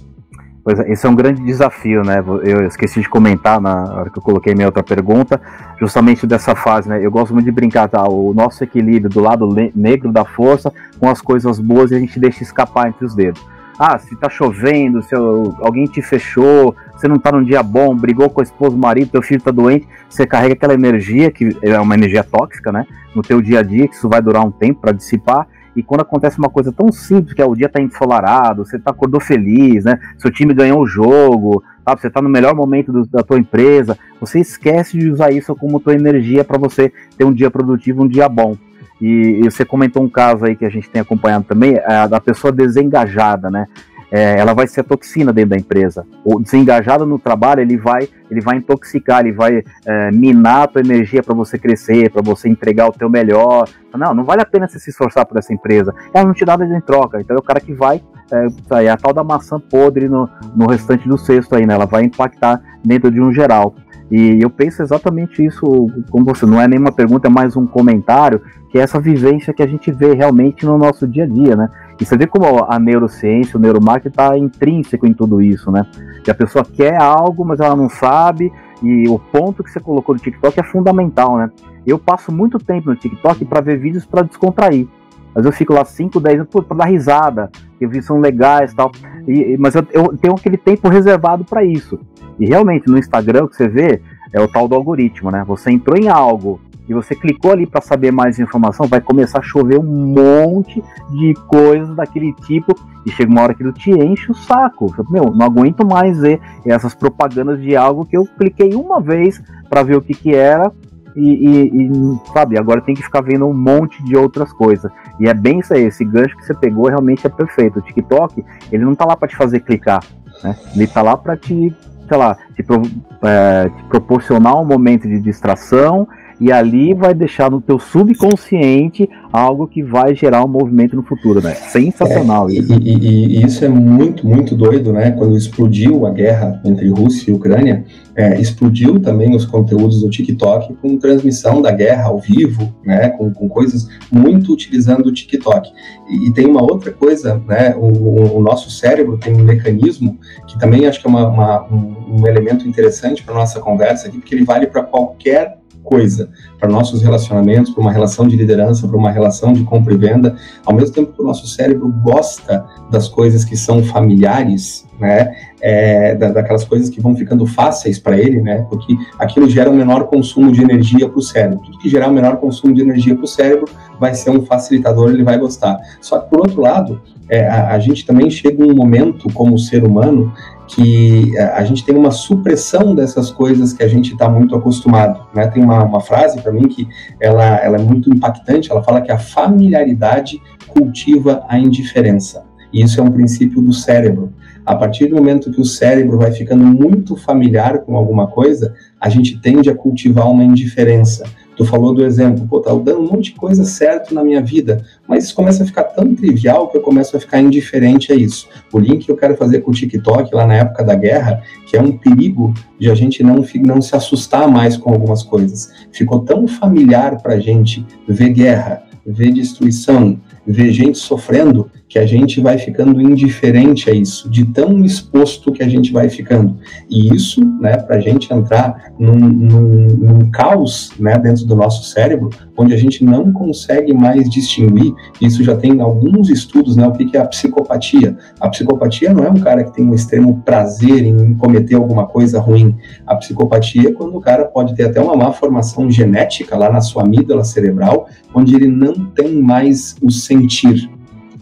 Pois 0.63 0.77
é, 0.79 0.91
esse 0.91 1.05
é 1.07 1.09
um 1.09 1.15
grande 1.15 1.43
desafio, 1.43 2.03
né? 2.03 2.23
Eu 2.43 2.67
esqueci 2.67 3.01
de 3.01 3.09
comentar 3.09 3.59
na 3.59 3.95
hora 3.95 4.09
que 4.09 4.19
eu 4.19 4.21
coloquei 4.21 4.53
minha 4.53 4.67
outra 4.67 4.83
pergunta, 4.83 5.41
justamente 5.79 6.27
dessa 6.27 6.53
fase, 6.53 6.87
né? 6.87 7.03
Eu 7.03 7.09
gosto 7.09 7.33
muito 7.33 7.45
de 7.45 7.51
brincar, 7.51 7.87
tá? 7.87 8.07
O 8.07 8.33
nosso 8.33 8.63
equilíbrio 8.63 9.09
do 9.09 9.19
lado 9.19 9.47
negro 9.73 10.11
da 10.11 10.25
força 10.25 10.71
com 10.99 11.09
as 11.09 11.21
coisas 11.21 11.59
boas 11.59 11.89
e 11.89 11.95
a 11.95 11.99
gente 11.99 12.19
deixa 12.19 12.43
escapar 12.43 12.89
entre 12.89 13.05
os 13.05 13.15
dedos. 13.15 13.41
Ah, 13.79 13.97
se 13.97 14.13
tá 14.17 14.29
chovendo, 14.29 15.01
se 15.01 15.15
alguém 15.15 15.85
te 15.85 16.01
fechou, 16.01 16.75
você 16.93 17.07
não 17.07 17.17
tá 17.17 17.31
num 17.31 17.45
dia 17.45 17.63
bom, 17.63 17.95
brigou 17.95 18.29
com 18.29 18.41
a 18.41 18.43
esposa, 18.43 18.75
o 18.75 18.77
marido, 18.77 19.11
teu 19.11 19.21
filho 19.21 19.41
tá 19.41 19.51
doente, 19.51 19.87
você 20.09 20.27
carrega 20.27 20.53
aquela 20.53 20.73
energia, 20.73 21.31
que 21.31 21.57
é 21.61 21.79
uma 21.79 21.95
energia 21.95 22.21
tóxica, 22.21 22.73
né? 22.73 22.85
No 23.15 23.21
teu 23.21 23.41
dia 23.41 23.59
a 23.59 23.63
dia, 23.63 23.87
que 23.87 23.95
isso 23.95 24.09
vai 24.09 24.21
durar 24.21 24.45
um 24.45 24.51
tempo 24.51 24.81
para 24.81 24.91
dissipar, 24.91 25.47
e 25.73 25.81
quando 25.81 26.01
acontece 26.01 26.37
uma 26.37 26.49
coisa 26.49 26.73
tão 26.73 26.91
simples, 26.91 27.33
que 27.33 27.41
é 27.41 27.45
o 27.45 27.55
dia 27.55 27.69
tá 27.69 27.81
ensolarado, 27.81 28.65
você 28.65 28.77
tá 28.77 28.91
acordou 28.91 29.21
feliz, 29.21 29.85
né? 29.85 29.97
Seu 30.17 30.29
time 30.29 30.53
ganhou 30.53 30.81
o 30.81 30.85
jogo, 30.85 31.63
sabe? 31.85 32.01
Você 32.01 32.09
tá 32.09 32.21
no 32.21 32.27
melhor 32.27 32.53
momento 32.53 32.91
do, 32.91 33.05
da 33.05 33.23
tua 33.23 33.39
empresa, 33.39 33.97
você 34.19 34.41
esquece 34.41 34.97
de 34.97 35.09
usar 35.09 35.31
isso 35.31 35.55
como 35.55 35.79
tua 35.79 35.93
energia 35.93 36.43
para 36.43 36.57
você 36.57 36.91
ter 37.17 37.23
um 37.23 37.31
dia 37.31 37.49
produtivo, 37.49 38.03
um 38.03 38.07
dia 38.09 38.27
bom. 38.27 38.57
E, 39.01 39.41
e, 39.41 39.43
você 39.43 39.63
comentou 39.63 40.03
um 40.03 40.09
caso 40.09 40.45
aí 40.45 40.55
que 40.55 40.65
a 40.65 40.69
gente 40.69 40.89
tem 40.89 41.01
acompanhado 41.01 41.45
também, 41.45 41.75
é 41.75 41.95
a 41.95 42.07
da 42.07 42.19
pessoa 42.19 42.51
desengajada, 42.51 43.49
né? 43.49 43.65
é, 44.12 44.39
ela 44.39 44.53
vai 44.53 44.67
ser 44.67 44.83
toxina 44.83 45.31
dentro 45.31 45.51
da 45.51 45.57
empresa. 45.57 46.05
O 46.23 46.39
desengajado 46.39 47.05
no 47.05 47.19
trabalho, 47.19 47.62
ele 47.62 47.77
vai, 47.77 48.07
ele 48.29 48.41
vai 48.41 48.57
intoxicar, 48.57 49.21
ele 49.21 49.33
vai 49.33 49.63
é, 49.85 50.12
minar 50.12 50.63
a 50.63 50.67
tua 50.67 50.81
energia 50.81 51.21
para 51.21 51.35
você 51.35 51.57
crescer, 51.57 52.09
para 52.09 52.21
você 52.21 52.49
entregar 52.49 52.88
o 52.88 52.91
teu 52.91 53.09
melhor. 53.09 53.67
Não, 53.95 54.13
não 54.13 54.23
vale 54.23 54.41
a 54.41 54.45
pena 54.45 54.67
você 54.67 54.79
se 54.79 54.89
esforçar 54.89 55.25
por 55.25 55.38
essa 55.38 55.53
empresa. 55.53 55.93
Ela 56.13 56.25
não 56.25 56.33
te 56.33 56.43
dá 56.43 56.57
nada 56.57 56.75
em 56.75 56.81
troca. 56.81 57.21
Então 57.21 57.35
é 57.35 57.39
o 57.39 57.43
cara 57.43 57.59
que 57.59 57.73
vai 57.73 58.01
é, 58.31 58.83
é 58.83 58.89
a 58.89 58.97
tal 58.97 59.13
da 59.13 59.23
maçã 59.23 59.59
podre 59.59 60.07
no, 60.07 60.29
no 60.55 60.67
restante 60.67 61.07
do 61.07 61.17
cesto 61.17 61.55
aí, 61.55 61.65
né? 61.65 61.73
Ela 61.73 61.85
vai 61.85 62.04
impactar 62.04 62.62
dentro 62.83 63.12
de 63.12 63.21
um 63.21 63.31
geral. 63.31 63.75
E 64.12 64.41
eu 64.41 64.49
penso 64.49 64.81
exatamente 64.81 65.45
isso 65.45 65.87
como 66.10 66.25
você, 66.25 66.45
não 66.45 66.60
é 66.60 66.67
nenhuma 66.67 66.91
pergunta, 66.91 67.27
é 67.27 67.31
mais 67.31 67.55
um 67.55 67.67
comentário, 67.67 68.41
que 68.69 68.77
é 68.77 68.81
essa 68.81 68.99
vivência 68.99 69.53
que 69.53 69.62
a 69.62 69.67
gente 69.67 69.91
vê 69.91 70.13
realmente 70.13 70.65
no 70.65 70.77
nosso 70.77 71.07
dia 71.07 71.25
a 71.25 71.27
dia, 71.27 71.55
né? 71.55 71.69
E 71.99 72.05
você 72.05 72.17
vê 72.17 72.25
como 72.25 72.65
a 72.67 72.79
neurociência, 72.79 73.57
o 73.57 73.62
neuromarketing 73.62 74.10
está 74.10 74.37
intrínseco 74.37 75.05
em 75.05 75.13
tudo 75.13 75.41
isso, 75.41 75.71
né? 75.71 75.85
Que 76.23 76.31
a 76.31 76.35
pessoa 76.35 76.65
quer 76.65 76.99
algo, 76.99 77.45
mas 77.45 77.60
ela 77.60 77.75
não 77.75 77.89
sabe, 77.89 78.51
e 78.81 79.07
o 79.07 79.19
ponto 79.19 79.63
que 79.63 79.69
você 79.69 79.79
colocou 79.79 80.15
no 80.15 80.21
TikTok 80.21 80.60
é 80.60 80.63
fundamental, 80.63 81.37
né? 81.37 81.51
Eu 81.85 81.99
passo 81.99 82.31
muito 82.31 82.57
tempo 82.57 82.89
no 82.89 82.95
TikTok 82.95 83.45
para 83.45 83.62
ver 83.62 83.77
vídeos 83.77 84.05
para 84.05 84.23
descontrair. 84.23 84.87
Mas 85.35 85.45
eu 85.45 85.51
fico 85.51 85.73
lá 85.73 85.85
5, 85.85 86.19
10 86.19 86.35
minutos 86.35 86.65
para 86.65 86.77
dar 86.77 86.85
risada, 86.85 87.51
que 87.80 88.02
são 88.02 88.19
legais 88.19 88.73
tal. 88.73 88.92
e 89.27 89.44
tal. 89.44 89.58
Mas 89.60 89.75
eu, 89.75 89.86
eu 89.92 90.17
tenho 90.17 90.36
aquele 90.36 90.58
tempo 90.58 90.90
reservado 90.90 91.44
para 91.44 91.63
isso. 91.63 92.00
E 92.40 92.46
realmente 92.46 92.88
no 92.88 92.98
Instagram 92.98 93.46
o 93.46 93.48
que 93.48 93.56
você 93.56 93.67
vê 93.67 94.02
é 94.32 94.42
o 94.42 94.48
tal 94.48 94.67
do 94.67 94.75
algoritmo, 94.75 95.32
né? 95.32 95.44
Você 95.48 95.71
entrou 95.71 95.98
em 95.98 96.08
algo 96.08 96.60
e 96.88 96.94
você 96.94 97.13
clicou 97.13 97.52
ali 97.52 97.67
para 97.67 97.82
saber 97.82 98.12
mais 98.12 98.40
informação, 98.40 98.88
vai 98.88 99.00
começar 99.00 99.40
a 99.40 99.44
chover 99.44 99.80
um 99.80 99.84
monte 99.84 100.84
de 101.12 101.36
coisas 101.48 101.96
daquele 101.96 102.34
tipo 102.34 102.73
e 103.06 103.12
chega 103.12 103.32
uma 103.32 103.44
hora 103.44 103.54
que 103.54 103.62
ele 103.62 103.71
te 103.73 103.92
enche 103.92 104.32
o 104.32 104.36
saco. 104.36 104.92
Meu, 105.10 105.25
não 105.25 105.46
aguento 105.46 105.86
mais 105.86 106.19
ver 106.19 106.40
essas 106.65 106.96
propagandas 106.96 107.62
de 107.62 107.75
algo 107.75 108.06
que 108.06 108.17
eu 108.17 108.25
cliquei 108.25 108.73
uma 108.73 109.00
vez 109.00 109.42
para 109.69 109.84
ver 109.84 109.98
o 109.98 110.02
que 110.02 110.15
que 110.15 110.34
era 110.34 110.71
e, 111.19 111.47
e, 111.47 111.83
e, 111.83 112.31
sabe, 112.33 112.57
agora 112.57 112.81
tem 112.81 112.95
que 112.95 113.03
ficar 113.03 113.21
vendo 113.21 113.45
um 113.45 113.53
monte 113.53 114.03
de 114.03 114.15
outras 114.15 114.53
coisas. 114.53 114.91
E 115.19 115.27
é 115.27 115.33
bem 115.33 115.59
isso 115.59 115.73
aí, 115.73 115.83
esse 115.83 116.05
gancho 116.05 116.35
que 116.37 116.45
você 116.45 116.53
pegou 116.53 116.87
realmente 116.87 117.25
é 117.25 117.29
perfeito. 117.29 117.79
O 117.79 117.81
TikTok, 117.81 118.45
ele 118.71 118.85
não 118.85 118.95
tá 118.95 119.05
lá 119.05 119.15
para 119.15 119.27
te 119.27 119.35
fazer 119.35 119.59
clicar, 119.59 120.03
né? 120.43 120.55
Ele 120.75 120.87
tá 120.87 121.01
lá 121.01 121.17
para 121.17 121.35
te 121.35 121.75
sei 122.09 122.17
lá, 122.17 122.35
te, 122.55 122.63
pro, 122.63 122.81
é, 123.21 123.69
te 123.69 123.83
proporcionar 123.83 124.59
um 124.59 124.65
momento 124.65 125.07
de 125.07 125.19
distração 125.19 126.07
e 126.40 126.52
ali 126.52 126.94
vai 126.94 127.13
deixar 127.13 127.52
no 127.52 127.60
teu 127.60 127.77
subconsciente 127.77 129.10
algo 129.31 129.67
que 129.67 129.83
vai 129.83 130.15
gerar 130.15 130.44
um 130.44 130.48
movimento 130.48 130.96
no 130.96 131.04
futuro, 131.04 131.42
né? 131.42 131.54
Sensacional 131.54 132.50
é, 132.50 132.54
isso. 132.54 132.73
E, 132.73 132.77
e, 132.77 133.40
e, 133.40 133.46
isso 133.46 133.63
é 133.65 133.69
muito, 133.69 134.25
muito 134.25 134.56
doido, 134.56 134.94
né? 134.94 135.12
Quando 135.12 135.35
explodiu 135.37 136.06
a 136.06 136.12
guerra 136.12 136.62
entre 136.63 136.87
Rússia 136.90 137.29
e 137.29 137.33
Ucrânia, 137.33 137.83
é, 138.15 138.40
explodiu 138.40 139.00
também 139.00 139.35
os 139.35 139.46
conteúdos 139.46 140.02
do 140.02 140.10
TikTok 140.10 140.73
com 140.75 140.98
transmissão 140.98 141.62
da 141.62 141.71
guerra 141.71 142.06
ao 142.06 142.19
vivo, 142.19 142.73
né? 142.85 143.10
Com, 143.10 143.31
com 143.31 143.50
coisas 143.50 143.87
muito 144.12 144.54
utilizando 144.54 145.08
o 145.08 145.13
TikTok. 145.13 145.69
E, 146.10 146.29
e 146.29 146.33
tem 146.33 146.48
uma 146.48 146.62
outra 146.62 146.92
coisa, 146.92 147.42
né? 147.46 147.75
O, 147.75 148.37
o, 148.37 148.42
nosso 148.42 148.71
cérebro 148.71 149.17
tem 149.17 149.35
um 149.35 149.44
mecanismo 149.44 150.17
que 150.48 150.58
também 150.58 150.87
acho 150.87 151.02
que 151.02 151.08
é 151.08 151.10
uma, 151.10 151.27
uma, 151.27 151.63
um, 151.71 152.21
um 152.21 152.27
elemento 152.27 152.67
interessante 152.67 153.23
para 153.23 153.35
nossa 153.35 153.60
conversa 153.60 154.08
aqui, 154.08 154.17
porque 154.17 154.33
ele 154.33 154.46
vale 154.46 154.65
para 154.65 154.81
qualquer 154.81 155.58
coisa 155.90 156.29
para 156.60 156.69
nossos 156.69 157.02
relacionamentos, 157.02 157.71
para 157.71 157.81
uma 157.81 157.92
relação 157.92 158.27
de 158.27 158.35
liderança, 158.35 158.87
para 158.87 158.96
uma 158.96 159.10
relação 159.10 159.52
de 159.52 159.63
compra 159.63 159.94
e 159.94 159.98
venda, 159.98 160.35
ao 160.63 160.75
mesmo 160.75 160.94
tempo 160.94 161.13
que 161.13 161.21
o 161.21 161.25
nosso 161.25 161.48
cérebro 161.48 161.90
gosta 162.04 162.63
das 162.92 163.08
coisas 163.08 163.44
que 163.44 163.58
são 163.58 163.83
familiares, 163.83 164.87
né, 165.00 165.33
é, 165.62 166.15
daquelas 166.15 166.63
coisas 166.63 166.90
que 166.90 167.02
vão 167.02 167.15
ficando 167.15 167.46
fáceis 167.46 167.98
para 167.98 168.17
ele, 168.17 168.42
né, 168.42 168.65
porque 168.69 168.96
aquilo 169.17 169.50
gera 169.50 169.69
um 169.69 169.75
menor 169.75 170.06
consumo 170.06 170.52
de 170.52 170.62
energia 170.62 171.10
para 171.10 171.17
o 171.17 171.21
cérebro. 171.21 171.60
Tudo 171.65 171.79
que 171.79 171.90
gerar 171.90 172.08
um 172.10 172.13
menor 172.13 172.37
consumo 172.37 172.73
de 172.73 172.81
energia 172.81 173.15
para 173.15 173.23
o 173.23 173.27
cérebro 173.27 173.65
vai 174.00 174.13
ser 174.13 174.29
um 174.29 174.46
facilitador, 174.46 175.10
ele 175.10 175.23
vai 175.23 175.37
gostar. 175.37 175.79
Só 176.02 176.19
que 176.19 176.29
por 176.29 176.40
outro 176.40 176.62
lado, 176.62 177.02
é, 177.29 177.48
a, 177.48 177.73
a 177.73 177.79
gente 177.79 178.06
também 178.06 178.29
chega 178.29 178.63
um 178.63 178.75
momento 178.75 179.31
como 179.33 179.58
ser 179.58 179.83
humano 179.83 180.33
que 180.69 181.35
é, 181.35 181.43
a 181.45 181.63
gente 181.63 181.83
tem 181.83 181.95
uma 181.95 182.11
supressão 182.11 182.93
dessas 182.93 183.31
coisas 183.31 183.73
que 183.73 183.83
a 183.83 183.87
gente 183.87 184.13
está 184.13 184.29
muito 184.29 184.55
acostumado. 184.55 185.27
Né? 185.33 185.47
Tem 185.47 185.63
uma, 185.63 185.83
uma 185.83 185.99
frase 185.99 186.39
para 186.41 186.51
mim 186.51 186.67
que 186.67 186.87
ela, 187.19 187.57
ela 187.57 187.77
é 187.77 187.81
muito 187.81 188.09
impactante, 188.13 188.71
ela 188.71 188.83
fala 188.83 189.01
que 189.01 189.11
a 189.11 189.17
familiaridade 189.17 190.39
cultiva 190.67 191.43
a 191.47 191.57
indiferença. 191.57 192.45
E 192.71 192.83
isso 192.83 192.99
é 192.99 193.03
um 193.03 193.11
princípio 193.11 193.61
do 193.61 193.73
cérebro. 193.73 194.31
A 194.63 194.75
partir 194.75 195.07
do 195.07 195.15
momento 195.15 195.51
que 195.51 195.59
o 195.59 195.65
cérebro 195.65 196.19
vai 196.19 196.31
ficando 196.31 196.63
muito 196.63 197.15
familiar 197.15 197.79
com 197.79 197.97
alguma 197.97 198.27
coisa, 198.27 198.75
a 199.01 199.09
gente 199.09 199.41
tende 199.41 199.69
a 199.69 199.75
cultivar 199.75 200.29
uma 200.29 200.43
indiferença. 200.43 201.23
Tu 201.60 201.65
falou 201.65 201.93
do 201.93 202.05
exemplo, 202.05 202.47
pô, 202.47 202.62
tá 202.62 202.73
dando 202.73 203.01
um 203.01 203.12
monte 203.12 203.33
de 203.33 203.33
coisa 203.33 203.65
certo 203.65 204.15
na 204.15 204.23
minha 204.23 204.41
vida, 204.41 204.81
mas 205.05 205.25
isso 205.25 205.35
começa 205.35 205.62
a 205.62 205.65
ficar 205.65 205.83
tão 205.83 206.15
trivial 206.15 206.69
que 206.69 206.77
eu 206.77 206.81
começo 206.81 207.17
a 207.17 207.19
ficar 207.19 207.41
indiferente 207.41 208.13
a 208.13 208.15
isso. 208.15 208.47
O 208.71 208.79
link 208.79 209.03
que 209.03 209.12
eu 209.12 209.17
quero 209.17 209.35
fazer 209.35 209.60
com 209.60 209.69
o 209.69 209.73
TikTok 209.73 210.33
lá 210.33 210.47
na 210.47 210.53
época 210.53 210.85
da 210.85 210.95
guerra, 210.95 211.43
que 211.67 211.75
é 211.75 211.81
um 211.81 211.97
perigo 211.97 212.53
de 212.79 212.89
a 212.89 212.95
gente 212.95 213.21
não, 213.21 213.43
não 213.65 213.81
se 213.81 213.93
assustar 213.93 214.47
mais 214.47 214.77
com 214.77 214.93
algumas 214.93 215.21
coisas. 215.21 215.69
Ficou 215.91 216.21
tão 216.21 216.47
familiar 216.47 217.21
pra 217.21 217.41
gente 217.41 217.85
ver 218.07 218.29
guerra, 218.29 218.83
ver 219.05 219.33
destruição, 219.33 220.17
ver 220.47 220.71
gente 220.71 220.97
sofrendo, 220.97 221.69
que 221.90 221.98
a 221.98 222.06
gente 222.06 222.40
vai 222.40 222.60
ficando 222.60 223.02
indiferente 223.02 223.90
a 223.90 223.94
isso, 223.94 224.29
de 224.29 224.46
tão 224.46 224.85
exposto 224.85 225.52
que 225.52 225.63
a 225.63 225.67
gente 225.67 225.92
vai 225.92 226.08
ficando. 226.08 226.56
E 226.87 227.12
isso, 227.15 227.44
né, 227.60 227.77
para 227.77 227.96
a 227.96 228.00
gente 228.00 228.31
entrar 228.31 228.94
num, 229.00 229.15
num, 229.15 229.87
num, 229.98 230.29
caos 230.29 230.92
né, 231.00 231.17
dentro 231.17 231.46
do 231.46 231.56
nosso 231.56 231.90
cérebro, 231.90 232.29
onde 232.56 232.75
a 232.75 232.77
gente 232.77 233.04
não 233.04 233.33
consegue 233.33 233.92
mais 233.92 234.29
distinguir, 234.29 234.94
isso 235.19 235.44
já 235.44 235.58
tem 235.58 235.81
alguns 235.81 236.29
estudos, 236.29 236.75
né, 236.75 236.87
o 236.87 236.92
que, 236.92 237.06
que 237.06 237.17
é 237.17 237.21
a 237.21 237.25
psicopatia. 237.25 238.15
A 238.40 238.48
psicopatia 238.48 239.12
não 239.12 239.23
é 239.23 239.29
um 239.31 239.40
cara 239.40 239.63
que 239.63 239.73
tem 239.73 239.83
um 239.83 239.96
extremo 239.96 240.44
prazer 240.46 241.04
em 241.04 241.33
cometer 241.33 241.73
alguma 241.73 242.06
coisa 242.06 242.40
ruim. 242.40 242.75
A 243.08 243.15
psicopatia 243.15 243.90
é 243.90 243.92
quando 243.92 244.15
o 244.15 244.21
cara 244.21 244.46
pode 244.46 244.75
ter 244.75 244.83
até 244.83 245.02
uma 245.02 245.15
má 245.15 245.31
formação 245.31 245.90
genética 245.90 246.56
lá 246.56 246.71
na 246.71 246.81
sua 246.81 247.02
amígdala 247.02 247.44
cerebral, 247.44 248.08
onde 248.31 248.56
ele 248.56 248.67
não 248.67 248.94
tem 248.94 249.42
mais 249.42 249.96
o 250.04 250.12
sentir 250.12 250.87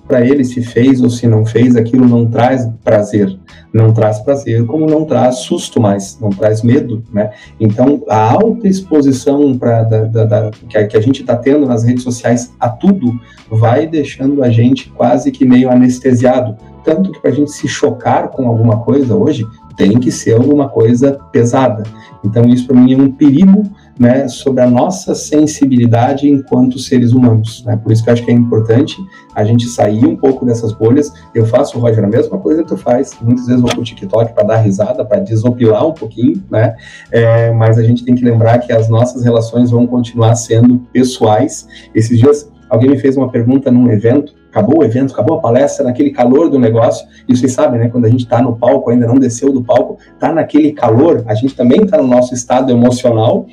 para 0.08 0.26
ele 0.26 0.44
se 0.44 0.62
fez 0.62 1.02
ou 1.02 1.10
se 1.10 1.28
não 1.28 1.46
fez, 1.46 1.76
aquilo 1.76 2.08
não 2.08 2.26
traz 2.26 2.68
prazer. 2.84 3.38
Não 3.74 3.94
traz 3.94 4.20
prazer, 4.20 4.66
como 4.66 4.86
não 4.86 5.04
traz 5.04 5.40
susto 5.40 5.80
mais, 5.80 6.18
não 6.20 6.30
traz 6.30 6.64
medo, 6.64 7.04
né? 7.14 7.32
Então, 7.60 8.02
a 8.08 8.32
alta 8.32 8.68
exposição 8.68 9.58
pra, 9.58 9.84
da, 9.84 10.06
da, 10.06 10.24
da, 10.24 10.52
que, 10.70 10.78
a, 10.78 10.88
que 10.88 10.96
a 10.96 11.02
gente 11.02 11.22
está 11.22 11.36
tendo 11.36 11.66
nas 11.66 11.84
redes 11.84 12.04
sociais 12.04 12.54
a 12.60 12.70
tudo 12.70 13.20
vai 13.52 13.86
deixando 13.86 14.42
a 14.42 14.50
gente 14.50 14.90
quase 14.90 15.32
que 15.32 15.46
meio 15.46 15.70
anestesiado. 15.70 16.56
Tanto 16.84 17.12
que 17.12 17.20
para 17.20 17.32
a 17.32 17.34
gente 17.34 17.52
se 17.52 17.68
chocar 17.68 18.30
com 18.30 18.48
alguma 18.48 18.80
coisa 18.80 19.16
hoje, 19.16 19.46
tem 19.76 20.00
que 20.00 20.12
ser 20.12 20.34
alguma 20.34 20.70
coisa 20.70 21.20
pesada. 21.32 21.84
Então, 22.24 22.46
isso 22.46 22.66
para 22.66 22.80
mim 22.80 22.94
é 22.94 22.98
um 22.98 23.12
perigo 23.12 23.64
né, 24.00 24.28
sobre 24.28 24.62
a 24.62 24.70
nossa 24.70 25.16
sensibilidade 25.16 26.30
enquanto 26.30 26.78
seres 26.80 27.14
humanos. 27.14 27.64
Né? 27.66 27.78
Por 27.78 27.92
isso 27.92 28.04
que 28.04 28.10
eu 28.10 28.14
acho 28.14 28.24
que 28.24 28.32
é 28.32 28.34
importante 28.34 28.98
a 29.36 29.44
gente 29.44 29.68
sair 29.68 30.06
um 30.06 30.16
pouco 30.16 30.46
dessas 30.46 30.72
bolhas. 30.72 31.12
Eu 31.34 31.46
faço, 31.46 31.80
Roger, 31.80 32.04
a 32.04 32.08
mesma 32.08 32.38
coisa 32.38 32.64
que 32.64 32.70
tu 32.70 32.78
faz. 32.78 33.18
Muitas 33.22 33.48
vezes 33.48 33.62
vou 33.62 33.72
pro 33.72 33.84
TikTok 33.84 34.34
para 34.34 34.44
dar 34.44 34.58
risada, 34.58 35.04
para 35.04 35.20
desopilar 35.20 35.86
um 35.86 35.94
pouquinho, 35.94 36.44
né? 36.50 36.76
É, 37.12 37.52
mas 37.52 37.78
a 37.78 37.84
gente 37.84 38.04
tem 38.04 38.16
que 38.16 38.24
lembrar 38.24 38.60
que 38.60 38.72
as 38.72 38.90
nossas 38.90 39.24
relações 39.24 39.72
vão 39.72 39.88
continuar 39.88 40.36
sendo 40.36 40.80
pessoais. 40.92 41.68
Esses 41.94 42.18
dias 42.18 42.52
alguém 42.70 42.90
me 42.90 42.98
fez 42.98 43.16
uma 43.16 43.30
pergunta 43.30 43.72
num 43.72 43.92
evento 43.92 44.34
acabou 44.58 44.80
o 44.80 44.84
evento, 44.84 45.14
acabou 45.14 45.38
a 45.38 45.42
palestra, 45.42 45.86
naquele 45.86 46.10
calor 46.10 46.50
do 46.50 46.60
negócio, 46.60 47.08
e 47.28 47.36
vocês 47.36 47.52
sabem, 47.52 47.80
né, 47.80 47.90
quando 47.90 48.06
a 48.06 48.10
gente 48.10 48.24
está 48.24 48.42
no 48.42 48.56
palco, 48.56 48.90
ainda 48.90 49.06
não 49.06 49.16
desceu 49.16 49.54
do 49.54 49.64
palco, 49.64 49.98
está 50.14 50.34
naquele 50.34 50.72
calor, 50.72 51.24
a 51.28 51.36
gente 51.36 51.56
também 51.56 51.84
está 51.84 51.98
no 51.98 52.08
nosso 52.08 52.34
estado 52.34 52.72
emocional, 52.72 53.46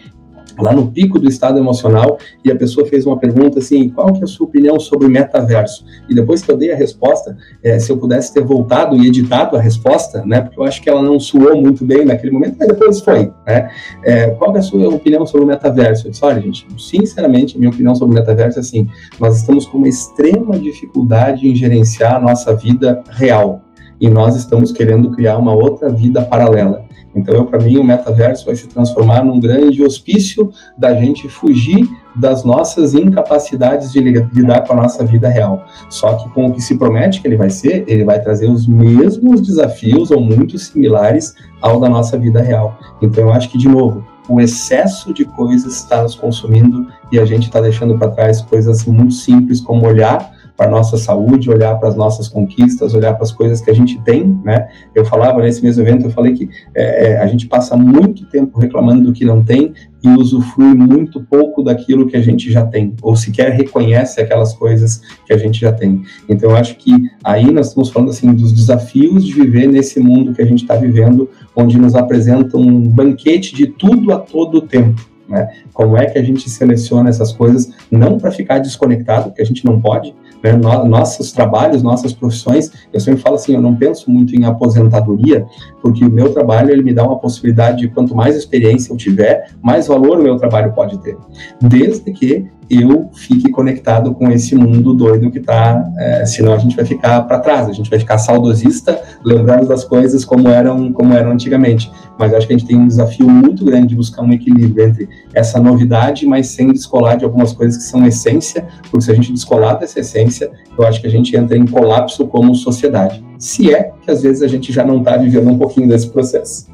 lá 0.59 0.73
no 0.73 0.91
pico 0.91 1.19
do 1.19 1.29
estado 1.29 1.59
emocional 1.59 2.19
e 2.45 2.51
a 2.51 2.57
pessoa 2.57 2.87
fez 2.87 3.07
uma 3.07 3.19
pergunta 3.19 3.59
assim, 3.59 3.89
qual 3.89 4.13
que 4.13 4.21
é 4.21 4.25
a 4.25 4.27
sua 4.27 4.47
opinião 4.47 4.79
sobre 4.79 5.07
o 5.07 5.11
metaverso? 5.11 5.85
E 6.09 6.15
depois 6.15 6.43
que 6.43 6.51
eu 6.51 6.57
dei 6.57 6.73
a 6.73 6.77
resposta, 6.77 7.37
é, 7.63 7.79
se 7.79 7.91
eu 7.91 7.97
pudesse 7.97 8.33
ter 8.33 8.43
voltado 8.43 8.97
e 8.97 9.07
editado 9.07 9.57
a 9.57 9.61
resposta, 9.61 10.25
né, 10.25 10.41
porque 10.41 10.59
eu 10.59 10.65
acho 10.65 10.83
que 10.83 10.89
ela 10.89 11.03
não 11.03 11.19
soou 11.19 11.61
muito 11.61 11.85
bem 11.85 12.05
naquele 12.05 12.33
momento, 12.33 12.57
mas 12.59 12.69
depois 12.69 13.01
foi, 13.01 13.33
né? 13.47 13.69
É, 14.05 14.31
qual 14.31 14.53
que 14.53 14.59
é 14.59 14.61
a 14.61 14.63
sua 14.63 14.89
opinião 14.89 15.27
sobre 15.27 15.45
o 15.45 15.49
metaverso? 15.49 16.07
Eu 16.07 16.11
disse, 16.11 16.25
olha, 16.25 16.41
gente, 16.41 16.67
sinceramente, 16.79 17.59
minha 17.59 17.71
opinião 17.71 17.95
sobre 17.95 18.17
o 18.17 18.19
metaverso 18.19 18.59
é 18.59 18.61
assim, 18.61 18.89
nós 19.19 19.37
estamos 19.37 19.67
com 19.67 19.79
uma 19.79 19.89
extrema 19.89 20.59
dificuldade 20.59 21.49
em 21.49 21.55
gerenciar 21.55 22.17
a 22.17 22.21
nossa 22.21 22.55
vida 22.55 23.03
real 23.11 23.63
e 24.01 24.09
nós 24.09 24.37
estamos 24.37 24.73
querendo 24.73 25.11
criar 25.11 25.39
uma 25.39 25.55
outra 25.55 25.89
vida 25.89 26.23
paralela. 26.23 26.85
Então, 27.15 27.47
para 27.47 27.61
mim, 27.61 27.77
o 27.77 27.85
metaverso 27.85 28.47
vai 28.47 28.57
se 28.57 28.67
transformar 28.67 29.25
num 29.25 29.39
grande 29.39 29.83
hospício 29.83 30.51
da 30.77 30.95
gente 30.95 31.29
fugir 31.29 31.89
das 32.17 32.45
nossas 32.45 32.95
incapacidades 32.95 33.93
de 33.93 34.01
lidar 34.01 34.67
com 34.67 34.73
a 34.73 34.77
nossa 34.77 35.05
vida 35.05 35.29
real. 35.29 35.65
Só 35.89 36.15
que 36.15 36.29
com 36.31 36.47
o 36.47 36.53
que 36.53 36.61
se 36.61 36.77
promete 36.77 37.21
que 37.21 37.29
ele 37.29 37.37
vai 37.37 37.51
ser, 37.51 37.85
ele 37.87 38.05
vai 38.05 38.21
trazer 38.21 38.49
os 38.49 38.67
mesmos 38.67 39.41
desafios 39.41 40.11
ou 40.11 40.21
muito 40.21 40.59
similares 40.59 41.35
ao 41.61 41.81
da 41.81 41.89
nossa 41.89 42.19
vida 42.19 42.41
real. 42.41 42.79
Então, 43.01 43.25
eu 43.25 43.33
acho 43.33 43.49
que, 43.51 43.59
de 43.59 43.69
novo, 43.69 44.05
o 44.29 44.41
excesso 44.41 45.13
de 45.13 45.25
coisas 45.25 45.77
está 45.77 46.03
nos 46.03 46.15
consumindo 46.15 46.87
e 47.13 47.19
a 47.19 47.25
gente 47.25 47.45
está 47.45 47.61
deixando 47.61 47.99
para 47.99 48.11
trás 48.11 48.41
coisas 48.41 48.85
muito 48.87 49.13
simples 49.13 49.61
como 49.61 49.87
olhar 49.87 50.34
para 50.57 50.71
nossa 50.71 50.97
saúde, 50.97 51.51
olhar 51.51 51.75
para 51.79 51.89
as 51.89 51.97
nossas 51.97 52.29
conquistas, 52.29 52.95
olhar 52.95 53.15
para 53.15 53.25
as 53.25 53.33
coisas 53.33 53.61
que 53.61 53.71
a 53.71 53.75
gente 53.75 54.01
tem, 54.03 54.39
né? 54.45 54.69
Eu 54.95 55.05
falava 55.05 55.43
nesse 55.43 55.63
mesmo 55.63 55.83
evento, 55.83 56.07
eu 56.07 56.11
falei 56.11 56.33
que 56.33 56.49
é, 56.75 57.13
é, 57.13 57.19
a 57.19 57.27
gente 57.27 57.47
passa 57.47 57.77
muito 57.77 58.25
tempo 58.27 58.59
reclamando 58.59 59.05
do 59.05 59.13
que 59.13 59.25
não 59.25 59.43
tem 59.43 59.73
e 60.03 60.09
usufrui 60.09 60.75
muito 60.75 61.21
pouco 61.23 61.63
daquilo 61.63 62.07
que 62.07 62.17
a 62.17 62.21
gente 62.21 62.53
já 62.53 62.65
tem, 62.65 62.95
ou 63.03 63.17
sequer 63.17 63.53
reconhece 63.53 64.21
aquelas 64.21 64.53
coisas 64.53 65.01
que 65.27 65.33
a 65.33 65.39
gente 65.39 65.61
já 65.61 65.73
tem. 65.73 66.03
Então, 66.29 66.51
eu 66.51 66.57
acho 66.57 66.77
que 66.77 66.93
aí 67.25 67.51
nós 67.51 67.69
estamos 67.69 67.91
falando 67.91 68.11
assim 68.11 68.33
dos 68.33 68.53
desafios 68.53 69.25
de 69.25 69.33
viver 69.33 69.67
nesse 69.67 69.99
mundo 69.99 70.33
que 70.33 70.43
a 70.43 70.47
gente 70.47 70.63
está 70.63 70.77
vivendo, 70.77 71.29
onde 71.57 71.79
nos 71.79 71.95
apresenta 71.95 72.57
um 72.57 72.81
banquete 72.81 73.55
de 73.55 73.67
tudo 73.67 74.13
a 74.13 74.19
todo 74.19 74.61
tempo. 74.61 75.14
Né? 75.29 75.49
Como 75.73 75.97
é 75.97 76.07
que 76.07 76.19
a 76.19 76.23
gente 76.23 76.49
seleciona 76.51 77.09
essas 77.09 77.33
coisas, 77.33 77.71
não 77.91 78.19
para 78.19 78.31
ficar 78.31 78.59
desconectado, 78.59 79.25
porque 79.25 79.43
a 79.43 79.47
gente 79.47 79.65
não 79.65 79.81
pode, 79.81 80.15
né? 80.43 80.53
No, 80.53 80.85
nossos 80.85 81.33
trabalhos, 81.33 81.83
nossas 81.83 82.13
profissões, 82.13 82.71
eu 82.93 83.01
sempre 83.01 83.23
falo 83.23 83.37
assim, 83.37 83.55
eu 83.55 83.63
não 83.63 83.75
penso 83.75 84.11
muito 84.11 84.37
em 84.37 84.45
aposentadoria, 84.45 85.47
porque 85.81 86.05
o 86.05 86.11
meu 86.11 86.35
trabalho 86.35 86.71
ele 86.71 86.83
me 86.83 86.93
dá 86.93 87.03
uma 87.03 87.19
possibilidade 87.19 87.79
de 87.79 87.89
quanto 87.89 88.15
mais 88.15 88.37
experiência 88.37 88.93
eu 88.93 88.97
tiver, 88.97 89.51
mais 89.63 89.87
valor 89.87 90.21
o 90.21 90.23
meu 90.23 90.37
trabalho 90.37 90.73
pode 90.75 90.99
ter, 90.99 91.17
desde 91.61 92.13
que 92.13 92.47
eu 92.83 93.11
fique 93.13 93.51
conectado 93.51 94.15
com 94.15 94.31
esse 94.31 94.55
mundo 94.55 94.95
doido 94.95 95.31
que 95.31 95.39
está, 95.39 95.85
é, 95.99 96.27
senão 96.27 96.53
a 96.53 96.59
gente 96.59 96.77
vai 96.77 96.85
ficar 96.85 97.23
para 97.23 97.39
trás, 97.39 97.69
a 97.69 97.73
gente 97.73 97.91
vai 97.91 97.99
ficar 97.99 98.19
saudosista, 98.19 99.01
lembrando 99.25 99.67
das 99.67 99.85
coisas 99.85 100.25
como 100.25 100.49
eram, 100.49 100.93
como 100.93 101.13
eram 101.15 101.33
antigamente. 101.33 101.91
Mas 102.19 102.33
acho 102.33 102.47
que 102.47 102.55
a 102.55 102.57
gente 102.57 102.69
tem 102.69 102.77
um 102.77 102.87
desafio 102.87 103.29
muito 103.29 103.65
grande 103.65 103.89
de 103.89 103.97
buscar 103.97 104.23
um 104.23 104.33
equilíbrio 104.33 104.87
entre 104.87 105.09
essa 105.35 105.61
novidade, 105.61 106.27
mas 106.27 106.49
sem 106.49 106.73
descolar 106.73 107.17
de 107.17 107.25
algumas 107.25 107.53
coisas 107.53 107.77
que 107.77 107.85
são 107.85 108.07
essência, 108.07 108.67
porque 108.91 109.03
se 109.03 109.11
a 109.11 109.15
gente 109.15 109.33
descolar 109.33 109.79
dessa 109.79 110.01
essência, 110.01 110.51
eu 110.79 110.87
acho 110.87 111.01
que 111.01 111.07
a 111.07 111.11
gente 111.11 111.37
entra 111.37 111.57
em 111.57 111.67
colapso 111.67 112.27
como 112.27 112.55
sociedade. 112.55 113.25
Se 113.39 113.75
é 113.75 113.93
que 114.03 114.11
às 114.11 114.23
vezes 114.23 114.43
a 114.43 114.49
gente 114.49 114.73
já 114.73 114.85
não 114.85 114.99
está 114.99 115.17
vivendo 115.17 115.51
um 115.51 115.59
pouquinho 115.59 115.89
desse 115.89 116.09
processo. 116.09 116.74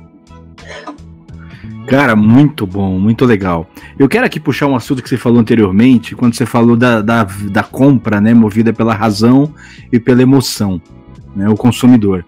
Cara, 1.90 2.14
muito 2.14 2.64
bom, 2.68 3.00
muito 3.00 3.24
legal. 3.24 3.68
Eu 3.98 4.08
quero 4.08 4.24
aqui 4.24 4.38
puxar 4.38 4.68
um 4.68 4.76
assunto 4.76 5.02
que 5.02 5.08
você 5.08 5.16
falou 5.16 5.40
anteriormente, 5.40 6.14
quando 6.14 6.36
você 6.36 6.46
falou 6.46 6.76
da, 6.76 7.02
da, 7.02 7.24
da 7.24 7.64
compra, 7.64 8.20
né, 8.20 8.32
movida 8.32 8.72
pela 8.72 8.94
razão 8.94 9.52
e 9.90 9.98
pela 9.98 10.22
emoção, 10.22 10.80
né, 11.34 11.48
o 11.48 11.56
consumidor. 11.56 12.24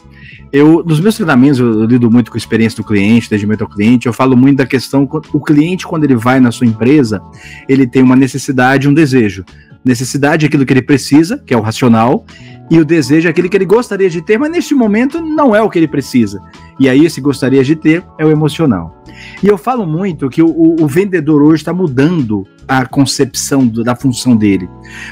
Eu, 0.52 0.82
nos 0.84 0.98
meus 0.98 1.14
treinamentos, 1.14 1.60
eu, 1.60 1.74
eu 1.74 1.84
lido 1.84 2.10
muito 2.10 2.28
com 2.28 2.36
a 2.36 2.40
experiência 2.40 2.76
do 2.78 2.84
cliente, 2.84 3.28
atendimento 3.28 3.62
ao 3.62 3.68
cliente, 3.68 4.08
eu 4.08 4.12
falo 4.12 4.36
muito 4.36 4.56
da 4.56 4.66
questão, 4.66 5.08
o 5.32 5.40
cliente, 5.40 5.86
quando 5.86 6.02
ele 6.02 6.16
vai 6.16 6.40
na 6.40 6.50
sua 6.50 6.66
empresa, 6.66 7.22
ele 7.68 7.86
tem 7.86 8.02
uma 8.02 8.16
necessidade, 8.16 8.88
um 8.88 8.92
desejo. 8.92 9.44
Necessidade 9.84 10.44
é 10.44 10.48
aquilo 10.48 10.66
que 10.66 10.72
ele 10.72 10.82
precisa, 10.82 11.38
que 11.38 11.54
é 11.54 11.56
o 11.56 11.60
racional, 11.60 12.26
e 12.70 12.78
o 12.78 12.84
desejo 12.84 13.28
é 13.28 13.30
aquele 13.30 13.48
que 13.48 13.56
ele 13.56 13.66
gostaria 13.66 14.08
de 14.08 14.22
ter, 14.22 14.38
mas 14.38 14.50
neste 14.50 14.74
momento 14.74 15.20
não 15.20 15.54
é 15.54 15.60
o 15.60 15.68
que 15.68 15.78
ele 15.78 15.88
precisa. 15.88 16.40
E 16.78 16.88
aí, 16.88 17.04
esse 17.04 17.20
gostaria 17.20 17.62
de 17.62 17.76
ter 17.76 18.02
é 18.18 18.24
o 18.24 18.30
emocional. 18.30 19.02
E 19.42 19.46
eu 19.46 19.58
falo 19.58 19.86
muito 19.86 20.30
que 20.30 20.42
o, 20.42 20.46
o, 20.46 20.82
o 20.82 20.86
vendedor 20.86 21.42
hoje 21.42 21.62
está 21.62 21.72
mudando 21.72 22.46
a 22.66 22.86
concepção 22.86 23.66
do, 23.66 23.84
da 23.84 23.94
função 23.94 24.36
dele. 24.36 24.68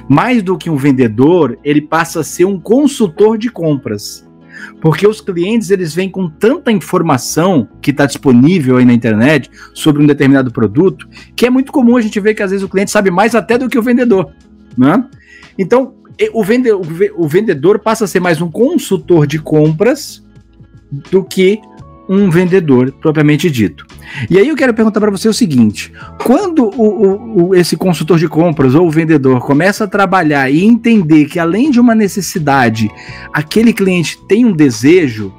Mais 0.09 0.43
do 0.43 0.57
que 0.57 0.71
um 0.71 0.77
vendedor, 0.77 1.59
ele 1.63 1.83
passa 1.83 2.21
a 2.21 2.25
ser 2.25 2.47
um 2.47 2.59
consultor 2.59 3.37
de 3.37 3.51
compras. 3.51 4.27
Porque 4.81 5.07
os 5.07 5.21
clientes 5.21 5.71
eles 5.71 5.95
vêm 5.95 6.09
com 6.09 6.29
tanta 6.29 6.73
informação 6.73 7.69
que 7.81 7.91
está 7.91 8.07
disponível 8.07 8.77
aí 8.77 8.85
na 8.85 8.93
internet 8.93 9.51
sobre 9.75 10.03
um 10.03 10.07
determinado 10.07 10.51
produto, 10.51 11.09
que 11.37 11.47
é 11.47 11.51
muito 11.51 11.73
comum 11.73 11.97
a 11.97 12.01
gente 12.01 12.19
ver 12.21 12.35
que 12.35 12.43
às 12.43 12.51
vezes 12.51 12.65
o 12.65 12.69
cliente 12.69 12.91
sabe 12.91 13.11
mais 13.11 13.35
até 13.35 13.59
do 13.59 13.69
que 13.69 13.79
o 13.79 13.83
vendedor. 13.83 14.33
Né? 14.77 15.05
Então, 15.59 15.95
o, 16.33 16.45
vende, 16.45 16.71
o 16.73 17.29
vendedor 17.29 17.79
passa 17.79 18.05
a 18.05 18.09
ser 18.09 18.21
mais 18.21 18.41
um 18.41 18.51
consultor 18.51 19.27
de 19.27 19.39
compras 19.39 20.23
do 21.11 21.23
que 21.23 21.61
um 22.09 22.29
vendedor 22.29 22.93
propriamente 23.01 23.49
dito. 23.49 23.87
E 24.29 24.37
aí 24.37 24.49
eu 24.49 24.57
quero 24.57 24.75
perguntar 24.75 24.99
para 24.99 25.13
você 25.13 25.29
o 25.29 25.33
seguinte: 25.33 25.93
quando 26.25 26.65
o, 26.65 27.49
o, 27.49 27.55
esse 27.55 27.77
consultor 27.77 28.19
de 28.19 28.29
compras 28.29 28.75
ou 28.75 28.89
o 28.89 28.91
vendedor 28.91 29.41
começa 29.41 29.85
a 29.85 29.89
trabalhar 29.89 30.51
e 30.51 30.65
entender 30.65 31.27
que 31.27 31.39
além 31.39 31.71
de 31.71 31.79
uma 31.79 31.95
necessidade, 31.95 32.91
aquele 33.33 33.73
cliente 33.73 34.19
tem 34.27 34.45
um 34.45 34.53
desejo, 34.53 35.33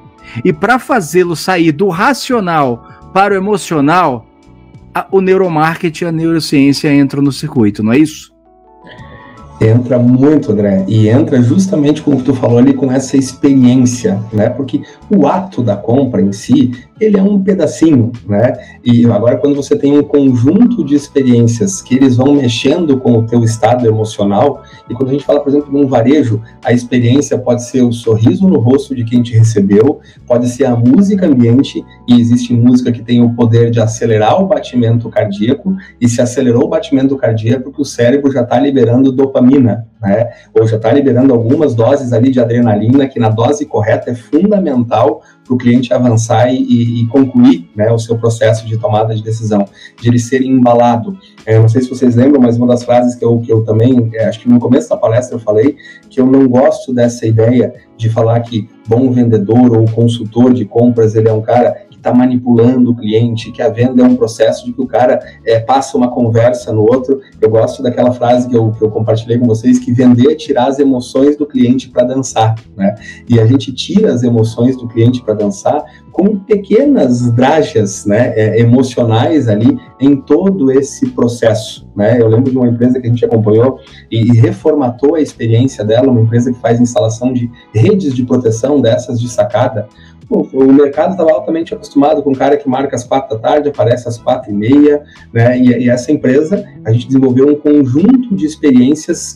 e 0.45 0.53
para 0.53 0.79
fazê-lo 0.79 1.35
sair 1.35 1.73
do 1.73 1.89
racional 1.89 2.87
para 3.13 3.33
o 3.33 3.37
emocional, 3.37 4.25
a, 4.93 5.05
o 5.11 5.19
neuromarketing 5.19 6.05
e 6.05 6.07
a 6.07 6.11
neurociência 6.11 6.93
entram 6.93 7.21
no 7.21 7.33
circuito, 7.33 7.83
não 7.83 7.91
é 7.91 7.97
isso? 7.97 8.30
Entra 9.63 9.99
muito, 9.99 10.51
André, 10.51 10.83
e 10.87 11.07
entra 11.07 11.39
justamente 11.39 12.01
com 12.01 12.11
o 12.11 12.17
que 12.17 12.23
tu 12.23 12.33
falou 12.33 12.57
ali, 12.57 12.73
com 12.73 12.91
essa 12.91 13.15
experiência, 13.15 14.19
né? 14.33 14.49
Porque 14.49 14.81
o 15.07 15.27
ato 15.27 15.61
da 15.61 15.75
compra 15.75 16.19
em 16.19 16.31
si, 16.31 16.71
ele 17.01 17.17
é 17.17 17.23
um 17.23 17.41
pedacinho, 17.41 18.11
né? 18.27 18.53
E 18.83 19.05
agora 19.05 19.37
quando 19.37 19.55
você 19.55 19.75
tem 19.75 19.97
um 19.97 20.03
conjunto 20.03 20.83
de 20.83 20.95
experiências 20.95 21.81
que 21.81 21.95
eles 21.95 22.15
vão 22.15 22.33
mexendo 22.33 22.97
com 22.97 23.13
o 23.13 23.25
teu 23.25 23.43
estado 23.43 23.87
emocional, 23.87 24.63
e 24.89 24.93
quando 24.93 25.09
a 25.09 25.13
gente 25.13 25.25
fala, 25.25 25.39
por 25.39 25.49
exemplo, 25.49 25.71
de 25.71 25.77
um 25.77 25.87
varejo, 25.87 26.41
a 26.63 26.71
experiência 26.71 27.37
pode 27.37 27.63
ser 27.63 27.81
o 27.81 27.91
sorriso 27.91 28.47
no 28.47 28.59
rosto 28.59 28.95
de 28.95 29.03
quem 29.03 29.21
te 29.21 29.37
recebeu, 29.37 29.99
pode 30.27 30.47
ser 30.47 30.65
a 30.65 30.75
música 30.75 31.25
ambiente, 31.25 31.83
e 32.07 32.19
existe 32.19 32.53
música 32.53 32.91
que 32.91 33.01
tem 33.01 33.21
o 33.21 33.33
poder 33.35 33.71
de 33.71 33.79
acelerar 33.79 34.41
o 34.41 34.47
batimento 34.47 35.09
cardíaco, 35.09 35.75
e 35.99 36.07
se 36.07 36.21
acelerou 36.21 36.65
o 36.65 36.69
batimento 36.69 37.17
cardíaco, 37.17 37.65
porque 37.65 37.81
o 37.81 37.85
cérebro 37.85 38.31
já 38.31 38.41
está 38.41 38.59
liberando 38.59 39.11
dopamina, 39.11 39.87
né? 40.01 40.29
Ou 40.53 40.67
já 40.67 40.77
está 40.77 40.91
liberando 40.91 41.33
algumas 41.33 41.75
doses 41.75 42.13
ali 42.13 42.31
de 42.31 42.39
adrenalina, 42.39 43.07
que 43.07 43.19
na 43.19 43.29
dose 43.29 43.65
correta 43.65 44.11
é 44.11 44.15
fundamental 44.15 45.21
para 45.51 45.55
o 45.55 45.57
cliente 45.57 45.93
avançar 45.93 46.53
e, 46.53 47.01
e, 47.01 47.07
concluir 47.07 47.69
né, 47.75 47.91
o 47.91 47.99
seu 47.99 48.17
processo 48.17 48.65
de 48.65 48.77
tomada 48.77 49.13
de 49.13 49.21
decisão, 49.21 49.65
de 49.99 50.07
ele 50.07 50.17
ser 50.19 50.41
embalado. 50.41 51.17
É, 51.45 51.59
não 51.59 51.67
sei 51.67 51.81
se 51.81 51.89
vocês 51.89 52.15
lembram, 52.15 52.41
mas 52.41 52.57
uma 52.57 52.67
das 52.67 52.83
frases 52.83 53.15
que 53.15 53.25
eu, 53.25 53.37
que 53.39 53.51
eu 53.51 53.63
também, 53.63 54.09
é, 54.13 54.27
acho 54.27 54.39
que 54.39 54.47
no 54.47 54.59
começo 54.59 54.89
da 54.89 54.95
palestra 54.95 55.35
eu 55.35 55.39
falei, 55.39 55.75
que 56.09 56.21
eu 56.21 56.25
não 56.25 56.47
gosto 56.47 56.93
dessa 56.93 57.25
ideia 57.27 57.73
de 57.97 58.09
falar 58.09 58.39
que 58.39 58.69
bom 58.87 59.11
vendedor 59.11 59.77
ou 59.77 59.85
consultor 59.91 60.53
de 60.53 60.63
compras, 60.63 61.15
ele 61.15 61.27
é 61.27 61.33
um 61.33 61.41
cara 61.41 61.85
está 62.01 62.13
manipulando 62.13 62.91
o 62.91 62.95
cliente, 62.95 63.51
que 63.51 63.61
a 63.61 63.69
venda 63.69 64.01
é 64.01 64.05
um 64.05 64.15
processo 64.15 64.65
de 64.65 64.73
que 64.73 64.81
o 64.81 64.87
cara 64.87 65.19
é, 65.45 65.59
passa 65.59 65.95
uma 65.95 66.09
conversa 66.09 66.73
no 66.73 66.81
outro. 66.81 67.21
Eu 67.39 67.49
gosto 67.49 67.83
daquela 67.83 68.11
frase 68.11 68.49
que 68.49 68.57
eu, 68.57 68.71
que 68.71 68.81
eu 68.81 68.89
compartilhei 68.89 69.37
com 69.37 69.45
vocês, 69.45 69.77
que 69.77 69.93
vender 69.93 70.31
é 70.31 70.35
tirar 70.35 70.67
as 70.67 70.79
emoções 70.79 71.37
do 71.37 71.45
cliente 71.45 71.89
para 71.89 72.03
dançar, 72.03 72.55
né? 72.75 72.95
E 73.29 73.39
a 73.39 73.45
gente 73.45 73.71
tira 73.71 74.11
as 74.11 74.23
emoções 74.23 74.75
do 74.75 74.87
cliente 74.87 75.21
para 75.21 75.35
dançar 75.35 75.83
com 76.11 76.37
pequenas 76.37 77.31
dragas 77.31 78.05
né, 78.05 78.33
é, 78.35 78.59
emocionais 78.59 79.47
ali 79.47 79.79
em 79.99 80.15
todo 80.15 80.71
esse 80.71 81.09
processo. 81.11 81.87
Né? 81.95 82.19
Eu 82.19 82.27
lembro 82.27 82.51
de 82.51 82.57
uma 82.57 82.67
empresa 82.67 82.99
que 82.99 83.07
a 83.07 83.09
gente 83.09 83.23
acompanhou 83.23 83.79
e, 84.09 84.31
e 84.31 84.37
reformatou 84.37 85.15
a 85.15 85.21
experiência 85.21 85.85
dela, 85.85 86.11
uma 86.11 86.21
empresa 86.21 86.51
que 86.51 86.59
faz 86.59 86.79
instalação 86.79 87.31
de 87.31 87.49
redes 87.73 88.13
de 88.13 88.23
proteção 88.23 88.81
dessas 88.81 89.19
de 89.19 89.29
sacada, 89.29 89.87
o 90.31 90.71
mercado 90.71 91.11
estava 91.11 91.31
altamente 91.31 91.73
acostumado 91.73 92.23
com 92.23 92.29
um 92.29 92.35
cara 92.35 92.55
que 92.55 92.67
marca 92.67 92.95
às 92.95 93.03
quatro 93.03 93.35
da 93.35 93.41
tarde, 93.41 93.67
aparece 93.67 94.07
às 94.07 94.17
quatro 94.17 94.49
e 94.49 94.53
meia, 94.53 95.03
né? 95.33 95.57
E, 95.59 95.83
e 95.83 95.89
essa 95.89 96.11
empresa, 96.11 96.65
a 96.85 96.91
gente 96.91 97.07
desenvolveu 97.07 97.49
um 97.49 97.55
conjunto 97.55 98.33
de 98.33 98.45
experiências 98.45 99.35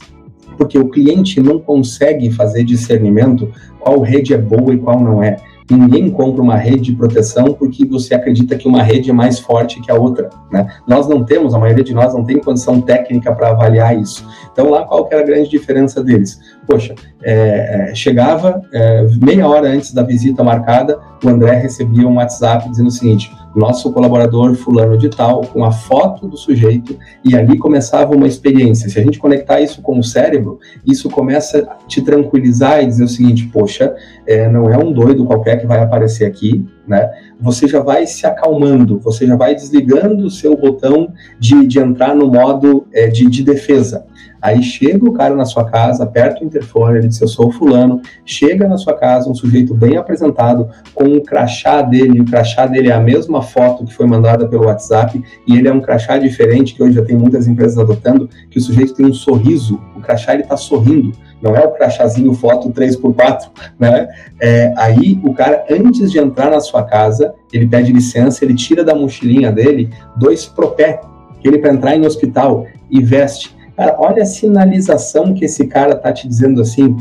porque 0.58 0.80
o 0.80 0.88
cliente 0.88 1.42
não 1.42 1.60
consegue 1.60 2.32
fazer 2.32 2.64
discernimento 2.64 3.52
qual 3.80 4.00
rede 4.00 4.34
é 4.34 4.38
boa 4.38 4.74
e 4.74 4.78
qual 4.78 5.00
não 5.02 5.22
é. 5.22 5.36
Ninguém 5.70 6.12
compra 6.12 6.42
uma 6.42 6.56
rede 6.56 6.92
de 6.92 6.94
proteção 6.94 7.54
porque 7.54 7.86
você 7.86 8.14
acredita 8.14 8.56
que 8.56 8.68
uma 8.68 8.84
rede 8.84 9.10
é 9.10 9.14
mais 9.14 9.40
forte 9.40 9.82
que 9.82 9.92
a 9.92 9.96
outra. 9.96 10.30
Né? 10.52 10.68
Nós 10.88 11.08
não 11.08 11.24
temos, 11.24 11.56
a 11.56 11.60
maioria 11.60 11.84
de 11.84 11.94
nós 11.94 12.14
não 12.14 12.24
tem 12.24 12.40
condição 12.40 12.80
técnica 12.80 13.34
para 13.34 13.50
avaliar 13.50 14.00
isso. 14.00 14.28
Então, 14.52 14.70
lá 14.70 14.84
qual 14.84 15.06
que 15.06 15.14
era 15.16 15.24
a 15.24 15.26
grande 15.26 15.50
diferença 15.50 16.04
deles? 16.04 16.40
Poxa, 16.68 16.94
é, 17.24 17.90
é, 17.90 17.96
chegava 17.96 18.62
é, 18.72 19.08
meia 19.20 19.48
hora 19.48 19.68
antes 19.68 19.92
da 19.92 20.04
visita 20.04 20.44
marcada, 20.44 21.00
o 21.24 21.30
André 21.30 21.56
recebia 21.56 22.08
um 22.08 22.18
WhatsApp 22.18 22.70
dizendo 22.70 22.88
o 22.88 22.92
seguinte: 22.92 23.32
nosso 23.56 23.92
colaborador 23.92 24.54
fulano 24.56 24.98
de 24.98 25.10
tal, 25.10 25.42
com 25.42 25.64
a 25.64 25.72
foto 25.72 26.28
do 26.28 26.38
sujeito, 26.38 26.98
e 27.24 27.36
ali 27.36 27.58
começava 27.58 28.16
uma 28.16 28.28
experiência. 28.28 28.90
Se 28.90 29.00
a 29.00 29.04
gente 29.04 29.20
conectar 29.20 29.62
isso 29.62 29.82
com 29.82 29.98
o 29.98 30.04
cérebro, 30.04 30.60
isso 30.86 31.10
começa 31.10 31.60
a 31.60 31.88
te 31.88 32.02
tranquilizar 32.02 32.84
e 32.84 32.86
dizer 32.86 33.04
o 33.04 33.08
seguinte, 33.08 33.50
poxa, 33.52 33.96
é, 34.28 34.50
não 34.50 34.70
é 34.70 34.78
um 34.78 34.92
doido 34.92 35.26
qualquer 35.26 35.60
que 35.60 35.66
vai 35.66 35.80
aparecer 35.80 36.26
aqui, 36.26 36.66
né? 36.88 37.10
Você 37.40 37.68
já 37.68 37.82
vai 37.82 38.06
se 38.06 38.26
acalmando, 38.26 39.00
você 39.00 39.26
já 39.26 39.36
vai 39.36 39.56
desligando 39.56 40.26
o 40.26 40.30
seu 40.30 40.56
botão 40.56 41.12
de, 41.40 41.66
de 41.66 41.80
entrar 41.80 42.16
no 42.16 42.28
modo 42.28 42.88
é, 42.94 43.08
de, 43.08 43.26
de 43.30 43.44
defesa. 43.44 44.06
Aí 44.46 44.62
chega 44.62 45.04
o 45.04 45.12
cara 45.12 45.34
na 45.34 45.44
sua 45.44 45.66
casa, 45.66 46.04
aperta 46.04 46.44
o 46.44 46.46
interfone, 46.46 47.00
ele 47.00 47.08
diz: 47.08 47.20
Eu 47.20 47.28
sou 47.28 47.48
o 47.48 47.52
fulano. 47.52 48.00
Chega 48.24 48.68
na 48.68 48.78
sua 48.78 48.94
casa 48.94 49.28
um 49.28 49.34
sujeito 49.34 49.74
bem 49.74 49.98
apresentado, 49.98 50.70
com 50.94 51.06
um 51.06 51.20
crachá 51.20 51.82
dele. 51.82 52.22
O 52.22 52.26
crachá 52.26 52.68
dele 52.68 52.90
é 52.90 52.94
a 52.94 53.00
mesma 53.00 53.42
foto 53.42 53.84
que 53.84 53.92
foi 53.92 54.06
mandada 54.06 54.48
pelo 54.48 54.66
WhatsApp, 54.66 55.20
e 55.48 55.58
ele 55.58 55.68
é 55.68 55.74
um 55.74 55.82
crachá 55.82 56.20
diferente, 56.20 56.76
que 56.76 56.84
hoje 56.84 56.94
já 56.94 57.04
tem 57.04 57.18
muitas 57.18 57.48
empresas 57.48 57.80
adotando, 57.80 58.30
que 58.52 58.60
o 58.60 58.62
sujeito 58.62 58.94
tem 58.94 59.08
um 59.08 59.14
sorriso, 59.16 59.82
o 59.96 60.00
crachá 60.00 60.36
ele 60.36 60.44
está 60.44 60.56
sorrindo. 60.56 61.12
não 61.42 61.56
é 61.56 61.66
o 61.66 61.72
crachazinho 61.72 62.32
foto 62.36 62.70
3x4, 62.70 63.50
né? 63.80 64.08
É, 64.40 64.72
aí 64.78 65.20
o 65.24 65.34
cara, 65.34 65.66
antes 65.72 66.12
de 66.12 66.20
entrar 66.20 66.52
na 66.52 66.60
sua 66.60 66.84
casa, 66.84 67.34
ele 67.52 67.68
pede 67.68 67.92
licença, 67.92 68.46
ele 68.46 68.54
tira 68.54 68.84
da 68.84 68.94
mochilinha 68.94 69.52
dele 69.52 69.90
dois 70.16 70.46
propé, 70.46 71.02
ele 71.44 71.58
para 71.58 71.74
entrar 71.74 71.96
em 71.96 72.06
hospital 72.06 72.68
e 72.92 73.02
veste. 73.02 73.55
Cara, 73.76 73.96
olha 74.00 74.24
a 74.24 74.26
sinalização 74.26 75.34
que 75.34 75.46
esse 75.46 75.68
cara 75.68 75.96
tá 75.96 76.12
te 76.14 76.28
dizendo 76.28 76.62
assim. 76.62 76.96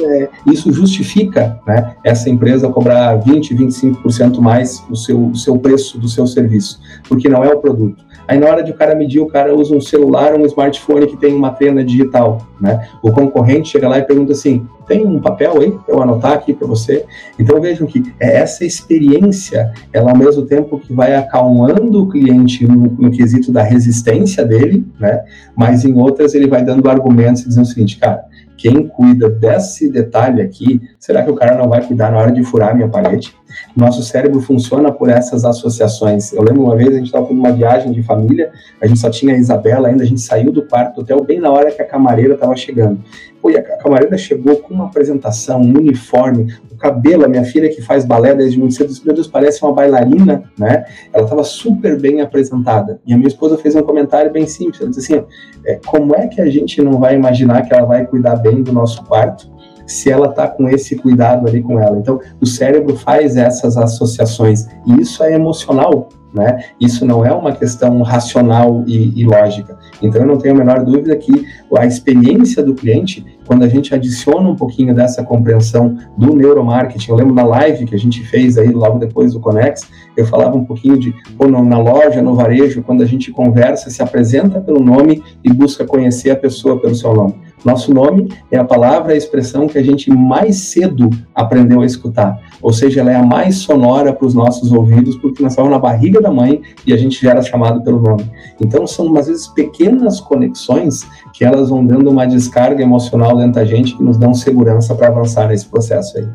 É, 0.00 0.28
isso 0.46 0.72
justifica 0.72 1.60
né, 1.66 1.96
essa 2.04 2.30
empresa 2.30 2.68
cobrar 2.68 3.16
20, 3.16 3.54
25% 3.54 4.38
mais 4.40 4.82
o 4.88 4.94
seu, 4.94 5.26
o 5.26 5.36
seu 5.36 5.58
preço 5.58 5.98
do 5.98 6.08
seu 6.08 6.26
serviço, 6.26 6.80
porque 7.08 7.28
não 7.28 7.42
é 7.42 7.48
o 7.48 7.58
produto. 7.58 8.05
Aí 8.28 8.38
na 8.38 8.46
hora 8.46 8.62
de 8.62 8.72
o 8.72 8.74
cara 8.74 8.94
medir, 8.94 9.20
o 9.20 9.26
cara 9.26 9.54
usa 9.54 9.74
um 9.74 9.80
celular, 9.80 10.34
um 10.34 10.44
smartphone 10.46 11.06
que 11.06 11.16
tem 11.16 11.34
uma 11.34 11.52
pena 11.52 11.84
digital, 11.84 12.46
né? 12.60 12.88
O 13.02 13.12
concorrente 13.12 13.68
chega 13.68 13.88
lá 13.88 13.98
e 13.98 14.02
pergunta 14.02 14.32
assim: 14.32 14.66
tem 14.86 15.04
um 15.04 15.20
papel 15.20 15.60
aí 15.60 15.70
para 15.70 15.94
eu 15.94 16.02
anotar 16.02 16.32
aqui 16.32 16.52
para 16.52 16.66
você? 16.66 17.04
Então 17.38 17.60
vejam 17.60 17.86
que 17.86 18.02
é 18.18 18.36
essa 18.38 18.64
experiência, 18.64 19.72
ela 19.92 20.10
ao 20.10 20.16
mesmo 20.16 20.42
tempo 20.42 20.78
que 20.78 20.92
vai 20.92 21.14
acalmando 21.14 22.02
o 22.02 22.08
cliente 22.08 22.66
no, 22.66 22.90
no 22.98 23.10
quesito 23.10 23.52
da 23.52 23.62
resistência 23.62 24.44
dele, 24.44 24.84
né? 24.98 25.24
Mas 25.56 25.84
em 25.84 25.94
outras 25.94 26.34
ele 26.34 26.48
vai 26.48 26.64
dando 26.64 26.88
argumentos 26.88 27.42
e 27.42 27.48
dizendo 27.48 27.64
o 27.64 27.68
seguinte, 27.68 27.98
cara, 27.98 28.24
quem 28.56 28.86
cuida 28.86 29.28
desse 29.28 29.90
detalhe 29.90 30.40
aqui, 30.42 30.80
será 30.98 31.22
que 31.22 31.30
o 31.30 31.34
cara 31.34 31.56
não 31.56 31.68
vai 31.68 31.86
cuidar 31.86 32.10
na 32.10 32.18
hora 32.18 32.32
de 32.32 32.42
furar 32.42 32.70
a 32.70 32.74
minha 32.74 32.88
parede? 32.88 33.34
Nosso 33.76 34.02
cérebro 34.02 34.40
funciona 34.40 34.90
por 34.92 35.08
essas 35.08 35.44
associações. 35.44 36.32
Eu 36.32 36.42
lembro 36.42 36.64
uma 36.64 36.76
vez 36.76 36.88
a 36.88 36.96
gente 36.98 37.06
estava 37.06 37.24
fazendo 37.24 37.40
uma 37.40 37.52
viagem 37.52 37.92
de 37.92 38.02
família, 38.02 38.50
a 38.80 38.86
gente 38.86 38.98
só 39.00 39.10
tinha 39.10 39.34
a 39.34 39.38
Isabela 39.38 39.88
ainda, 39.88 40.02
a 40.02 40.06
gente 40.06 40.20
saiu 40.20 40.50
do 40.50 40.62
quarto 40.66 40.96
do 40.96 41.00
hotel 41.02 41.22
bem 41.22 41.40
na 41.40 41.50
hora 41.50 41.70
que 41.70 41.80
a 41.80 41.86
camareira 41.86 42.34
estava 42.34 42.56
chegando. 42.56 43.02
Pô, 43.46 43.50
e 43.50 43.56
a 43.56 43.62
camareira 43.62 44.18
chegou 44.18 44.56
com 44.56 44.74
uma 44.74 44.86
apresentação, 44.86 45.60
um 45.60 45.78
uniforme, 45.78 46.52
o 46.68 46.74
cabelo, 46.74 47.24
a 47.24 47.28
minha 47.28 47.44
filha 47.44 47.68
que 47.68 47.80
faz 47.80 48.04
balé 48.04 48.34
desde 48.34 48.58
muito 48.58 48.74
cedo, 48.74 48.92
meu 49.04 49.14
Deus, 49.14 49.28
parece 49.28 49.62
uma 49.62 49.72
bailarina, 49.72 50.42
né? 50.58 50.84
Ela 51.12 51.22
estava 51.22 51.44
super 51.44 51.96
bem 51.96 52.20
apresentada. 52.20 53.00
E 53.06 53.14
a 53.14 53.16
minha 53.16 53.28
esposa 53.28 53.56
fez 53.56 53.76
um 53.76 53.82
comentário 53.82 54.32
bem 54.32 54.48
simples, 54.48 54.80
ela 54.80 54.90
disse 54.90 55.14
assim, 55.14 55.24
é, 55.64 55.78
como 55.86 56.12
é 56.16 56.26
que 56.26 56.40
a 56.40 56.50
gente 56.50 56.82
não 56.82 56.98
vai 56.98 57.14
imaginar 57.14 57.62
que 57.62 57.72
ela 57.72 57.86
vai 57.86 58.04
cuidar 58.04 58.34
bem 58.34 58.64
do 58.64 58.72
nosso 58.72 59.04
quarto 59.04 59.48
se 59.86 60.10
ela 60.10 60.28
está 60.28 60.48
com 60.48 60.68
esse 60.68 60.96
cuidado 60.96 61.46
ali 61.46 61.62
com 61.62 61.80
ela. 61.80 61.98
Então, 61.98 62.20
o 62.40 62.46
cérebro 62.46 62.96
faz 62.96 63.36
essas 63.36 63.76
associações 63.76 64.66
e 64.86 65.00
isso 65.00 65.22
é 65.22 65.32
emocional, 65.34 66.08
né? 66.36 66.64
Isso 66.78 67.06
não 67.06 67.24
é 67.24 67.32
uma 67.32 67.52
questão 67.52 68.02
racional 68.02 68.84
e, 68.86 69.20
e, 69.20 69.24
lógica. 69.24 69.78
Então, 70.02 70.20
eu 70.20 70.26
não 70.26 70.36
tenho 70.36 70.54
a 70.54 70.58
menor 70.58 70.84
dúvida 70.84 71.16
que 71.16 71.46
a 71.74 71.86
experiência 71.86 72.62
do 72.62 72.74
cliente, 72.74 73.24
quando 73.46 73.64
a 73.64 73.68
gente 73.68 73.94
adiciona 73.94 74.48
um 74.48 74.54
pouquinho 74.54 74.94
dessa 74.94 75.22
compreensão 75.22 75.96
do 76.18 76.34
neuromarketing, 76.34 77.10
eu 77.10 77.16
lembro 77.16 77.34
na 77.34 77.44
live 77.44 77.86
que 77.86 77.94
a 77.94 77.98
gente 77.98 78.22
fez 78.24 78.58
aí 78.58 78.68
logo 78.68 78.98
depois 78.98 79.32
do 79.32 79.40
Conex, 79.40 79.88
eu 80.16 80.26
falava 80.26 80.56
um 80.56 80.64
pouquinho 80.64 80.98
de, 80.98 81.14
pô, 81.38 81.46
na 81.46 81.78
loja, 81.78 82.20
no 82.20 82.34
varejo, 82.34 82.82
quando 82.82 83.02
a 83.02 83.06
gente 83.06 83.30
conversa, 83.30 83.88
se 83.88 84.02
apresenta 84.02 84.60
pelo 84.60 84.80
nome 84.80 85.22
e 85.42 85.50
busca 85.50 85.86
conhecer 85.86 86.30
a 86.30 86.36
pessoa 86.36 86.78
pelo 86.78 86.94
seu 86.94 87.14
nome. 87.14 87.45
Nosso 87.66 87.92
nome 87.92 88.28
é 88.48 88.56
a 88.56 88.64
palavra, 88.64 89.12
a 89.12 89.16
expressão 89.16 89.66
que 89.66 89.76
a 89.76 89.82
gente 89.82 90.08
mais 90.08 90.54
cedo 90.54 91.10
aprendeu 91.34 91.80
a 91.80 91.84
escutar. 91.84 92.38
Ou 92.62 92.72
seja, 92.72 93.00
ela 93.00 93.10
é 93.10 93.16
a 93.16 93.26
mais 93.26 93.56
sonora 93.56 94.12
para 94.12 94.24
os 94.24 94.34
nossos 94.34 94.70
ouvidos, 94.70 95.16
porque 95.16 95.42
nós 95.42 95.50
estávamos 95.50 95.76
na 95.76 95.82
barriga 95.82 96.20
da 96.20 96.30
mãe 96.30 96.62
e 96.86 96.92
a 96.92 96.96
gente 96.96 97.20
já 97.20 97.32
era 97.32 97.42
chamado 97.42 97.82
pelo 97.82 98.00
nome. 98.00 98.24
Então, 98.60 98.86
são, 98.86 99.16
às 99.16 99.26
vezes, 99.26 99.48
pequenas 99.48 100.20
conexões 100.20 101.04
que 101.32 101.44
elas 101.44 101.68
vão 101.68 101.84
dando 101.84 102.08
uma 102.08 102.24
descarga 102.24 102.80
emocional 102.80 103.36
dentro 103.36 103.54
da 103.54 103.64
gente 103.64 103.96
que 103.96 104.02
nos 104.04 104.16
dão 104.16 104.32
segurança 104.32 104.94
para 104.94 105.08
avançar 105.08 105.48
nesse 105.48 105.66
processo 105.66 106.18
aí. 106.18 106.28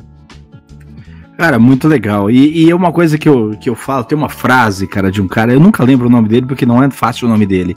Cara, 1.38 1.57
muito 1.57 1.88
legal. 1.88 2.29
E, 2.29 2.69
é 2.69 2.75
uma 2.75 2.91
coisa 2.91 3.17
que 3.17 3.27
eu, 3.27 3.51
que 3.59 3.69
eu 3.69 3.75
falo, 3.75 4.03
tem 4.03 4.17
uma 4.17 4.29
frase, 4.29 4.86
cara, 4.86 5.11
de 5.11 5.21
um 5.21 5.27
cara, 5.27 5.53
eu 5.53 5.59
nunca 5.59 5.84
lembro 5.84 6.07
o 6.07 6.09
nome 6.09 6.27
dele, 6.27 6.45
porque 6.45 6.65
não 6.65 6.84
é 6.84 6.89
fácil 6.91 7.27
o 7.27 7.32
nome 7.32 7.45
dele, 7.45 7.75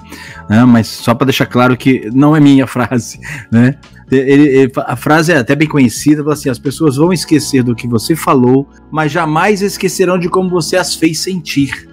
né? 0.50 0.64
Mas 0.64 0.86
só 0.86 1.14
para 1.14 1.26
deixar 1.26 1.46
claro 1.46 1.76
que 1.76 2.10
não 2.12 2.36
é 2.36 2.40
minha 2.40 2.66
frase, 2.68 3.18
né? 3.50 3.76
Ele, 4.10 4.48
ele, 4.48 4.72
a 4.76 4.96
frase 4.96 5.32
é 5.32 5.38
até 5.38 5.54
bem 5.54 5.66
conhecida, 5.66 6.22
fala 6.22 6.34
assim: 6.34 6.50
as 6.50 6.58
pessoas 6.58 6.96
vão 6.96 7.12
esquecer 7.12 7.62
do 7.62 7.74
que 7.74 7.88
você 7.88 8.14
falou, 8.14 8.68
mas 8.90 9.10
jamais 9.10 9.62
esquecerão 9.62 10.18
de 10.18 10.28
como 10.28 10.50
você 10.50 10.76
as 10.76 10.94
fez 10.94 11.20
sentir. 11.20 11.88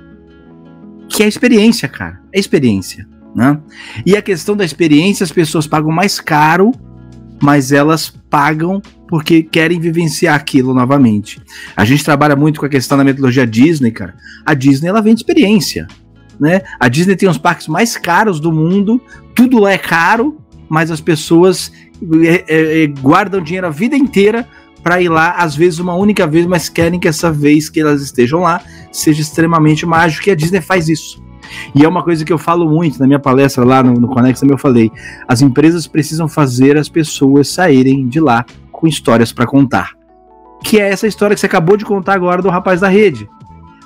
Que 1.07 1.23
é 1.23 1.27
experiência, 1.27 1.87
cara. 1.87 2.19
É 2.33 2.39
experiência. 2.39 3.07
Né? 3.33 3.57
E 4.05 4.15
a 4.15 4.21
questão 4.21 4.57
da 4.57 4.65
experiência, 4.65 5.23
as 5.23 5.31
pessoas 5.31 5.65
pagam 5.65 5.91
mais 5.91 6.19
caro, 6.19 6.71
mas 7.41 7.71
elas 7.71 8.09
pagam 8.29 8.81
porque 9.07 9.43
querem 9.43 9.79
vivenciar 9.79 10.35
aquilo 10.35 10.73
novamente. 10.73 11.41
A 11.75 11.83
gente 11.83 12.05
trabalha 12.05 12.35
muito 12.35 12.59
com 12.59 12.65
a 12.65 12.69
questão 12.69 12.97
da 12.97 13.03
metodologia 13.03 13.45
Disney, 13.45 13.91
cara. 13.91 14.15
A 14.45 14.53
Disney 14.53 14.87
ela 14.87 15.01
vende 15.01 15.19
experiência, 15.19 15.87
né? 16.39 16.61
A 16.79 16.87
Disney 16.87 17.15
tem 17.15 17.27
os 17.27 17.37
parques 17.37 17.67
mais 17.67 17.97
caros 17.97 18.39
do 18.39 18.51
mundo, 18.51 19.01
tudo 19.35 19.59
lá 19.59 19.71
é 19.71 19.77
caro, 19.77 20.37
mas 20.69 20.91
as 20.91 21.01
pessoas 21.01 21.71
é, 22.23 22.45
é, 22.47 22.83
é 22.83 22.87
guardam 22.87 23.41
dinheiro 23.41 23.67
a 23.67 23.71
vida 23.71 23.97
inteira 23.97 24.47
para 24.81 25.01
ir 25.01 25.09
lá, 25.09 25.31
às 25.31 25.55
vezes 25.55 25.79
uma 25.79 25.93
única 25.93 26.25
vez, 26.25 26.45
mas 26.45 26.69
querem 26.69 26.99
que 26.99 27.07
essa 27.07 27.31
vez 27.31 27.69
que 27.69 27.79
elas 27.81 28.01
estejam 28.01 28.39
lá 28.39 28.61
seja 28.91 29.21
extremamente 29.21 29.85
mágico, 29.85 30.29
e 30.29 30.31
a 30.31 30.35
Disney 30.35 30.61
faz 30.61 30.89
isso. 30.89 31.21
E 31.73 31.83
é 31.83 31.87
uma 31.87 32.03
coisa 32.03 32.23
que 32.25 32.31
eu 32.31 32.37
falo 32.37 32.69
muito 32.69 32.99
na 32.99 33.07
minha 33.07 33.19
palestra 33.19 33.63
lá 33.63 33.83
no, 33.83 33.93
no 33.93 34.07
Conex, 34.07 34.41
eu 34.41 34.57
falei, 34.57 34.91
as 35.27 35.41
empresas 35.41 35.87
precisam 35.87 36.27
fazer 36.27 36.77
as 36.77 36.89
pessoas 36.89 37.47
saírem 37.47 38.07
de 38.07 38.19
lá 38.19 38.45
com 38.71 38.87
histórias 38.87 39.31
para 39.31 39.45
contar. 39.45 39.91
Que 40.63 40.79
é 40.79 40.89
essa 40.89 41.07
história 41.07 41.35
que 41.35 41.39
você 41.39 41.45
acabou 41.45 41.77
de 41.77 41.85
contar 41.85 42.13
agora 42.13 42.41
do 42.41 42.49
rapaz 42.49 42.81
da 42.81 42.87
rede. 42.87 43.29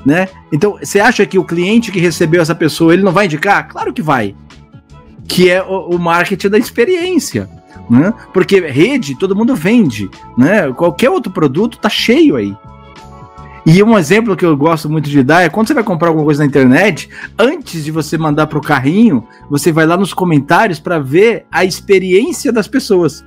Né? 0.06 0.28
Então, 0.52 0.78
você 0.82 1.00
acha 1.00 1.26
que 1.26 1.40
o 1.40 1.44
cliente 1.44 1.92
que 1.92 2.00
recebeu 2.00 2.42
essa 2.42 2.54
pessoa, 2.54 2.94
ele 2.94 3.04
não 3.04 3.12
vai 3.12 3.26
indicar? 3.26 3.68
Claro 3.68 3.92
que 3.92 4.02
vai. 4.02 4.36
Que 5.28 5.50
é 5.50 5.64
o, 5.64 5.96
o 5.96 6.00
marketing 6.00 6.50
da 6.50 6.60
experiência. 6.60 7.50
Né? 7.90 8.14
Porque 8.34 8.60
rede, 8.60 9.18
todo 9.18 9.36
mundo 9.36 9.56
vende. 9.56 10.10
Né? 10.38 10.72
Qualquer 10.74 11.10
outro 11.10 11.32
produto 11.32 11.80
tá 11.80 11.90
cheio 11.90 12.36
aí. 12.36 12.56
E 13.66 13.82
um 13.82 13.98
exemplo 13.98 14.36
que 14.36 14.46
eu 14.46 14.56
gosto 14.56 14.88
muito 14.88 15.10
de 15.10 15.24
dar 15.24 15.42
é 15.42 15.50
quando 15.50 15.68
você 15.68 15.74
vai 15.74 15.84
comprar 15.84 16.10
alguma 16.10 16.26
coisa 16.26 16.44
na 16.44 16.48
internet, 16.48 17.10
antes 17.38 17.84
de 17.84 17.90
você 17.90 18.16
mandar 18.16 18.46
para 18.46 18.60
o 18.60 18.62
carrinho, 18.62 19.28
você 19.50 19.72
vai 19.72 19.88
lá 19.88 19.98
nos 19.98 20.14
comentários 20.14 20.80
para 20.80 21.00
ver 21.00 21.46
a 21.52 21.66
experiência 21.66 22.52
das 22.52 22.68
pessoas 22.68 23.26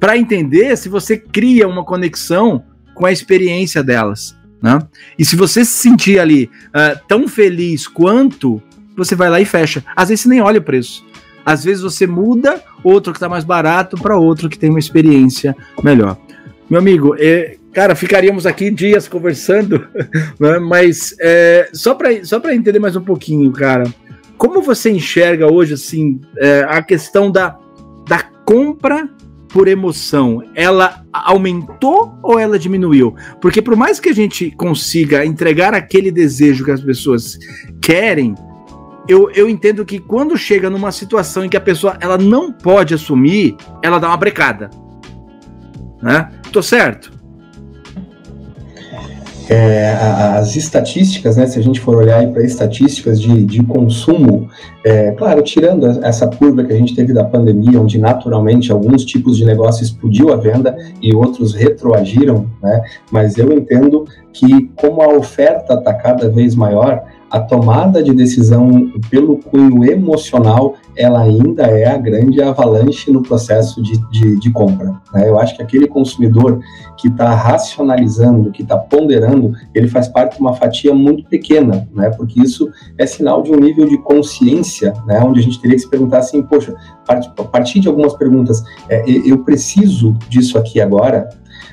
para 0.00 0.16
entender 0.16 0.76
se 0.76 0.88
você 0.88 1.16
cria 1.16 1.68
uma 1.68 1.84
conexão 1.84 2.64
com 2.94 3.06
a 3.06 3.12
experiência 3.12 3.82
delas. 3.82 4.36
Né? 4.60 4.78
E 5.18 5.24
se 5.24 5.36
você 5.36 5.64
se 5.64 5.72
sentir 5.72 6.18
ali 6.18 6.50
uh, 6.68 6.98
tão 7.06 7.28
feliz 7.28 7.86
quanto, 7.86 8.60
você 8.96 9.14
vai 9.14 9.30
lá 9.30 9.40
e 9.40 9.44
fecha. 9.44 9.84
Às 9.94 10.08
vezes 10.08 10.22
você 10.22 10.28
nem 10.28 10.40
olha 10.40 10.58
o 10.58 10.64
preço. 10.64 11.04
Às 11.44 11.62
vezes 11.62 11.82
você 11.82 12.08
muda 12.08 12.60
outro 12.82 13.12
que 13.12 13.18
está 13.18 13.28
mais 13.28 13.44
barato 13.44 13.96
para 13.96 14.18
outro 14.18 14.48
que 14.48 14.58
tem 14.58 14.70
uma 14.70 14.80
experiência 14.80 15.54
melhor. 15.80 16.16
Meu 16.68 16.80
amigo, 16.80 17.14
é, 17.16 17.56
cara, 17.76 17.94
ficaríamos 17.94 18.46
aqui 18.46 18.70
dias 18.70 19.06
conversando, 19.06 19.86
né? 20.40 20.58
mas 20.58 21.14
é, 21.20 21.68
só 21.74 21.94
para 21.94 22.24
só 22.24 22.40
entender 22.50 22.78
mais 22.78 22.96
um 22.96 23.02
pouquinho, 23.02 23.52
cara, 23.52 23.84
como 24.38 24.62
você 24.62 24.90
enxerga 24.90 25.52
hoje 25.52 25.74
assim 25.74 26.18
é, 26.38 26.64
a 26.66 26.82
questão 26.82 27.30
da, 27.30 27.58
da 28.08 28.22
compra 28.46 29.06
por 29.50 29.68
emoção, 29.68 30.42
ela 30.54 31.04
aumentou 31.12 32.14
ou 32.22 32.38
ela 32.40 32.58
diminuiu? 32.58 33.14
Porque 33.42 33.60
por 33.60 33.76
mais 33.76 34.00
que 34.00 34.08
a 34.08 34.14
gente 34.14 34.50
consiga 34.52 35.26
entregar 35.26 35.74
aquele 35.74 36.10
desejo 36.10 36.64
que 36.64 36.70
as 36.70 36.80
pessoas 36.80 37.38
querem, 37.82 38.34
eu, 39.06 39.30
eu 39.32 39.50
entendo 39.50 39.84
que 39.84 39.98
quando 39.98 40.34
chega 40.38 40.70
numa 40.70 40.90
situação 40.90 41.44
em 41.44 41.48
que 41.50 41.58
a 41.58 41.60
pessoa 41.60 41.98
ela 42.00 42.16
não 42.16 42.50
pode 42.50 42.94
assumir, 42.94 43.54
ela 43.82 43.98
dá 43.98 44.08
uma 44.08 44.16
brecada. 44.16 44.70
Né? 46.02 46.30
Tô 46.50 46.62
certo? 46.62 47.15
É, 49.48 49.92
as 50.38 50.56
estatísticas, 50.56 51.36
né, 51.36 51.46
se 51.46 51.58
a 51.58 51.62
gente 51.62 51.80
for 51.80 51.96
olhar 51.96 52.26
para 52.32 52.42
estatísticas 52.42 53.20
de, 53.20 53.44
de 53.44 53.62
consumo, 53.62 54.48
é, 54.84 55.12
claro, 55.12 55.42
tirando 55.42 55.86
essa 56.04 56.26
curva 56.26 56.64
que 56.64 56.72
a 56.72 56.76
gente 56.76 56.94
teve 56.94 57.12
da 57.12 57.24
pandemia, 57.24 57.80
onde 57.80 57.98
naturalmente 57.98 58.72
alguns 58.72 59.04
tipos 59.04 59.36
de 59.36 59.44
negócio 59.44 59.84
explodiu 59.84 60.32
a 60.32 60.36
venda 60.36 60.76
e 61.00 61.14
outros 61.14 61.54
retroagiram, 61.54 62.46
né, 62.62 62.82
mas 63.10 63.38
eu 63.38 63.52
entendo 63.52 64.04
que 64.32 64.68
como 64.76 65.00
a 65.00 65.08
oferta 65.08 65.74
está 65.74 65.94
cada 65.94 66.28
vez 66.28 66.54
maior, 66.54 67.04
a 67.30 67.40
tomada 67.40 68.02
de 68.02 68.12
decisão 68.14 68.92
pelo 69.10 69.38
cunho 69.38 69.84
emocional 69.84 70.76
ela 70.96 71.20
ainda 71.20 71.64
é 71.64 71.86
a 71.86 71.96
grande 71.96 72.40
avalanche 72.40 73.10
no 73.10 73.22
processo 73.22 73.82
de, 73.82 73.98
de, 74.10 74.40
de 74.40 74.50
compra. 74.50 74.94
Né? 75.12 75.28
Eu 75.28 75.38
acho 75.38 75.54
que 75.56 75.62
aquele 75.62 75.86
consumidor 75.86 76.60
que 76.96 77.08
está 77.08 77.34
racionalizando, 77.34 78.50
que 78.50 78.62
está 78.62 78.78
ponderando, 78.78 79.52
ele 79.74 79.88
faz 79.88 80.08
parte 80.08 80.36
de 80.36 80.40
uma 80.40 80.54
fatia 80.54 80.94
muito 80.94 81.24
pequena, 81.28 81.86
né? 81.94 82.10
porque 82.10 82.40
isso 82.40 82.70
é 82.96 83.06
sinal 83.06 83.42
de 83.42 83.52
um 83.52 83.56
nível 83.56 83.86
de 83.86 83.98
consciência, 83.98 84.94
né? 85.06 85.20
onde 85.20 85.40
a 85.40 85.42
gente 85.42 85.60
teria 85.60 85.76
que 85.76 85.82
se 85.82 85.90
perguntar 85.90 86.18
assim, 86.18 86.42
poxa, 86.42 86.74
a 87.06 87.44
partir 87.44 87.80
de 87.80 87.88
algumas 87.88 88.14
perguntas, 88.14 88.64
é, 88.88 89.04
eu 89.08 89.44
preciso 89.44 90.14
disso 90.28 90.56
aqui 90.58 90.80
agora? 90.80 91.28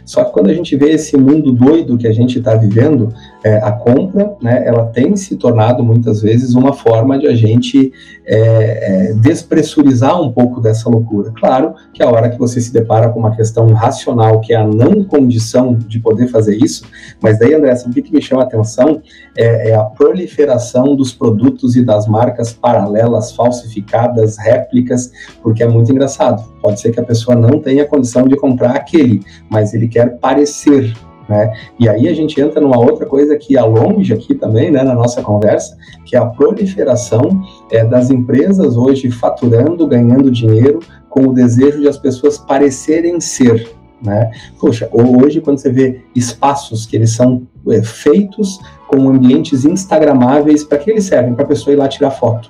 Só 0.05 0.24
que 0.24 0.32
quando 0.32 0.49
a 0.49 0.53
gente 0.53 0.76
vê 0.76 0.91
esse 0.91 1.15
mundo 1.15 1.51
doido 1.51 1.97
que 1.97 2.07
a 2.07 2.11
gente 2.11 2.38
está 2.38 2.55
vivendo, 2.55 3.13
é, 3.44 3.58
a 3.58 3.72
compra, 3.74 4.36
né, 4.41 4.64
ela 4.66 4.86
tem 4.86 5.16
se 5.18 5.36
tornado 5.36 5.84
muitas 5.84 6.22
vezes 6.22 6.56
uma 6.56 6.72
forma 6.72 7.20
de 7.20 7.28
a 7.28 7.36
gente 7.36 7.91
é, 8.26 8.38
é, 9.10 9.14
despressurizar 9.16 10.20
um 10.22 10.32
pouco 10.32 10.62
dessa 10.62 10.89
loucura. 10.89 11.32
Claro 11.36 11.76
que 11.94 12.02
a 12.02 12.10
hora 12.10 12.30
que 12.30 12.39
você 12.39 12.62
se 12.62 12.72
depara 12.72 13.10
com 13.10 13.20
uma 13.20 13.36
questão 13.36 13.68
racional, 13.74 14.39
que 14.39 14.54
é 14.54 14.56
a 14.56 14.66
não 14.66 15.04
condição 15.04 15.74
de 15.76 16.00
poder 16.00 16.28
fazer 16.28 16.56
isso, 16.56 16.86
mas 17.22 17.38
daí, 17.38 17.54
André, 17.54 17.76
sabe 17.76 18.00
o 18.00 18.04
que 18.04 18.14
me 18.14 18.22
chama 18.22 18.44
a 18.44 18.46
atenção? 18.46 19.02
É, 19.38 19.72
é 19.72 19.76
a 19.76 19.84
proliferação 19.84 20.96
dos 20.96 21.12
produtos 21.12 21.76
e 21.76 21.84
das 21.84 22.08
marcas 22.08 22.54
paralelas, 22.54 23.34
falsificadas, 23.34 24.38
réplicas, 24.38 25.12
porque 25.41 25.64
é 25.64 25.68
muito 25.68 25.91
engraçado. 25.91 26.44
Pode 26.62 26.80
ser 26.80 26.91
que 26.91 27.00
a 27.00 27.04
pessoa 27.04 27.36
não 27.36 27.60
tenha 27.60 27.86
condição 27.86 28.26
de 28.26 28.38
comprar 28.38 28.72
aquele, 28.72 29.22
mas 29.50 29.74
ele 29.74 29.89
quer 29.89 30.18
parecer 30.18 30.94
né? 31.28 31.53
E 31.80 31.88
aí 31.88 32.07
a 32.07 32.13
gente 32.13 32.39
entra 32.39 32.59
numa 32.59 32.78
outra 32.78 33.05
coisa 33.05 33.38
que 33.38 33.53
ia 33.53 33.65
longe 33.65 34.13
aqui 34.13 34.36
também, 34.36 34.71
né, 34.71 34.84
na 34.84 34.93
nossa 34.93 35.21
conversa, 35.21 35.78
que 36.05 36.15
é 36.15 36.19
a 36.19 36.26
proliferação 36.26 37.41
é, 37.71 37.84
das 37.86 38.09
empresas 38.09 38.76
hoje 38.76 39.09
faturando, 39.09 39.88
ganhando 39.88 40.30
dinheiro 40.30 40.80
com 41.09 41.28
o 41.28 41.34
desejo 41.34 41.82
de 41.82 41.88
as 41.88 41.97
pessoas 41.97 42.38
parecerem 42.38 43.19
ser. 43.19 43.71
Né? 44.03 44.32
Poxa, 44.59 44.89
hoje 44.91 45.39
quando 45.39 45.59
você 45.59 45.71
vê 45.71 46.01
espaços 46.13 46.86
que 46.86 46.95
eles 46.95 47.11
são 47.11 47.43
é, 47.69 47.82
feitos 47.82 48.59
com 48.88 49.07
ambientes 49.07 49.63
instagramáveis, 49.63 50.63
para 50.63 50.78
que 50.78 50.91
eles 50.91 51.05
servem? 51.05 51.34
Para 51.34 51.45
a 51.45 51.47
pessoa 51.47 51.74
ir 51.74 51.78
lá 51.78 51.88
tirar 51.88 52.11
foto. 52.11 52.49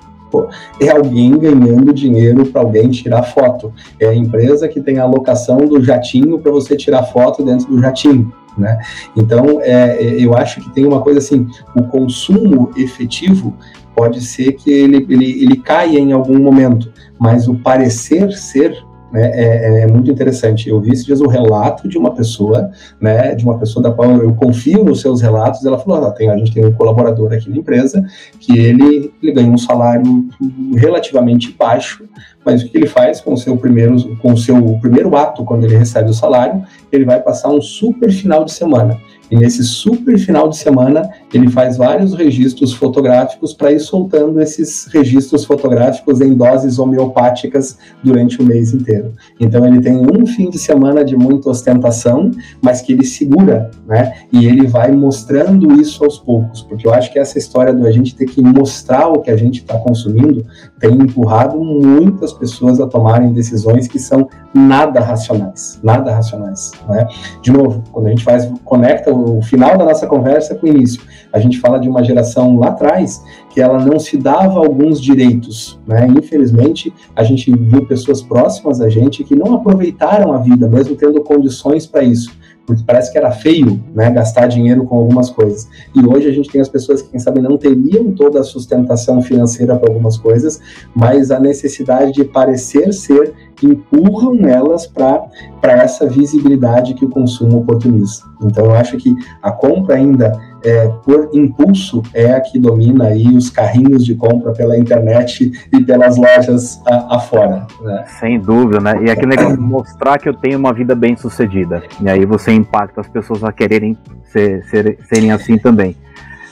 É 0.82 0.90
alguém 0.90 1.38
ganhando 1.38 1.94
dinheiro 1.94 2.44
para 2.48 2.62
alguém 2.62 2.90
tirar 2.90 3.22
foto. 3.22 3.72
É 4.00 4.08
a 4.08 4.16
empresa 4.16 4.68
que 4.68 4.82
tem 4.82 4.98
a 4.98 5.04
alocação 5.04 5.58
do 5.58 5.84
jatinho 5.84 6.40
para 6.40 6.52
você 6.52 6.76
tirar 6.76 7.04
foto 7.04 7.44
dentro 7.44 7.68
do 7.68 7.80
jatinho. 7.80 8.34
Né? 8.58 8.80
Então, 9.16 9.60
é, 9.62 9.98
é, 9.98 10.24
eu 10.24 10.36
acho 10.36 10.62
que 10.62 10.70
tem 10.72 10.86
uma 10.86 11.02
coisa 11.02 11.20
assim, 11.20 11.48
o 11.76 11.84
consumo 11.84 12.72
efetivo 12.78 13.56
pode 13.96 14.22
ser 14.22 14.54
que 14.54 14.72
ele, 14.72 15.06
ele, 15.10 15.44
ele 15.44 15.56
caia 15.58 16.00
em 16.00 16.12
algum 16.12 16.40
momento, 16.40 16.92
mas 17.20 17.48
o 17.48 17.56
parecer 17.56 18.32
ser 18.32 18.84
né, 19.14 19.32
é, 19.32 19.84
é, 19.84 19.88
muito 19.88 20.10
interessante. 20.10 20.68
Eu 20.68 20.82
vi 20.82 20.92
esses 20.92 21.06
dias 21.06 21.22
o 21.22 21.28
relato 21.28 21.88
de 21.88 22.00
uma 22.00 22.16
pessoa, 22.16 22.72
né, 23.00 23.36
de 23.36 23.46
uma 23.46 23.60
pessoa 23.60 23.84
da 23.84 23.92
qual 23.92 24.10
eu 24.18 24.34
confio 24.34 24.84
nos 24.84 25.02
seus 25.02 25.22
relatos, 25.22 25.64
ela 25.64 25.78
falou, 25.78 26.04
ah, 26.04 26.12
tem, 26.12 26.32
a 26.32 26.38
gente 26.38 26.52
tem 26.52 26.66
um 26.66 26.74
colaborador 26.74 27.32
aqui 27.32 27.48
na 27.48 27.58
empresa 27.58 28.04
que 28.40 28.58
ele, 28.58 29.14
ele 29.22 29.32
ganha 29.32 29.52
um 29.52 29.58
salário 29.58 30.28
relativamente 30.76 31.56
baixo, 31.58 32.04
mas 32.44 32.64
o 32.64 32.68
que 32.68 32.76
ele 32.76 32.88
faz 32.88 33.22
com 33.22 33.34
o 33.34 33.38
seu 33.38 33.56
primeiro, 33.56 34.18
com 34.18 34.34
o 34.34 34.38
seu 34.38 34.80
primeiro 34.82 35.16
ato, 35.16 35.46
quando 35.46 35.64
ele 35.66 35.78
recebe 35.78 36.10
o 36.10 36.14
salário, 36.14 36.64
ele 36.92 37.06
vai 37.06 37.22
passar 37.22 37.50
um 37.50 37.62
super 37.62 38.12
final 38.12 38.44
de 38.44 38.52
semana. 38.52 39.00
E 39.34 39.36
nesse 39.36 39.64
super 39.64 40.16
final 40.20 40.48
de 40.48 40.56
semana, 40.56 41.10
ele 41.34 41.50
faz 41.50 41.76
vários 41.76 42.14
registros 42.14 42.72
fotográficos 42.72 43.52
para 43.52 43.72
ir 43.72 43.80
soltando 43.80 44.40
esses 44.40 44.86
registros 44.94 45.44
fotográficos 45.44 46.22
em 46.22 46.36
doses 46.36 46.78
homeopáticas 46.78 47.80
durante 48.04 48.40
o 48.40 48.46
mês 48.46 48.76
inteiro. 48.76 49.16
Então 49.40 49.66
ele 49.66 49.82
tem 49.82 49.98
um 49.98 50.24
fim 50.28 50.52
de 50.52 50.60
semana 50.60 51.04
de 51.04 51.18
muita 51.18 51.50
ostentação, 51.50 52.30
mas 52.62 52.84
que 52.84 52.94
ele 52.94 53.04
segura, 53.04 53.72
né? 53.88 54.14
E 54.32 54.46
ele 54.46 54.68
vai 54.68 54.92
mostrando 54.92 55.82
isso 55.82 56.04
aos 56.04 56.20
poucos, 56.20 56.62
porque 56.62 56.88
eu 56.88 56.94
acho 56.94 57.12
que 57.12 57.18
essa 57.18 57.40
história 57.40 57.74
do 57.74 57.88
a 57.88 57.92
gente 57.92 58.16
ter 58.16 58.26
que 58.26 58.40
mostrar 58.40 59.08
o 59.08 59.20
que 59.20 59.32
a 59.32 59.36
gente 59.36 59.62
está 59.62 59.80
consumindo 59.80 60.46
tem 60.80 60.94
empurrado 60.94 61.58
muitas 61.60 62.32
pessoas 62.32 62.80
a 62.80 62.86
tomarem 62.86 63.34
decisões 63.34 63.88
que 63.88 63.98
são 63.98 64.30
nada 64.54 65.00
racionais, 65.00 65.80
nada 65.84 66.14
racionais, 66.14 66.72
né? 66.88 67.08
De 67.42 67.52
novo, 67.52 67.84
quando 67.92 68.08
a 68.08 68.10
gente 68.10 68.24
faz 68.24 68.52
conecta 68.64 69.12
o 69.12 69.42
final 69.42 69.78
da 69.78 69.86
nossa 69.86 70.06
conversa 70.06 70.56
com 70.56 70.68
o 70.68 70.70
início. 70.70 71.02
A 71.32 71.40
gente 71.40 71.60
fala 71.60 71.80
de 71.80 71.90
uma 71.90 72.04
geração 72.04 72.58
lá 72.58 72.68
atrás 72.68 73.24
que 73.50 73.62
ela 73.62 73.84
não 73.84 74.00
se 74.00 74.18
dava 74.18 74.60
alguns 74.60 75.02
direitos, 75.02 75.80
né? 75.88 76.08
Infelizmente, 76.08 76.94
a 77.16 77.24
gente 77.24 77.52
viu 77.52 77.86
pessoas 77.86 78.22
próximas 78.22 78.80
a 78.80 78.90
gente 78.90 79.24
que 79.24 79.36
não 79.36 79.56
aproveitaram 79.56 80.34
a 80.34 80.38
vida, 80.38 80.68
mesmo 80.68 80.96
tendo 80.96 81.22
condições 81.22 81.86
para 81.86 82.04
isso 82.04 82.32
porque 82.66 82.84
parece 82.86 83.12
que 83.12 83.18
era 83.18 83.32
feio, 83.32 83.84
né, 83.94 84.10
gastar 84.12 84.48
dinheiro 84.48 84.86
com 84.86 84.96
algumas 84.96 85.30
coisas. 85.30 85.68
E 85.94 86.06
hoje 86.06 86.30
a 86.30 86.32
gente 86.32 86.50
tem 86.50 86.62
as 86.62 86.70
pessoas 86.70 87.02
que, 87.02 87.10
quem 87.10 87.20
sabe, 87.20 87.42
não 87.42 87.58
teriam 87.58 88.12
toda 88.12 88.40
a 88.40 88.44
sustentação 88.44 89.22
financeira 89.22 89.76
para 89.76 89.92
algumas 89.92 90.18
coisas, 90.18 90.62
mas 90.96 91.32
a 91.32 91.40
necessidade 91.40 92.14
de 92.14 92.24
parecer 92.24 92.94
ser 92.94 93.34
empurram 93.64 94.48
elas 94.48 94.86
para 94.86 95.30
essa 95.64 96.06
visibilidade 96.06 96.94
que 96.94 97.06
o 97.06 97.10
consumo 97.10 97.60
oportuniza. 97.60 98.24
Então, 98.44 98.66
eu 98.66 98.74
acho 98.74 98.98
que 98.98 99.16
a 99.42 99.52
compra 99.52 99.96
ainda 99.96 100.34
é, 100.64 100.88
por 101.04 101.30
impulso 101.34 102.02
é 102.14 102.32
a 102.32 102.42
que 102.42 102.58
domina 102.58 103.06
aí 103.08 103.28
os 103.28 103.50
carrinhos 103.50 104.06
de 104.06 104.16
compra 104.16 104.54
pela 104.54 104.78
internet 104.78 105.52
e 105.72 105.84
pelas 105.84 106.18
lojas 106.18 106.82
afora. 107.10 107.68
Né? 107.82 108.06
Sem 108.20 108.40
dúvida, 108.40 108.80
né? 108.80 109.04
E 109.04 109.12
aquele 109.12 109.36
negócio 109.36 109.58
de 109.58 109.62
mostrar 109.62 110.18
que 110.18 110.30
eu 110.30 110.34
tenho 110.34 110.58
uma 110.58 110.74
vida 110.74 110.96
bem 110.96 111.16
sucedida. 111.16 111.84
E 112.02 112.10
aí 112.10 112.26
você 112.26 112.52
impacta 112.52 113.02
as 113.02 113.08
pessoas 113.08 113.44
a 113.44 113.52
quererem 113.52 113.98
ser, 114.26 114.64
ser, 114.66 114.98
serem 115.10 115.32
assim 115.32 115.58
também. 115.58 115.96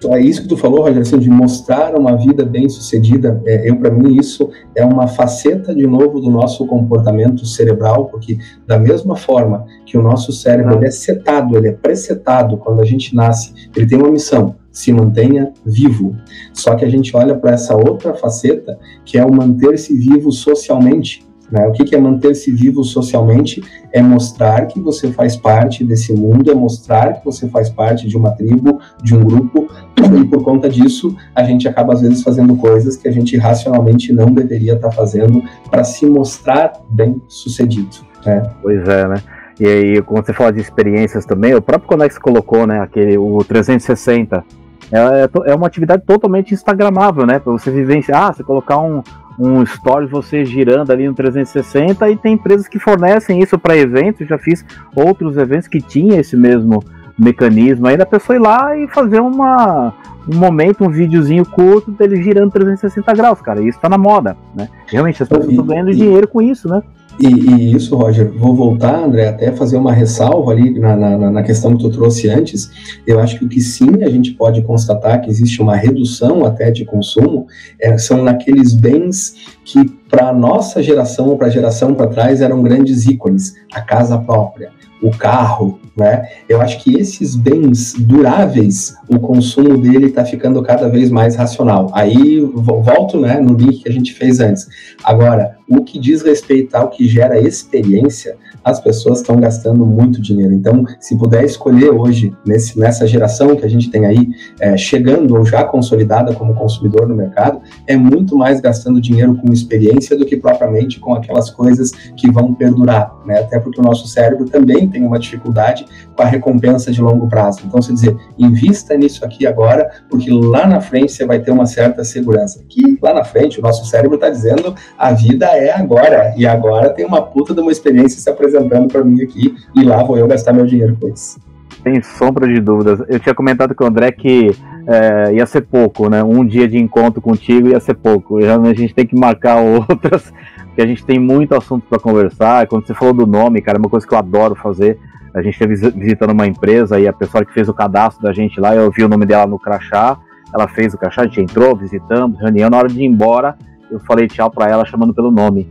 É 0.09 0.19
isso 0.19 0.41
que 0.41 0.47
tu 0.47 0.57
falou, 0.57 0.81
Roger, 0.81 1.01
assim, 1.01 1.19
de 1.19 1.29
mostrar 1.29 1.95
uma 1.95 2.15
vida 2.15 2.43
bem 2.43 2.67
sucedida. 2.67 3.39
É, 3.45 3.69
eu, 3.69 3.75
para 3.75 3.91
mim, 3.91 4.15
isso 4.15 4.49
é 4.75 4.83
uma 4.83 5.07
faceta, 5.07 5.75
de 5.75 5.85
novo, 5.85 6.19
do 6.19 6.29
nosso 6.29 6.65
comportamento 6.65 7.45
cerebral, 7.45 8.05
porque 8.05 8.37
da 8.65 8.79
mesma 8.79 9.15
forma 9.15 9.65
que 9.85 9.97
o 9.97 10.01
nosso 10.01 10.31
cérebro 10.31 10.83
é 10.83 10.89
setado, 10.89 11.55
ele 11.55 11.67
é 11.67 11.73
presetado 11.73 12.57
quando 12.57 12.81
a 12.81 12.85
gente 12.85 13.15
nasce, 13.15 13.53
ele 13.75 13.85
tem 13.85 13.99
uma 13.99 14.09
missão, 14.09 14.55
se 14.71 14.91
mantenha 14.91 15.53
vivo. 15.63 16.15
Só 16.51 16.73
que 16.75 16.83
a 16.83 16.89
gente 16.89 17.15
olha 17.15 17.35
para 17.35 17.51
essa 17.51 17.75
outra 17.75 18.15
faceta, 18.15 18.79
que 19.05 19.19
é 19.19 19.25
o 19.25 19.31
manter-se 19.31 19.93
vivo 19.93 20.31
socialmente. 20.31 21.23
Né? 21.51 21.67
O 21.67 21.71
que, 21.73 21.93
é 21.93 21.99
manter-se 21.99 22.51
vivo 22.51 22.83
socialmente? 22.83 23.61
É 23.91 24.01
mostrar 24.01 24.65
que 24.67 24.79
você 24.79 25.11
faz 25.11 25.35
parte 25.35 25.83
desse 25.83 26.13
mundo, 26.13 26.49
é 26.49 26.55
mostrar 26.55 27.13
que 27.13 27.25
você 27.25 27.49
faz 27.49 27.69
parte 27.69 28.07
de 28.07 28.15
uma 28.15 28.31
tribo, 28.31 28.79
de 29.03 29.15
um 29.15 29.23
grupo, 29.23 29.67
e 29.97 30.25
por 30.25 30.43
conta 30.43 30.69
disso 30.69 31.15
a 31.35 31.43
gente 31.43 31.67
acaba 31.67 31.93
às 31.93 32.01
vezes 32.01 32.23
fazendo 32.23 32.55
coisas 32.55 32.95
que 32.95 33.07
a 33.07 33.11
gente 33.11 33.37
racionalmente 33.37 34.13
não 34.13 34.31
deveria 34.31 34.73
estar 34.73 34.91
fazendo 34.91 35.43
para 35.69 35.83
se 35.83 36.05
mostrar 36.05 36.73
bem 36.89 37.21
sucedido. 37.27 37.97
Né? 38.25 38.41
Pois 38.61 38.87
é, 38.87 39.07
né? 39.07 39.15
E 39.59 39.67
aí, 39.67 40.01
quando 40.01 40.25
você 40.25 40.33
fala 40.33 40.51
de 40.51 40.59
experiências 40.59 41.25
também, 41.25 41.53
o 41.53 41.61
próprio 41.61 41.89
Conex 41.89 42.17
colocou, 42.17 42.65
né, 42.65 42.79
aquele, 42.79 43.17
o 43.17 43.43
360, 43.43 44.43
é, 44.91 45.51
é 45.51 45.55
uma 45.55 45.67
atividade 45.67 46.03
totalmente 46.03 46.53
instagramável, 46.53 47.25
né, 47.27 47.37
para 47.37 47.51
você 47.51 47.69
vivenciar, 47.69 48.29
ah, 48.29 48.33
você 48.33 48.43
colocar 48.43 48.79
um, 48.79 49.03
um 49.39 49.63
story 49.63 50.07
você 50.07 50.45
girando 50.45 50.91
ali 50.91 51.07
no 51.07 51.13
360 51.13 52.09
e 52.09 52.17
tem 52.17 52.33
empresas 52.33 52.67
que 52.67 52.79
fornecem 52.79 53.39
isso 53.41 53.57
para 53.57 53.77
eventos. 53.77 54.27
Já 54.27 54.37
fiz 54.37 54.65
outros 54.95 55.37
eventos 55.37 55.67
que 55.67 55.81
tinha 55.81 56.19
esse 56.19 56.35
mesmo 56.35 56.83
mecanismo 57.17 57.87
aí 57.87 57.97
da 57.97 58.05
pessoa 58.05 58.35
ir 58.35 58.39
lá 58.39 58.75
e 58.77 58.87
fazer 58.87 59.19
uma 59.19 59.93
um 60.27 60.35
momento, 60.35 60.83
um 60.83 60.89
videozinho 60.89 61.43
curto 61.45 61.91
dele 61.91 62.21
girando 62.21 62.51
360 62.51 63.11
graus, 63.13 63.41
cara. 63.41 63.61
Isso 63.61 63.79
tá 63.79 63.89
na 63.89 63.97
moda, 63.97 64.37
né? 64.55 64.69
Realmente 64.85 65.23
as 65.23 65.27
pessoas 65.27 65.49
estão 65.49 65.65
ganhando 65.65 65.91
dinheiro 65.91 66.27
com 66.27 66.41
isso, 66.41 66.69
né? 66.69 66.81
E, 67.19 67.27
e, 67.27 67.75
isso, 67.75 67.95
Roger, 67.95 68.31
vou 68.31 68.55
voltar, 68.55 69.03
André, 69.03 69.27
até 69.27 69.51
fazer 69.51 69.77
uma 69.77 69.93
ressalva 69.93 70.51
ali 70.51 70.79
na, 70.79 70.95
na, 70.95 71.31
na, 71.31 71.43
questão 71.43 71.75
que 71.75 71.83
tu 71.83 71.89
trouxe 71.89 72.29
antes. 72.29 72.71
Eu 73.05 73.19
acho 73.19 73.37
que 73.37 73.45
o 73.45 73.49
que 73.49 73.59
sim 73.59 74.03
a 74.03 74.09
gente 74.09 74.31
pode 74.31 74.61
constatar 74.61 75.21
que 75.21 75.29
existe 75.29 75.61
uma 75.61 75.75
redução 75.75 76.45
até 76.45 76.71
de 76.71 76.85
consumo 76.85 77.47
é, 77.79 77.97
são 77.97 78.23
naqueles 78.23 78.73
bens 78.73 79.35
que 79.63 79.89
para 80.09 80.29
a 80.29 80.33
nossa 80.33 80.81
geração 80.81 81.27
ou 81.27 81.37
para 81.37 81.47
a 81.47 81.51
geração 81.51 81.93
para 81.93 82.07
trás 82.07 82.41
eram 82.41 82.61
grandes 82.61 83.05
ícones. 83.05 83.55
A 83.73 83.81
casa 83.81 84.17
própria, 84.17 84.69
o 85.01 85.11
carro, 85.11 85.79
né? 86.01 86.27
Eu 86.49 86.59
acho 86.59 86.83
que 86.83 86.97
esses 86.97 87.35
bens 87.35 87.93
duráveis, 87.93 88.95
o 89.07 89.19
consumo 89.19 89.77
dele 89.77 90.07
está 90.07 90.25
ficando 90.25 90.61
cada 90.63 90.89
vez 90.89 91.11
mais 91.11 91.35
racional. 91.35 91.91
Aí 91.93 92.39
volto, 92.41 93.19
né, 93.19 93.39
no 93.39 93.53
link 93.53 93.83
que 93.83 93.89
a 93.89 93.91
gente 93.91 94.13
fez 94.13 94.39
antes. 94.39 94.67
Agora, 95.03 95.57
o 95.69 95.83
que 95.83 95.99
diz 95.99 96.23
respeito 96.23 96.75
ao 96.75 96.89
que 96.89 97.07
gera 97.07 97.39
experiência, 97.39 98.35
as 98.63 98.79
pessoas 98.79 99.19
estão 99.19 99.39
gastando 99.39 99.85
muito 99.85 100.21
dinheiro. 100.21 100.53
Então, 100.53 100.85
se 100.99 101.17
puder 101.17 101.43
escolher 101.43 101.89
hoje, 101.89 102.33
nesse, 102.45 102.77
nessa 102.77 103.07
geração 103.07 103.55
que 103.55 103.65
a 103.65 103.69
gente 103.69 103.89
tem 103.89 104.05
aí, 104.05 104.29
é, 104.59 104.77
chegando 104.77 105.35
ou 105.35 105.45
já 105.45 105.63
consolidada 105.63 106.33
como 106.33 106.53
consumidor 106.53 107.07
no 107.07 107.15
mercado, 107.15 107.61
é 107.87 107.95
muito 107.95 108.35
mais 108.35 108.59
gastando 108.59 109.01
dinheiro 109.01 109.35
com 109.35 109.51
experiência 109.51 110.17
do 110.17 110.25
que 110.25 110.37
propriamente 110.37 110.99
com 110.99 111.13
aquelas 111.13 111.49
coisas 111.49 111.91
que 112.15 112.29
vão 112.29 112.53
perdurar, 112.53 113.15
né? 113.25 113.39
Até 113.39 113.59
porque 113.59 113.79
o 113.79 113.83
nosso 113.83 114.07
cérebro 114.07 114.45
também 114.45 114.87
tem 114.87 115.05
uma 115.05 115.17
dificuldade 115.17 115.85
com 116.15 116.23
a 116.23 116.25
recompensa 116.25 116.91
de 116.91 117.01
longo 117.01 117.27
prazo. 117.27 117.61
Então, 117.65 117.81
se 117.81 117.93
dizer, 117.93 118.15
invista 118.37 118.95
nisso 118.95 119.23
aqui 119.25 119.45
agora, 119.45 119.89
porque 120.09 120.29
lá 120.29 120.67
na 120.67 120.81
frente 120.81 121.11
você 121.11 121.25
vai 121.25 121.39
ter 121.39 121.51
uma 121.51 121.65
certa 121.65 122.03
segurança. 122.03 122.63
Que 122.67 122.97
lá 123.01 123.13
na 123.13 123.23
frente 123.23 123.59
o 123.59 123.61
nosso 123.61 123.85
cérebro 123.85 124.15
está 124.15 124.29
dizendo 124.29 124.75
a 124.97 125.11
vida 125.11 125.45
é 125.45 125.71
agora, 125.71 126.33
e 126.37 126.45
agora 126.45 126.89
tem 126.89 127.05
uma 127.05 127.21
puta 127.21 127.53
de 127.53 127.61
uma 127.61 127.71
experiência 127.71 128.19
se 128.19 128.29
apresentando 128.29 128.87
para 128.87 129.03
mim 129.03 129.21
aqui 129.21 129.55
e 129.75 129.83
lá 129.83 130.03
vou 130.03 130.17
eu 130.17 130.27
gastar 130.27 130.53
meu 130.53 130.65
dinheiro 130.65 130.97
com 130.99 131.07
isso. 131.09 131.39
Sem 131.83 132.01
sombra 132.01 132.47
de 132.47 132.59
dúvidas. 132.59 133.03
Eu 133.07 133.19
tinha 133.19 133.33
comentado 133.33 133.73
com 133.73 133.83
o 133.83 133.87
André 133.87 134.11
que 134.11 134.51
é, 134.87 135.33
ia 135.33 135.45
ser 135.45 135.61
pouco, 135.61 136.09
né? 136.09 136.23
Um 136.23 136.45
dia 136.45 136.67
de 136.67 136.77
encontro 136.77 137.21
contigo 137.21 137.69
ia 137.69 137.79
ser 137.79 137.95
pouco. 137.95 138.39
E 138.39 138.43
realmente 138.43 138.77
a 138.77 138.81
gente 138.81 138.93
tem 138.93 139.07
que 139.07 139.15
marcar 139.15 139.57
outras, 139.61 140.31
porque 140.67 140.81
a 140.81 140.85
gente 140.85 141.03
tem 141.03 141.19
muito 141.19 141.55
assunto 141.55 141.85
para 141.89 141.99
conversar. 141.99 142.67
Quando 142.67 142.85
você 142.85 142.93
falou 142.93 143.13
do 143.13 143.25
nome, 143.25 143.61
cara, 143.61 143.77
é 143.77 143.79
uma 143.79 143.89
coisa 143.89 144.05
que 144.05 144.13
eu 144.13 144.17
adoro 144.17 144.55
fazer. 144.55 144.99
A 145.33 145.41
gente 145.41 145.53
esteve 145.53 145.75
visitando 145.91 146.31
uma 146.31 146.45
empresa 146.45 146.99
e 146.99 147.07
a 147.07 147.13
pessoa 147.13 147.45
que 147.45 147.53
fez 147.53 147.69
o 147.69 147.73
cadastro 147.73 148.21
da 148.23 148.33
gente 148.33 148.59
lá, 148.59 148.75
eu 148.75 148.91
vi 148.91 149.03
o 149.03 149.09
nome 149.09 149.25
dela 149.25 149.47
no 149.47 149.57
crachá. 149.57 150.17
Ela 150.53 150.67
fez 150.67 150.93
o 150.93 150.97
crachá, 150.97 151.21
a 151.21 151.25
gente 151.25 151.41
entrou, 151.41 151.75
visitamos, 151.75 152.39
reunião. 152.39 152.69
Na 152.69 152.77
hora 152.77 152.89
de 152.89 152.99
ir 153.01 153.05
embora, 153.05 153.57
eu 153.89 153.99
falei 154.01 154.27
tchau 154.27 154.51
para 154.51 154.69
ela 154.69 154.83
chamando 154.83 155.13
pelo 155.13 155.31
nome. 155.31 155.67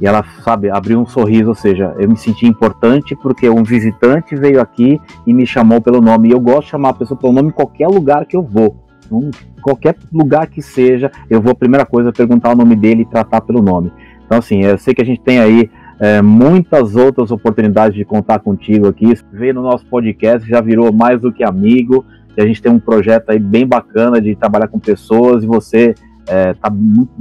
E 0.00 0.06
ela, 0.06 0.24
sabe, 0.42 0.70
abriu 0.70 0.98
um 0.98 1.06
sorriso, 1.06 1.50
ou 1.50 1.54
seja, 1.54 1.94
eu 1.98 2.08
me 2.08 2.16
senti 2.16 2.46
importante 2.46 3.14
porque 3.14 3.48
um 3.48 3.62
visitante 3.62 4.34
veio 4.34 4.60
aqui 4.60 5.00
e 5.26 5.32
me 5.32 5.46
chamou 5.46 5.80
pelo 5.80 6.00
nome. 6.00 6.28
E 6.28 6.32
eu 6.32 6.40
gosto 6.40 6.64
de 6.64 6.70
chamar 6.70 6.90
a 6.90 6.94
pessoa 6.94 7.18
pelo 7.18 7.32
nome 7.32 7.48
em 7.48 7.52
qualquer 7.52 7.88
lugar 7.88 8.24
que 8.26 8.36
eu 8.36 8.42
vou. 8.42 8.76
Então, 9.06 9.30
qualquer 9.62 9.96
lugar 10.12 10.46
que 10.46 10.62
seja, 10.62 11.12
eu 11.28 11.40
vou, 11.40 11.52
a 11.52 11.54
primeira 11.54 11.84
coisa, 11.84 12.12
perguntar 12.12 12.52
o 12.52 12.56
nome 12.56 12.74
dele 12.74 13.02
e 13.02 13.06
tratar 13.06 13.42
pelo 13.42 13.62
nome. 13.62 13.92
Então, 14.24 14.38
assim, 14.38 14.64
eu 14.64 14.78
sei 14.78 14.94
que 14.94 15.02
a 15.02 15.04
gente 15.04 15.20
tem 15.20 15.38
aí 15.38 15.70
é, 16.00 16.20
muitas 16.20 16.96
outras 16.96 17.30
oportunidades 17.30 17.96
de 17.96 18.04
contar 18.04 18.40
contigo 18.40 18.88
aqui. 18.88 19.12
Veio 19.32 19.54
no 19.54 19.62
nosso 19.62 19.86
podcast, 19.86 20.48
já 20.48 20.60
virou 20.60 20.92
mais 20.92 21.20
do 21.20 21.32
que 21.32 21.44
amigo. 21.44 22.04
E 22.36 22.42
a 22.42 22.46
gente 22.46 22.60
tem 22.60 22.72
um 22.72 22.80
projeto 22.80 23.30
aí 23.30 23.38
bem 23.38 23.66
bacana 23.66 24.20
de 24.20 24.34
trabalhar 24.34 24.68
com 24.68 24.78
pessoas 24.78 25.44
e 25.44 25.46
você 25.46 25.94
é, 26.26 26.54
tá 26.54 26.68
muito, 26.70 27.12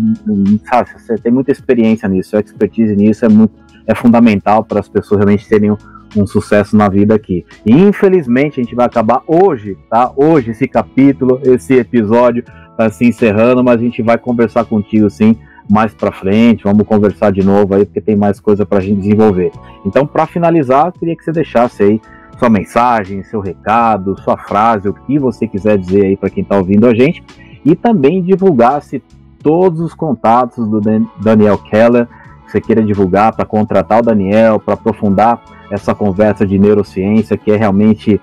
sabe, 0.66 0.90
você 0.98 1.16
tem 1.18 1.32
muita 1.32 1.52
experiência 1.52 2.08
nisso, 2.08 2.32
sua 2.32 2.40
expertise 2.40 2.96
nisso 2.96 3.26
é 3.26 3.30
muito 3.30 3.64
é 3.86 3.94
fundamental 3.94 4.64
para 4.64 4.80
as 4.80 4.88
pessoas 4.88 5.20
realmente 5.20 5.48
terem 5.48 5.72
um, 5.72 5.78
um, 6.16 6.26
sucesso 6.26 6.76
na 6.76 6.88
vida 6.88 7.14
aqui. 7.14 7.46
E 7.66 7.74
infelizmente 7.74 8.60
a 8.60 8.64
gente 8.64 8.76
vai 8.76 8.86
acabar 8.86 9.22
hoje, 9.28 9.78
tá? 9.90 10.12
Hoje 10.16 10.52
esse 10.52 10.68
capítulo, 10.68 11.42
esse 11.44 11.74
episódio 11.76 12.46
está 12.72 12.90
se 12.90 13.06
encerrando, 13.06 13.64
mas 13.64 13.80
a 13.80 13.84
gente 13.84 14.02
vai 14.02 14.18
conversar 14.18 14.66
contigo 14.66 15.10
sim 15.10 15.38
mais 15.70 15.94
para 15.94 16.12
frente, 16.12 16.64
vamos 16.64 16.86
conversar 16.86 17.32
de 17.32 17.44
novo 17.44 17.76
aí 17.76 17.86
porque 17.86 18.02
tem 18.02 18.16
mais 18.16 18.40
coisa 18.40 18.66
para 18.66 18.80
a 18.80 18.82
gente 18.82 19.02
desenvolver. 19.02 19.52
Então, 19.86 20.06
para 20.06 20.26
finalizar, 20.28 20.92
queria 20.92 21.16
que 21.16 21.24
você 21.24 21.32
deixasse 21.32 21.84
aí 21.84 22.02
sua 22.38 22.50
mensagem, 22.50 23.24
seu 23.24 23.40
recado, 23.40 24.20
sua 24.22 24.38
frase, 24.38 24.90
o 24.90 24.94
que 24.94 25.18
você 25.18 25.48
quiser 25.48 25.78
dizer 25.78 26.06
aí 26.06 26.18
para 26.18 26.30
quem 26.30 26.44
está 26.44 26.58
ouvindo 26.58 26.88
a 26.88 26.94
gente 26.94 27.24
e 27.64 27.76
também 27.76 28.22
divulgasse 28.22 29.02
todos 29.42 29.80
os 29.80 29.94
contatos 29.94 30.68
do 30.68 30.82
Daniel 31.22 31.58
Keller 31.58 32.08
que 32.46 32.52
você 32.52 32.62
queira 32.62 32.84
divulgar 32.84 33.34
para 33.34 33.46
contratar 33.46 34.00
o 34.00 34.04
Daniel, 34.04 34.60
para 34.60 34.74
aprofundar 34.74 35.42
essa 35.72 35.96
conversa 35.96 36.46
de 36.46 36.60
neurociência, 36.60 37.38
que 37.38 37.52
é 37.52 37.56
realmente, 37.56 38.20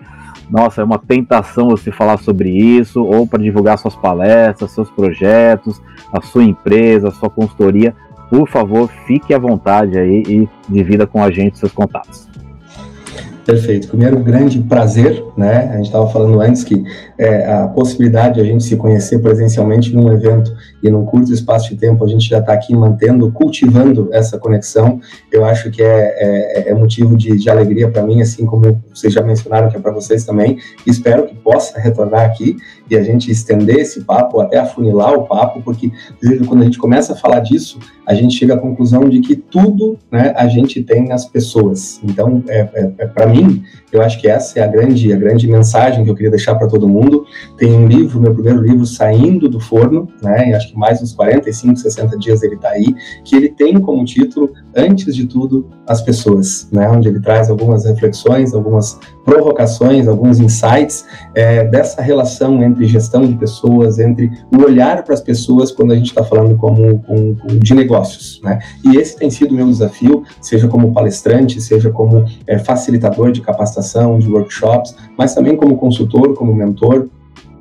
nossa, 0.50 0.80
é 0.80 0.84
uma 0.84 0.98
tentação 0.98 1.68
você 1.68 1.92
falar 1.92 2.18
sobre 2.18 2.50
isso, 2.50 3.02
ou 3.02 3.26
para 3.26 3.42
divulgar 3.42 3.78
suas 3.78 3.94
palestras, 3.94 4.72
seus 4.72 4.90
projetos, 4.90 5.80
a 6.12 6.20
sua 6.20 6.42
empresa, 6.42 7.08
a 7.08 7.12
sua 7.12 7.30
consultoria. 7.30 7.94
Por 8.28 8.48
favor, 8.48 8.88
fique 9.06 9.32
à 9.32 9.38
vontade 9.38 9.98
aí 9.98 10.22
e 10.26 10.48
divida 10.68 11.06
com 11.06 11.22
a 11.22 11.30
gente 11.30 11.58
seus 11.58 11.72
contatos. 11.72 12.28
Perfeito. 13.44 13.88
Primeiro, 13.88 14.18
grande 14.20 14.60
prazer, 14.60 15.24
né? 15.36 15.70
A 15.72 15.76
gente 15.76 15.86
estava 15.86 16.06
falando 16.08 16.40
antes 16.40 16.62
que 16.62 16.84
é, 17.20 17.52
a 17.52 17.68
possibilidade 17.68 18.36
de 18.36 18.40
a 18.40 18.44
gente 18.44 18.64
se 18.64 18.76
conhecer 18.76 19.18
presencialmente 19.18 19.94
num 19.94 20.10
evento 20.10 20.56
e 20.82 20.88
num 20.88 21.04
curto 21.04 21.30
espaço 21.30 21.68
de 21.68 21.76
tempo, 21.76 22.02
a 22.02 22.08
gente 22.08 22.26
já 22.26 22.38
está 22.38 22.54
aqui 22.54 22.74
mantendo, 22.74 23.30
cultivando 23.30 24.08
essa 24.10 24.38
conexão. 24.38 24.98
Eu 25.30 25.44
acho 25.44 25.70
que 25.70 25.82
é, 25.82 26.14
é, 26.16 26.70
é 26.70 26.74
motivo 26.74 27.14
de, 27.18 27.36
de 27.36 27.50
alegria 27.50 27.90
para 27.90 28.02
mim, 28.02 28.22
assim 28.22 28.46
como 28.46 28.82
vocês 28.92 29.12
já 29.12 29.22
mencionaram 29.22 29.68
que 29.68 29.76
é 29.76 29.80
para 29.80 29.92
vocês 29.92 30.24
também. 30.24 30.56
Espero 30.86 31.26
que 31.26 31.34
possa 31.34 31.78
retornar 31.78 32.24
aqui 32.24 32.56
e 32.88 32.96
a 32.96 33.02
gente 33.02 33.30
estender 33.30 33.76
esse 33.76 34.00
papo, 34.00 34.40
até 34.40 34.58
afunilar 34.58 35.12
o 35.12 35.24
papo, 35.26 35.60
porque 35.62 35.92
quando 36.48 36.62
a 36.62 36.64
gente 36.64 36.78
começa 36.78 37.12
a 37.12 37.16
falar 37.16 37.40
disso, 37.40 37.78
a 38.06 38.14
gente 38.14 38.34
chega 38.34 38.54
à 38.54 38.58
conclusão 38.58 39.08
de 39.08 39.20
que 39.20 39.36
tudo 39.36 39.96
né, 40.10 40.32
a 40.36 40.48
gente 40.48 40.82
tem 40.82 41.06
nas 41.06 41.26
pessoas. 41.26 42.00
Então, 42.02 42.42
é, 42.48 42.68
é, 42.74 42.92
é 42.98 43.06
para 43.06 43.26
mim, 43.26 43.62
eu 43.92 44.02
acho 44.02 44.20
que 44.20 44.28
essa 44.28 44.58
é 44.58 44.62
a 44.62 44.66
grande, 44.66 45.12
a 45.12 45.16
grande 45.16 45.46
mensagem 45.46 46.04
que 46.04 46.10
eu 46.10 46.14
queria 46.14 46.30
deixar 46.30 46.54
para 46.56 46.66
todo 46.66 46.88
mundo. 46.88 47.09
Tem 47.56 47.72
um 47.72 47.86
livro, 47.86 48.20
meu 48.20 48.32
primeiro 48.32 48.62
livro, 48.62 48.86
saindo 48.86 49.48
do 49.48 49.60
forno, 49.60 50.08
né? 50.22 50.54
acho 50.54 50.72
que 50.72 50.78
mais 50.78 51.02
uns 51.02 51.12
45, 51.12 51.76
60 51.76 52.18
dias 52.18 52.42
ele 52.42 52.54
está 52.54 52.70
aí, 52.70 52.94
que 53.24 53.36
ele 53.36 53.48
tem 53.50 53.80
como 53.80 54.04
título, 54.04 54.52
antes 54.74 55.14
de 55.14 55.26
tudo, 55.26 55.68
as 55.90 56.00
pessoas, 56.00 56.68
né? 56.70 56.88
Onde 56.88 57.08
ele 57.08 57.18
traz 57.18 57.50
algumas 57.50 57.84
reflexões, 57.84 58.54
algumas 58.54 58.96
provocações, 59.24 60.06
alguns 60.06 60.38
insights 60.38 61.04
é, 61.34 61.64
dessa 61.64 62.00
relação 62.00 62.62
entre 62.62 62.86
gestão 62.86 63.26
de 63.26 63.34
pessoas, 63.34 63.98
entre 63.98 64.30
o 64.56 64.62
olhar 64.62 65.02
para 65.02 65.14
as 65.14 65.20
pessoas 65.20 65.72
quando 65.72 65.90
a 65.90 65.96
gente 65.96 66.06
está 66.06 66.22
falando 66.22 66.54
como, 66.56 67.00
com, 67.00 67.34
com, 67.34 67.58
de 67.58 67.74
negócios, 67.74 68.40
né? 68.44 68.60
E 68.84 68.98
esse 68.98 69.16
tem 69.16 69.28
sido 69.30 69.50
o 69.50 69.54
meu 69.54 69.66
desafio, 69.66 70.22
seja 70.40 70.68
como 70.68 70.92
palestrante, 70.92 71.60
seja 71.60 71.90
como 71.90 72.24
é, 72.46 72.56
facilitador 72.56 73.32
de 73.32 73.40
capacitação, 73.40 74.16
de 74.16 74.30
workshops, 74.30 74.94
mas 75.18 75.34
também 75.34 75.56
como 75.56 75.76
consultor, 75.76 76.34
como 76.34 76.54
mentor, 76.54 77.08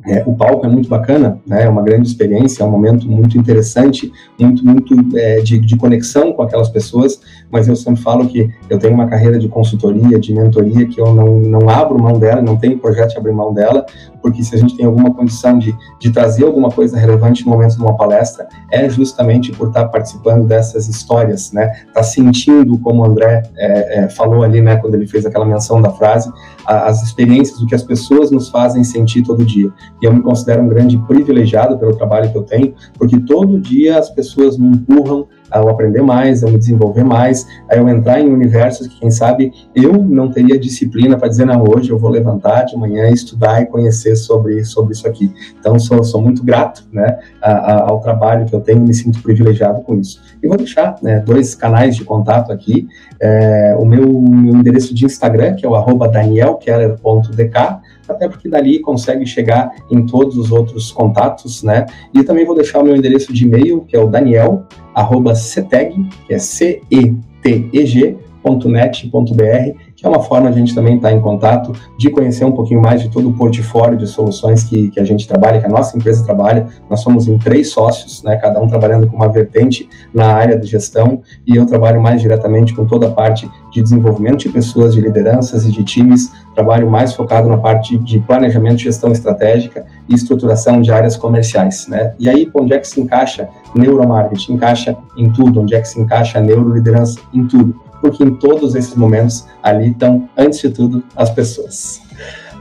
é, 0.10 0.24
o 0.26 0.36
palco 0.36 0.66
é 0.66 0.70
muito 0.70 0.89
bacana, 0.89 1.39
né? 1.45 1.66
é 1.66 1.70
uma 1.70 1.84
grande 1.84 2.07
experiência, 2.07 2.64
é 2.64 2.66
um 2.66 2.72
momento 2.72 3.07
muito 3.07 3.38
interessante, 3.38 4.12
muito, 4.39 4.66
muito 4.66 4.95
é, 5.16 5.39
de, 5.41 5.60
de, 5.60 5.78
conexão 5.78 6.34
com 6.34 6.41
aquelas 6.41 6.68
pessoas, 6.68 7.22
mas 7.51 7.68
eu 7.68 7.76
sempre 7.76 8.01
falo 8.01 8.28
que 8.28 8.49
eu 8.70 8.80
tenho 8.80 8.95
uma 8.95 9.05
carreira 9.05 9.38
de 9.38 9.47
consultoria, 9.47 10.20
de 10.20 10.34
mentoria, 10.34 10.88
que 10.88 10.99
eu 10.99 11.14
não, 11.14 11.39
não 11.39 11.70
abro 11.70 12.01
mão 12.01 12.18
dela, 12.18 12.41
não 12.41 12.57
tenho 12.57 12.80
projeto 12.80 13.12
de 13.12 13.18
abrir 13.18 13.34
mão 13.34 13.53
dela, 13.53 13.86
porque 14.22 14.43
se 14.43 14.55
a 14.55 14.57
gente 14.57 14.76
tem 14.76 14.86
alguma 14.86 15.14
condição 15.14 15.60
de, 15.60 15.76
de 15.99 16.12
trazer 16.12 16.43
alguma 16.43 16.70
coisa 16.70 16.97
relevante 16.97 17.45
no 17.45 17.51
momento 17.51 17.76
de 17.76 17.82
uma 17.82 17.95
palestra, 17.95 18.47
é 18.72 18.89
justamente 18.89 19.51
por 19.51 19.68
estar 19.68 19.88
participando 19.89 20.47
dessas 20.47 20.88
histórias, 20.88 21.51
né? 21.51 21.72
Tá 21.93 22.01
sentindo, 22.01 22.78
como 22.80 23.03
o 23.03 23.05
André 23.05 23.43
é, 23.55 23.99
é, 23.99 24.10
falou 24.10 24.43
ali, 24.43 24.60
né, 24.60 24.78
quando 24.78 24.95
ele 24.95 25.07
fez 25.07 25.26
aquela 25.26 25.45
menção 25.45 25.82
da 25.82 25.91
frase, 25.91 26.32
as 26.70 27.01
experiências, 27.01 27.59
o 27.59 27.65
que 27.65 27.74
as 27.74 27.84
pessoas 27.84 28.30
nos 28.30 28.49
fazem 28.49 28.84
sentir 28.84 29.24
todo 29.24 29.43
dia. 29.43 29.74
E 30.01 30.05
eu 30.05 30.13
me 30.13 30.22
considero 30.22 30.61
um 30.61 30.67
grande 30.67 30.97
privilegiado 30.99 31.78
pelo 31.80 31.95
trabalho 31.95 32.32
que 32.32 32.38
eu 32.38 32.43
tenho, 32.43 32.76
porque 32.93 33.20
todo 33.20 33.59
dia 33.59 33.97
as 33.97 34.09
pessoas 34.09 34.57
me 34.57 34.67
empurram 34.67 35.28
a 35.52 35.60
aprender 35.60 36.02
mais, 36.02 36.43
a 36.43 36.47
me 36.47 36.58
desenvolver 36.58 37.04
mais, 37.04 37.47
a 37.70 37.76
eu 37.76 37.88
entrar 37.88 38.20
em 38.20 38.32
universos 38.32 38.88
que, 38.88 39.00
quem 39.00 39.12
sabe, 39.12 39.52
eu 39.76 39.93
não 39.93 40.32
teria 40.32 40.60
disciplina 40.60 41.18
para 41.18 41.28
dizer, 41.28 41.45
não, 41.45 41.64
hoje 41.64 41.89
eu 41.89 41.97
vou 41.97 42.10
levantar 42.10 42.64
de 42.64 42.76
manhã, 42.78 43.10
estudar 43.10 43.62
e 43.62 43.66
conhecer 43.66 44.16
sobre, 44.16 44.64
sobre 44.64 44.93
isso 44.93 45.08
aqui. 45.08 45.34
Então, 45.60 45.78
sou, 45.80 46.04
sou 46.04 46.22
muito 46.22 46.43
grato 46.43 46.84
né, 46.91 47.20
a, 47.41 47.52
a, 47.52 47.89
ao 47.89 48.00
trabalho 48.00 48.45
que 48.45 48.54
eu 48.54 48.62
tenho, 48.62 48.82
me 48.82 48.93
sinto 48.93 49.22
privilegiado 49.22 49.82
com 49.82 49.95
isso. 49.95 50.22
E 50.41 50.47
vou 50.47 50.58
deixar 50.58 50.97
né, 51.02 51.20
dois 51.20 51.56
canais 51.56 51.95
de 51.95 52.04
contato 52.04 52.52
aqui, 52.52 52.88
é, 53.20 53.76
o 53.78 53.86
meu, 53.86 54.08
meu, 54.08 54.56
endereço 54.56 54.93
de 54.93 55.06
Instagram, 55.06 55.56
que 55.56 55.66
é 55.66 55.70
o 55.70 55.76
arroba 55.76 56.08
danielkeller.dk, 56.08 57.88
até 58.14 58.28
porque 58.28 58.49
dali 58.49 58.80
consegue 58.80 59.26
chegar 59.26 59.72
em 59.89 60.05
todos 60.05 60.38
os 60.38 60.51
outros 60.51 60.91
contatos, 60.91 61.64
né? 61.64 61.86
E 62.14 62.24
também 62.24 62.45
vou 62.45 62.55
deixar 62.55 62.80
o 62.80 62.84
meu 62.84 62.95
endereço 62.95 63.34
de 63.34 63.45
e-mail, 63.45 63.82
que 63.82 63.95
é 63.95 63.99
o 63.99 64.07
daniel, 64.07 64.64
arroba 64.93 65.36
ceteg, 65.36 65.95
que 66.28 66.34
é 66.34 66.39
C-E-T-E-G, 66.39 68.18
www.net.br, 68.43 69.80
que 69.95 70.05
é 70.05 70.10
uma 70.10 70.22
forma 70.22 70.49
de 70.49 70.55
a 70.55 70.60
gente 70.60 70.74
também 70.74 70.95
estar 70.95 71.12
em 71.12 71.20
contato, 71.20 71.74
de 71.97 72.10
conhecer 72.10 72.45
um 72.45 72.51
pouquinho 72.51 72.82
mais 72.82 73.01
de 73.01 73.10
todo 73.10 73.30
o 73.30 73.34
portfólio 73.34 73.97
de 73.97 74.07
soluções 74.07 74.64
que, 74.64 74.89
que 74.89 74.99
a 74.99 75.03
gente 75.03 75.28
trabalha, 75.28 75.60
que 75.60 75.66
a 75.66 75.70
nossa 75.70 75.97
empresa 75.97 76.24
trabalha. 76.24 76.68
Nós 76.89 77.01
somos 77.01 77.28
em 77.28 77.38
três 77.38 77.70
sócios, 77.70 78.24
né, 78.24 78.38
cada 78.38 78.60
um 78.62 78.68
trabalhando 78.68 79.07
com 79.07 79.16
uma 79.16 79.30
vertente 79.30 79.88
na 80.14 80.34
área 80.34 80.57
de 80.57 80.68
gestão, 80.68 81.22
e 81.45 81.55
eu 81.55 81.66
trabalho 81.66 82.01
mais 82.01 82.22
diretamente 82.22 82.74
com 82.74 82.86
toda 82.86 83.07
a 83.07 83.12
parte 83.12 83.49
de 83.72 83.82
desenvolvimento 83.82 84.39
de 84.39 84.49
pessoas, 84.49 84.93
de 84.93 85.01
lideranças 85.01 85.65
e 85.65 85.72
de 85.72 85.84
times, 85.84 86.32
trabalho 86.55 86.89
mais 86.89 87.13
focado 87.13 87.47
na 87.47 87.57
parte 87.57 87.97
de 87.97 88.20
planejamento, 88.20 88.78
gestão 88.78 89.11
estratégica 89.11 89.86
e 90.07 90.15
estruturação 90.15 90.82
de 90.82 90.91
áreas 90.91 91.15
comerciais, 91.15 91.88
né? 91.88 92.13
E 92.20 92.30
aí, 92.30 92.49
onde 92.53 92.74
é 92.74 92.80
que 92.80 92.88
se 92.88 92.99
encaixa 92.99 93.47
neuromarketing? 93.76 94.53
Encaixa 94.53 94.97
em 95.17 95.32
tudo. 95.32 95.61
Onde 95.61 95.76
é 95.76 95.82
que 95.82 95.88
se 95.88 95.99
encaixa 95.99 96.41
neuroliderança? 96.41 97.20
Em 97.34 97.45
tudo. 97.45 97.76
Porque 98.01 98.24
em 98.24 98.36
todos 98.36 98.76
esses 98.76 98.95
momentos 98.95 99.45
ali 99.61 99.91
estão, 99.91 100.30
antes 100.38 100.59
de 100.59 100.70
tudo, 100.70 101.03
as 101.15 101.30
pessoas. 101.30 102.01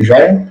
Joia? 0.00 0.48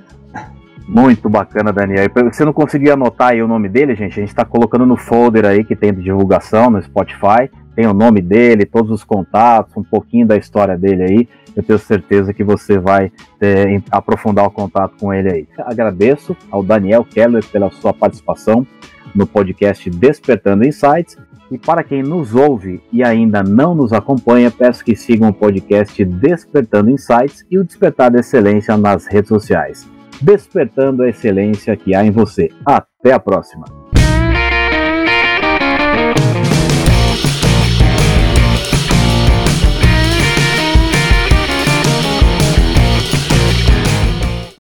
Muito 0.88 1.30
bacana, 1.30 1.74
Daniel. 1.74 2.08
Você 2.32 2.46
não 2.46 2.54
conseguiu 2.54 2.94
anotar 2.94 3.32
aí 3.32 3.44
o 3.44 3.48
nome 3.48 3.68
dele, 3.68 3.94
gente? 3.94 4.14
A 4.14 4.22
gente 4.22 4.30
está 4.30 4.46
colocando 4.46 4.86
no 4.86 4.96
folder 4.96 5.46
aí 5.46 5.64
que 5.66 5.76
tem 5.76 5.94
de 5.94 6.02
divulgação 6.02 6.70
no 6.70 6.82
Spotify. 6.82 7.52
Tem 7.78 7.86
o 7.86 7.94
nome 7.94 8.24
dele, 8.24 8.66
todos 8.66 8.90
os 8.90 9.04
contatos, 9.04 9.78
um 9.78 9.84
pouquinho 9.84 10.26
da 10.26 10.36
história 10.36 10.76
dele 10.76 11.04
aí. 11.04 11.30
Eu 11.56 11.62
tenho 11.62 11.78
certeza 11.78 12.34
que 12.34 12.44
você 12.44 12.80
vai 12.80 13.12
é, 13.40 13.80
aprofundar 13.92 14.48
o 14.48 14.50
contato 14.50 14.96
com 15.00 15.14
ele 15.14 15.32
aí. 15.32 15.48
Agradeço 15.60 16.36
ao 16.50 16.64
Daniel 16.64 17.04
Keller 17.04 17.46
pela 17.46 17.70
sua 17.70 17.94
participação 17.94 18.66
no 19.14 19.28
podcast 19.28 19.92
Despertando 19.92 20.66
Insights. 20.66 21.20
E 21.52 21.58
para 21.60 21.84
quem 21.84 22.02
nos 22.02 22.34
ouve 22.34 22.82
e 22.92 23.04
ainda 23.04 23.44
não 23.44 23.76
nos 23.76 23.94
acompanha, 23.94 24.50
peço 24.50 24.84
que 24.84 24.96
sigam 24.96 25.30
o 25.30 25.34
podcast 25.34 26.04
Despertando 26.04 26.90
Insights 26.90 27.46
e 27.52 27.60
o 27.60 27.64
Despertar 27.64 28.10
da 28.10 28.22
Excelência 28.22 28.76
nas 28.76 29.06
redes 29.06 29.30
sociais 29.30 29.88
despertando 30.20 31.04
a 31.04 31.10
excelência 31.10 31.78
que 31.78 31.94
há 31.94 32.04
em 32.04 32.10
você. 32.10 32.50
Até 32.66 33.14
a 33.14 33.20
próxima! 33.20 33.87